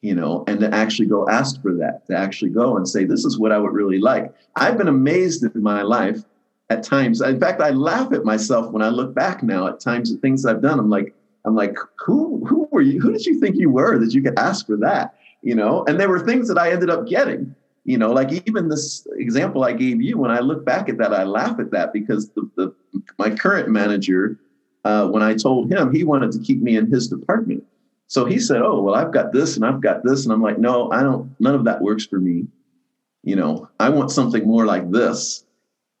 you 0.00 0.14
know 0.14 0.44
and 0.46 0.60
to 0.60 0.72
actually 0.74 1.06
go 1.06 1.28
ask 1.28 1.60
for 1.62 1.74
that 1.74 2.06
to 2.06 2.16
actually 2.16 2.50
go 2.50 2.76
and 2.76 2.88
say 2.88 3.04
this 3.04 3.24
is 3.24 3.38
what 3.38 3.52
i 3.52 3.58
would 3.58 3.72
really 3.72 3.98
like 3.98 4.32
i've 4.56 4.78
been 4.78 4.88
amazed 4.88 5.44
in 5.44 5.62
my 5.62 5.82
life 5.82 6.24
at 6.72 6.82
times. 6.82 7.20
In 7.20 7.38
fact, 7.38 7.60
I 7.60 7.70
laugh 7.70 8.12
at 8.12 8.24
myself 8.24 8.72
when 8.72 8.82
I 8.82 8.88
look 8.88 9.14
back 9.14 9.42
now 9.42 9.68
at 9.68 9.80
times 9.80 10.12
the 10.12 10.18
things 10.18 10.44
I've 10.46 10.62
done. 10.62 10.78
I'm 10.78 10.90
like, 10.90 11.14
I'm 11.44 11.54
like, 11.54 11.76
who 11.98 12.44
who 12.46 12.68
were 12.70 12.80
you? 12.80 13.00
Who 13.00 13.12
did 13.12 13.26
you 13.26 13.38
think 13.40 13.56
you 13.56 13.70
were 13.70 13.98
that 13.98 14.14
you 14.14 14.22
could 14.22 14.38
ask 14.38 14.66
for 14.66 14.76
that? 14.78 15.14
You 15.42 15.54
know, 15.54 15.84
and 15.86 15.98
there 15.98 16.08
were 16.08 16.20
things 16.20 16.48
that 16.48 16.58
I 16.58 16.72
ended 16.72 16.90
up 16.90 17.06
getting. 17.06 17.54
You 17.84 17.98
know, 17.98 18.12
like 18.12 18.30
even 18.46 18.68
this 18.68 19.06
example 19.16 19.64
I 19.64 19.72
gave 19.72 20.00
you. 20.00 20.16
When 20.16 20.30
I 20.30 20.38
look 20.38 20.64
back 20.64 20.88
at 20.88 20.98
that, 20.98 21.12
I 21.12 21.24
laugh 21.24 21.58
at 21.58 21.72
that 21.72 21.92
because 21.92 22.30
the, 22.30 22.48
the 22.56 22.74
my 23.18 23.30
current 23.30 23.68
manager, 23.68 24.38
uh, 24.84 25.08
when 25.08 25.22
I 25.22 25.34
told 25.34 25.70
him 25.70 25.92
he 25.92 26.04
wanted 26.04 26.32
to 26.32 26.38
keep 26.38 26.60
me 26.60 26.76
in 26.76 26.90
his 26.90 27.08
department, 27.08 27.64
so 28.06 28.24
he 28.24 28.38
said, 28.38 28.62
"Oh, 28.62 28.82
well, 28.82 28.94
I've 28.94 29.12
got 29.12 29.32
this 29.32 29.56
and 29.56 29.64
I've 29.64 29.80
got 29.80 30.04
this," 30.04 30.24
and 30.24 30.32
I'm 30.32 30.42
like, 30.42 30.58
"No, 30.58 30.90
I 30.90 31.02
don't. 31.02 31.34
None 31.40 31.54
of 31.54 31.64
that 31.64 31.80
works 31.80 32.04
for 32.06 32.18
me. 32.18 32.46
You 33.22 33.36
know, 33.36 33.68
I 33.80 33.88
want 33.88 34.10
something 34.10 34.46
more 34.46 34.66
like 34.66 34.90
this." 34.90 35.44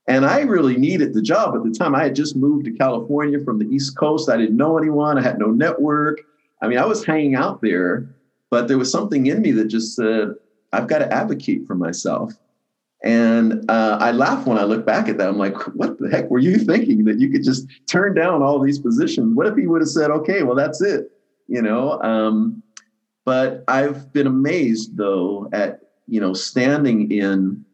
And 0.08 0.26
I 0.26 0.40
really 0.40 0.76
needed 0.76 1.14
the 1.14 1.22
job 1.22 1.54
at 1.54 1.62
the 1.62 1.70
time. 1.70 1.94
I 1.94 2.02
had 2.02 2.16
just 2.16 2.34
moved 2.34 2.64
to 2.64 2.72
California 2.72 3.38
from 3.44 3.58
the 3.58 3.66
East 3.66 3.96
Coast. 3.96 4.28
I 4.28 4.36
didn't 4.36 4.56
know 4.56 4.76
anyone, 4.76 5.16
I 5.16 5.22
had 5.22 5.38
no 5.38 5.46
network. 5.46 6.20
I 6.60 6.68
mean, 6.68 6.78
I 6.78 6.84
was 6.84 7.04
hanging 7.04 7.34
out 7.34 7.60
there, 7.62 8.08
but 8.50 8.68
there 8.68 8.78
was 8.78 8.90
something 8.90 9.26
in 9.26 9.40
me 9.40 9.52
that 9.52 9.66
just 9.66 9.94
said, 9.94 10.34
I've 10.72 10.88
got 10.88 10.98
to 10.98 11.12
advocate 11.12 11.66
for 11.66 11.74
myself. 11.74 12.32
And 13.04 13.68
uh, 13.68 13.98
I 14.00 14.12
laugh 14.12 14.46
when 14.46 14.58
I 14.58 14.62
look 14.62 14.86
back 14.86 15.08
at 15.08 15.18
that. 15.18 15.28
I'm 15.28 15.38
like, 15.38 15.56
what 15.74 15.98
the 15.98 16.08
heck 16.08 16.30
were 16.30 16.38
you 16.38 16.58
thinking 16.58 17.04
that 17.04 17.18
you 17.18 17.30
could 17.30 17.42
just 17.42 17.66
turn 17.88 18.14
down 18.14 18.42
all 18.42 18.60
these 18.60 18.78
positions? 18.78 19.34
What 19.34 19.46
if 19.46 19.56
he 19.56 19.66
would 19.66 19.82
have 19.82 19.88
said, 19.88 20.10
okay, 20.10 20.42
well, 20.44 20.54
that's 20.54 20.80
it? 20.80 21.10
You 21.48 21.62
know? 21.62 22.00
Um, 22.02 22.62
but 23.24 23.64
I've 23.66 24.12
been 24.12 24.26
amazed, 24.26 24.96
though, 24.96 25.48
at, 25.52 25.80
you 26.06 26.20
know, 26.20 26.32
standing 26.32 27.10
in 27.10 27.64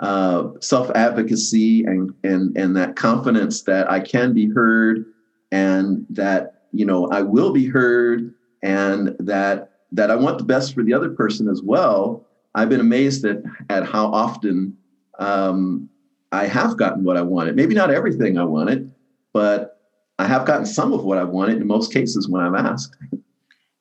uh, 0.00 0.48
self 0.60 0.90
advocacy 0.90 1.84
and 1.84 2.12
and 2.24 2.56
and 2.56 2.76
that 2.76 2.96
confidence 2.96 3.62
that 3.62 3.90
I 3.90 4.00
can 4.00 4.32
be 4.32 4.48
heard 4.48 5.04
and 5.52 6.04
that 6.10 6.62
you 6.72 6.84
know 6.84 7.08
I 7.10 7.22
will 7.22 7.52
be 7.52 7.66
heard 7.66 8.34
and 8.62 9.14
that 9.20 9.70
that 9.92 10.10
I 10.10 10.16
want 10.16 10.38
the 10.38 10.44
best 10.44 10.74
for 10.74 10.82
the 10.82 10.92
other 10.92 11.10
person 11.10 11.48
as 11.48 11.62
well. 11.62 12.23
I've 12.54 12.68
been 12.68 12.80
amazed 12.80 13.24
at 13.24 13.38
at 13.68 13.86
how 13.86 14.06
often 14.06 14.76
um, 15.18 15.88
I 16.32 16.46
have 16.46 16.76
gotten 16.76 17.04
what 17.04 17.16
I 17.16 17.22
wanted. 17.22 17.56
Maybe 17.56 17.74
not 17.74 17.90
everything 17.90 18.38
I 18.38 18.44
wanted, 18.44 18.92
but 19.32 19.80
I 20.18 20.26
have 20.26 20.46
gotten 20.46 20.66
some 20.66 20.92
of 20.92 21.04
what 21.04 21.18
I 21.18 21.24
wanted 21.24 21.60
in 21.60 21.66
most 21.66 21.92
cases 21.92 22.28
when 22.28 22.42
I'm 22.42 22.54
asked. 22.54 22.96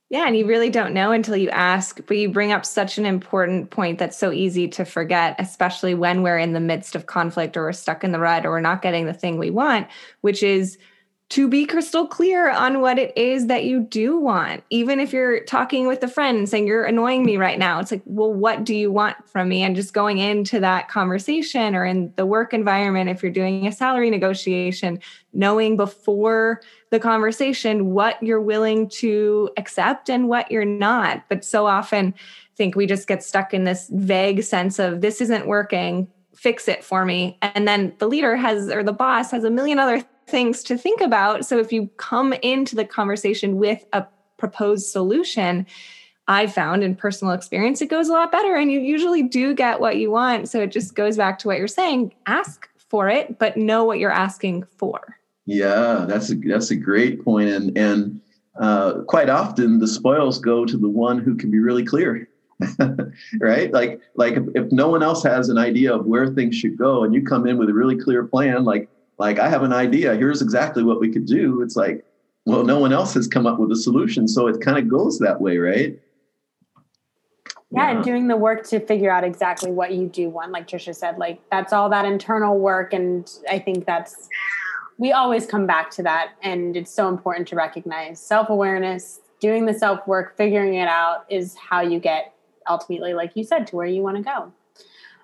Yeah, 0.09 0.27
and 0.27 0.37
you 0.37 0.45
really 0.45 0.69
don't 0.69 0.93
know 0.93 1.11
until 1.11 1.35
you 1.35 1.49
ask, 1.49 1.99
but 2.05 2.17
you 2.17 2.29
bring 2.29 2.51
up 2.51 2.65
such 2.65 2.99
an 2.99 3.05
important 3.07 3.71
point 3.71 3.97
that's 3.97 4.15
so 4.15 4.31
easy 4.31 4.67
to 4.67 4.85
forget, 4.85 5.35
especially 5.39 5.95
when 5.95 6.21
we're 6.21 6.37
in 6.37 6.53
the 6.53 6.59
midst 6.59 6.95
of 6.95 7.07
conflict 7.07 7.57
or 7.57 7.63
we're 7.63 7.71
stuck 7.71 8.03
in 8.03 8.11
the 8.11 8.19
rut 8.19 8.45
or 8.45 8.51
we're 8.51 8.61
not 8.61 8.83
getting 8.83 9.07
the 9.07 9.13
thing 9.13 9.39
we 9.39 9.49
want, 9.49 9.87
which 10.21 10.43
is 10.43 10.77
to 11.33 11.47
be 11.47 11.65
crystal 11.65 12.05
clear 12.05 12.51
on 12.51 12.79
what 12.79 12.99
it 12.99 13.11
is 13.17 13.47
that 13.47 13.63
you 13.63 13.79
do 13.79 14.19
want. 14.19 14.63
Even 14.69 14.99
if 14.99 15.11
you're 15.11 15.43
talking 15.45 15.87
with 15.87 16.03
a 16.03 16.07
friend 16.07 16.37
and 16.37 16.47
saying, 16.47 16.67
You're 16.67 16.85
annoying 16.85 17.25
me 17.25 17.37
right 17.37 17.57
now, 17.57 17.79
it's 17.79 17.91
like, 17.91 18.03
Well, 18.05 18.31
what 18.31 18.63
do 18.63 18.75
you 18.75 18.91
want 18.91 19.17
from 19.27 19.49
me? 19.49 19.63
And 19.63 19.75
just 19.75 19.95
going 19.95 20.19
into 20.19 20.59
that 20.59 20.89
conversation 20.89 21.73
or 21.73 21.85
in 21.85 22.13
the 22.17 22.25
work 22.27 22.53
environment, 22.53 23.09
if 23.09 23.23
you're 23.23 23.31
doing 23.31 23.65
a 23.65 23.71
salary 23.71 24.11
negotiation, 24.11 24.99
knowing 25.33 25.75
before 25.75 26.61
the 26.91 26.99
conversation 26.99 27.93
what 27.93 28.21
you're 28.21 28.39
willing 28.39 28.87
to 28.89 29.49
accept 29.57 30.11
and 30.11 30.29
what 30.29 30.51
you're 30.51 30.65
not. 30.65 31.23
But 31.29 31.43
so 31.43 31.65
often, 31.65 32.13
I 32.15 32.55
think 32.57 32.75
we 32.75 32.85
just 32.85 33.07
get 33.07 33.23
stuck 33.23 33.55
in 33.55 33.63
this 33.63 33.89
vague 33.91 34.43
sense 34.43 34.77
of 34.77 35.01
this 35.01 35.19
isn't 35.19 35.47
working 35.47 36.07
fix 36.35 36.67
it 36.67 36.83
for 36.83 37.05
me 37.05 37.37
and 37.41 37.67
then 37.67 37.93
the 37.99 38.07
leader 38.07 38.35
has 38.35 38.67
or 38.67 38.83
the 38.83 38.91
boss 38.91 39.29
has 39.29 39.43
a 39.43 39.51
million 39.51 39.77
other 39.77 40.03
things 40.27 40.63
to 40.63 40.77
think 40.77 41.01
about. 41.01 41.45
So 41.45 41.59
if 41.59 41.71
you 41.71 41.89
come 41.97 42.33
into 42.33 42.75
the 42.75 42.85
conversation 42.85 43.57
with 43.57 43.85
a 43.93 44.05
proposed 44.37 44.87
solution, 44.87 45.65
I 46.27 46.47
found 46.47 46.83
in 46.83 46.95
personal 46.95 47.33
experience, 47.33 47.81
it 47.81 47.89
goes 47.89 48.07
a 48.07 48.13
lot 48.13 48.31
better 48.31 48.55
and 48.55 48.71
you 48.71 48.79
usually 48.79 49.23
do 49.23 49.53
get 49.53 49.79
what 49.79 49.97
you 49.97 50.11
want. 50.11 50.49
So 50.49 50.61
it 50.61 50.71
just 50.71 50.95
goes 50.95 51.17
back 51.17 51.39
to 51.39 51.47
what 51.47 51.57
you're 51.57 51.67
saying 51.67 52.13
ask 52.25 52.69
for 52.89 53.09
it, 53.09 53.39
but 53.39 53.57
know 53.57 53.83
what 53.83 53.99
you're 53.99 54.11
asking 54.11 54.65
for. 54.77 55.17
Yeah, 55.45 56.05
that's 56.07 56.31
a, 56.31 56.35
that's 56.35 56.71
a 56.71 56.75
great 56.75 57.23
point. 57.23 57.49
And, 57.49 57.77
and 57.77 58.21
uh, 58.59 59.01
quite 59.07 59.29
often 59.29 59.79
the 59.79 59.87
spoils 59.87 60.39
go 60.39 60.65
to 60.65 60.77
the 60.77 60.89
one 60.89 61.17
who 61.17 61.35
can 61.35 61.51
be 61.51 61.59
really 61.59 61.83
clear. 61.83 62.29
right? 63.39 63.73
Like, 63.73 63.99
like 64.15 64.35
if, 64.35 64.43
if 64.55 64.71
no 64.71 64.87
one 64.87 65.03
else 65.03 65.23
has 65.23 65.49
an 65.49 65.57
idea 65.57 65.93
of 65.93 66.05
where 66.05 66.27
things 66.27 66.55
should 66.55 66.77
go, 66.77 67.03
and 67.03 67.13
you 67.13 67.23
come 67.25 67.47
in 67.47 67.57
with 67.57 67.69
a 67.69 67.73
really 67.73 67.97
clear 67.97 68.23
plan, 68.23 68.63
like, 68.63 68.89
like 69.17 69.39
I 69.39 69.49
have 69.49 69.63
an 69.63 69.73
idea. 69.73 70.15
Here's 70.15 70.41
exactly 70.41 70.83
what 70.83 70.99
we 70.99 71.11
could 71.11 71.25
do. 71.25 71.61
It's 71.61 71.75
like, 71.75 72.05
well, 72.45 72.63
no 72.63 72.79
one 72.79 72.91
else 72.91 73.13
has 73.13 73.27
come 73.27 73.45
up 73.45 73.59
with 73.59 73.71
a 73.71 73.75
solution, 73.75 74.27
so 74.27 74.47
it 74.47 74.59
kind 74.61 74.77
of 74.77 74.87
goes 74.87 75.19
that 75.19 75.39
way, 75.39 75.57
right? 75.57 75.99
Yeah, 77.71 77.89
yeah, 77.89 77.95
and 77.95 78.03
doing 78.03 78.27
the 78.27 78.37
work 78.37 78.67
to 78.67 78.79
figure 78.79 79.09
out 79.09 79.23
exactly 79.23 79.71
what 79.71 79.93
you 79.93 80.07
do 80.07 80.29
want, 80.29 80.51
like 80.51 80.67
Tricia 80.67 80.95
said, 80.95 81.17
like 81.17 81.41
that's 81.49 81.73
all 81.73 81.89
that 81.89 82.05
internal 82.05 82.59
work, 82.59 82.93
and 82.93 83.31
I 83.49 83.59
think 83.59 83.85
that's 83.85 84.29
we 84.97 85.11
always 85.11 85.45
come 85.45 85.65
back 85.65 85.89
to 85.91 86.03
that, 86.03 86.33
and 86.41 86.77
it's 86.77 86.91
so 86.91 87.07
important 87.09 87.47
to 87.49 87.55
recognize 87.55 88.19
self 88.19 88.49
awareness, 88.49 89.21
doing 89.39 89.65
the 89.65 89.73
self 89.73 90.05
work, 90.07 90.37
figuring 90.37 90.75
it 90.75 90.87
out 90.87 91.25
is 91.29 91.55
how 91.55 91.81
you 91.81 91.99
get 91.99 92.33
ultimately, 92.69 93.13
like 93.13 93.31
you 93.35 93.43
said, 93.43 93.67
to 93.67 93.75
where 93.75 93.87
you 93.87 94.01
want 94.01 94.17
to 94.17 94.23
go. 94.23 94.51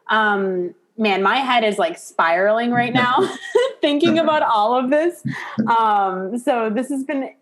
Um, 0.07 0.73
man, 0.99 1.23
my 1.23 1.37
head 1.37 1.63
is 1.63 1.79
like 1.79 1.97
spiraling 1.97 2.71
right 2.71 2.93
now 2.93 3.17
thinking 3.81 4.19
about 4.19 4.43
all 4.43 4.77
of 4.77 4.89
this. 4.89 5.23
Um, 5.67 6.37
so 6.37 6.69
this 6.69 6.89
has 6.89 7.03
been 7.03 7.33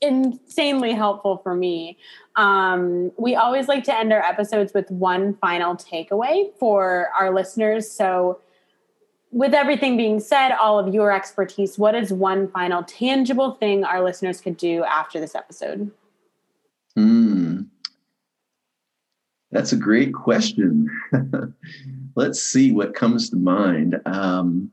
insanely 0.00 0.92
helpful 0.92 1.38
for 1.38 1.54
me. 1.54 1.98
Um, 2.36 3.12
we 3.18 3.34
always 3.34 3.68
like 3.68 3.84
to 3.84 3.96
end 3.96 4.12
our 4.12 4.20
episodes 4.20 4.72
with 4.74 4.90
one 4.90 5.34
final 5.34 5.74
takeaway 5.76 6.50
for 6.58 7.10
our 7.18 7.32
listeners. 7.32 7.90
So, 7.90 8.40
with 9.32 9.52
everything 9.52 9.96
being 9.96 10.20
said, 10.20 10.52
all 10.52 10.78
of 10.78 10.94
your 10.94 11.12
expertise, 11.12 11.78
what 11.78 11.94
is 11.94 12.12
one 12.12 12.48
final 12.48 12.82
tangible 12.84 13.52
thing 13.54 13.84
our 13.84 14.02
listeners 14.02 14.40
could 14.40 14.56
do 14.56 14.84
after 14.84 15.20
this 15.20 15.34
episode? 15.34 15.90
Hmm. 16.94 17.62
That's 19.52 19.72
a 19.72 19.76
great 19.76 20.12
question. 20.12 20.88
Let's 22.16 22.42
see 22.42 22.72
what 22.72 22.94
comes 22.94 23.30
to 23.30 23.36
mind. 23.36 24.00
Um, 24.06 24.70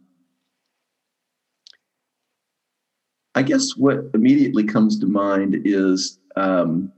I 3.35 3.43
guess 3.43 3.75
what 3.75 4.05
immediately 4.13 4.63
comes 4.63 4.99
to 4.99 5.05
mind 5.05 5.61
is 5.65 6.19
um, 6.35 6.91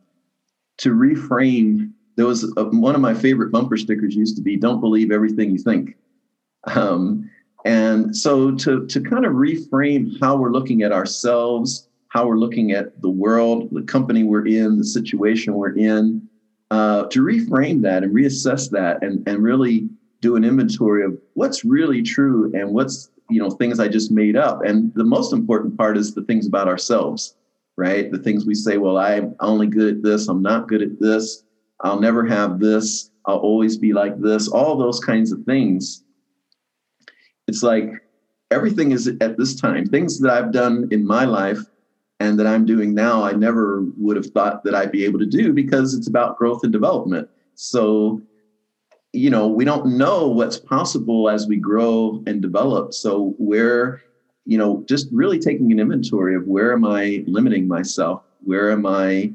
to 0.78 0.92
reframe. 0.92 1.92
There 2.18 2.26
was 2.26 2.44
a, 2.58 2.66
one 2.66 2.96
of 2.96 3.02
my 3.02 3.14
favorite 3.14 3.52
bumper 3.52 3.78
stickers 3.78 4.16
used 4.16 4.36
to 4.38 4.42
be 4.42 4.58
"Don't 4.58 4.82
believe 4.82 5.12
everything 5.12 5.52
you 5.52 5.58
think," 5.58 5.96
um, 6.66 7.30
and 7.66 8.16
so 8.16 8.52
to 8.52 8.86
to 8.88 9.02
kind 9.02 9.26
of 9.26 9.34
reframe 9.34 10.20
how 10.20 10.36
we're 10.36 10.52
looking 10.52 10.82
at 10.84 10.92
ourselves, 10.92 11.90
how 12.10 12.28
we're 12.28 12.38
looking 12.38 12.72
at 12.72 13.02
the 13.02 13.10
world, 13.10 13.70
the 13.72 13.84
company 13.84 14.24
we're 14.24 14.48
in, 14.48 14.78
the 14.78 14.86
situation 14.86 15.54
we're 15.54 15.76
in, 15.76 16.28
uh, 16.72 17.06
to 17.08 17.22
reframe 17.22 17.82
that 17.84 18.04
and 18.04 18.14
reassess 18.14 18.70
that 18.72 19.04
and, 19.04 19.28
and 19.28 19.44
really 19.44 19.88
do 20.22 20.36
an 20.36 20.44
inventory 20.44 21.04
of 21.04 21.18
what's 21.34 21.64
really 21.64 22.02
true 22.02 22.52
and 22.54 22.72
what's 22.72 23.10
you 23.30 23.40
know 23.40 23.50
things 23.50 23.80
i 23.80 23.88
just 23.88 24.12
made 24.12 24.36
up. 24.36 24.62
And 24.64 24.94
the 24.96 25.04
most 25.04 25.34
important 25.34 25.78
part 25.78 25.98
is 25.98 26.14
the 26.14 26.24
things 26.24 26.48
about 26.48 26.68
ourselves 26.68 27.36
right? 27.78 28.12
The 28.12 28.20
things 28.20 28.46
we 28.46 28.56
say 28.56 28.78
well 28.78 28.98
i'm 28.98 29.36
only 29.40 29.68
good 29.68 29.98
at 29.98 30.04
this. 30.04 30.28
I'm 30.28 30.42
not 30.42 30.68
good 30.68 30.82
at 30.82 31.00
this. 31.00 31.44
I'll 31.82 32.00
never 32.00 32.26
have 32.26 32.60
this. 32.60 33.10
I'll 33.26 33.38
always 33.38 33.78
be 33.78 33.92
like 33.92 34.20
this. 34.20 34.48
All 34.48 34.78
those 34.78 35.00
kinds 35.00 35.32
of 35.32 35.44
things. 35.44 36.04
It's 37.48 37.64
like 37.64 37.90
everything 38.52 38.92
is 38.92 39.08
at 39.22 39.38
this 39.38 39.60
time. 39.60 39.86
Things 39.86 40.20
that 40.20 40.32
i've 40.32 40.52
done 40.52 40.88
in 40.92 41.06
my 41.06 41.26
life 41.26 41.60
and 42.20 42.40
that 42.40 42.48
I'm 42.48 42.66
doing 42.66 42.94
now, 42.94 43.24
I 43.24 43.34
never 43.34 43.84
would 43.98 44.16
have 44.16 44.28
thought 44.28 44.64
that 44.64 44.76
I'd 44.76 44.92
be 44.92 45.06
able 45.06 45.20
to 45.20 45.26
do 45.26 45.52
because 45.54 45.94
it's 45.94 46.08
about 46.08 46.38
growth 46.38 46.64
and 46.64 46.72
development. 46.72 47.30
So, 47.56 48.22
you 49.12 49.30
know, 49.30 49.48
we 49.48 49.66
don't 49.66 49.98
know 49.98 50.28
what's 50.28 50.60
possible 50.60 51.30
as 51.30 51.48
we 51.48 51.58
grow 51.58 52.24
and 52.26 52.42
develop. 52.42 52.94
So, 52.94 53.36
where, 53.38 54.02
you 54.46 54.58
know, 54.58 54.84
just 54.88 55.08
really 55.12 55.40
taking 55.40 55.72
an 55.72 55.80
inventory 55.80 56.36
of 56.36 56.48
where 56.48 56.72
am 56.74 56.86
I 56.86 57.24
limiting 57.28 57.68
myself? 57.68 58.24
Where 58.42 58.72
am 58.72 58.86
I 58.86 59.34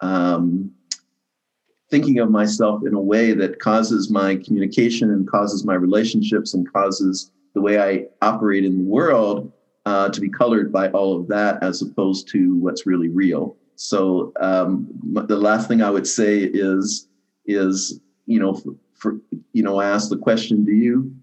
um, 0.00 0.70
thinking 1.90 2.18
of 2.18 2.30
myself 2.30 2.82
in 2.86 2.94
a 2.94 3.00
way 3.00 3.32
that 3.32 3.60
causes 3.60 4.10
my 4.10 4.36
communication 4.36 5.10
and 5.10 5.28
causes 5.28 5.64
my 5.64 5.74
relationships 5.74 6.54
and 6.54 6.70
causes 6.72 7.30
the 7.54 7.60
way 7.60 7.80
I 7.80 8.06
operate 8.20 8.64
in 8.64 8.78
the 8.78 8.90
world 8.90 9.52
uh, 9.86 10.08
to 10.08 10.20
be 10.20 10.28
colored 10.28 10.72
by 10.72 10.88
all 10.90 11.18
of 11.18 11.28
that 11.28 11.62
as 11.62 11.82
opposed 11.82 12.28
to 12.28 12.56
what's 12.56 12.86
really 12.86 13.08
real. 13.08 13.56
So 13.76 14.32
um, 14.40 14.86
the 15.02 15.36
last 15.36 15.68
thing 15.68 15.82
I 15.82 15.90
would 15.90 16.06
say 16.06 16.38
is 16.38 17.08
is 17.46 18.00
you 18.26 18.38
know 18.38 18.54
for, 18.54 18.74
for 18.94 19.16
you 19.52 19.62
know 19.62 19.78
I 19.78 19.86
ask 19.86 20.08
the 20.08 20.16
question: 20.16 20.64
Do 20.64 20.72
you 20.72 21.14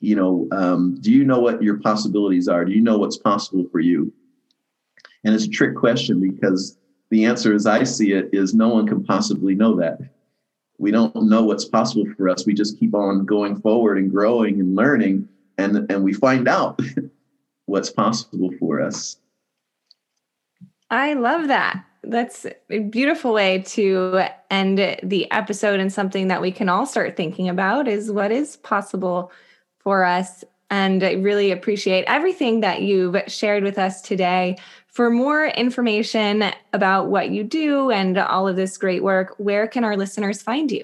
you 0.00 0.16
know 0.16 0.48
um, 0.52 0.98
do 1.00 1.10
you 1.10 1.24
know 1.24 1.40
what 1.40 1.62
your 1.62 1.78
possibilities 1.78 2.48
are? 2.48 2.64
Do 2.64 2.72
you 2.72 2.80
know 2.80 2.98
what's 2.98 3.18
possible 3.18 3.66
for 3.70 3.80
you? 3.80 4.12
And 5.24 5.34
it's 5.34 5.44
a 5.44 5.50
trick 5.50 5.76
question 5.76 6.20
because 6.20 6.78
the 7.10 7.24
answer, 7.24 7.52
as 7.54 7.66
I 7.66 7.84
see 7.84 8.12
it, 8.12 8.30
is 8.32 8.54
no 8.54 8.68
one 8.68 8.86
can 8.86 9.04
possibly 9.04 9.54
know 9.54 9.76
that. 9.76 9.98
We 10.78 10.90
don't 10.90 11.14
know 11.28 11.44
what's 11.44 11.66
possible 11.66 12.06
for 12.16 12.28
us. 12.28 12.46
We 12.46 12.54
just 12.54 12.78
keep 12.78 12.94
on 12.94 13.26
going 13.26 13.60
forward 13.60 13.98
and 13.98 14.10
growing 14.10 14.60
and 14.60 14.76
learning, 14.76 15.28
and 15.58 15.90
and 15.90 16.04
we 16.04 16.14
find 16.14 16.48
out 16.48 16.80
what's 17.70 17.90
possible 17.90 18.50
for 18.58 18.80
us. 18.80 19.16
I 20.90 21.14
love 21.14 21.48
that. 21.48 21.84
That's 22.02 22.46
a 22.70 22.78
beautiful 22.80 23.32
way 23.32 23.62
to 23.62 24.24
end 24.50 24.98
the 25.02 25.30
episode 25.30 25.80
and 25.80 25.92
something 25.92 26.28
that 26.28 26.42
we 26.42 26.50
can 26.50 26.68
all 26.68 26.86
start 26.86 27.16
thinking 27.16 27.48
about 27.48 27.86
is 27.86 28.10
what 28.10 28.32
is 28.32 28.56
possible 28.56 29.30
for 29.78 30.04
us. 30.04 30.42
And 30.70 31.02
I 31.02 31.12
really 31.12 31.50
appreciate 31.50 32.04
everything 32.06 32.60
that 32.60 32.82
you've 32.82 33.16
shared 33.26 33.62
with 33.62 33.78
us 33.78 34.00
today. 34.02 34.56
For 34.86 35.10
more 35.10 35.46
information 35.46 36.44
about 36.72 37.08
what 37.08 37.30
you 37.30 37.44
do 37.44 37.90
and 37.90 38.18
all 38.18 38.48
of 38.48 38.56
this 38.56 38.76
great 38.78 39.02
work, 39.02 39.34
where 39.38 39.66
can 39.66 39.84
our 39.84 39.96
listeners 39.96 40.42
find 40.42 40.70
you? 40.72 40.82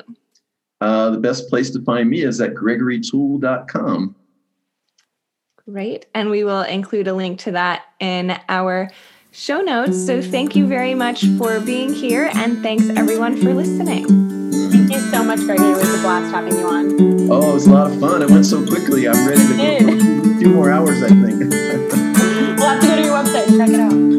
Uh, 0.81 1.11
the 1.11 1.19
best 1.19 1.49
place 1.49 1.71
to 1.71 1.83
find 1.83 2.11
me 2.11 2.23
is 2.23 2.41
at 2.41 2.55
gregorytoole.com. 2.55 4.15
Right, 5.69 6.07
And 6.15 6.31
we 6.31 6.45
will 6.45 6.63
include 6.63 7.09
a 7.09 7.13
link 7.13 7.41
to 7.41 7.51
that 7.53 7.83
in 7.99 8.39
our 8.49 8.89
show 9.33 9.61
notes. 9.63 10.07
So 10.07 10.23
thank 10.23 10.55
you 10.55 10.67
very 10.69 10.95
much 10.95 11.25
for 11.39 11.59
being 11.59 11.93
here. 11.93 12.31
And 12.35 12.63
thanks 12.63 12.89
everyone 12.91 13.37
for 13.37 13.53
listening. 13.53 14.07
Thank 14.71 14.93
you 14.93 15.01
so 15.11 15.25
much, 15.25 15.41
Gregory. 15.41 15.73
It 15.73 15.77
was 15.77 15.93
a 15.99 16.03
blast 16.03 16.33
having 16.33 16.57
you 16.57 16.69
on. 16.69 17.31
Oh, 17.33 17.51
it 17.51 17.55
was 17.55 17.67
a 17.67 17.73
lot 17.73 17.91
of 17.91 17.99
fun. 17.99 18.23
It 18.23 18.31
went 18.31 18.47
so 18.47 18.65
quickly. 18.65 19.09
I'm 19.09 19.27
ready 19.27 19.45
to 19.45 19.57
go 19.57 20.31
a 20.37 20.39
few 20.39 20.51
more 20.51 20.71
hours, 20.71 21.03
I 21.03 21.09
think. 21.09 21.41
we'll 21.41 22.69
have 22.69 22.81
to 22.81 22.87
go 22.87 22.97
to 22.97 23.03
your 23.03 23.15
website 23.17 23.49
and 23.49 23.57
check 23.59 23.69
it 23.71 23.81
out. 23.81 24.16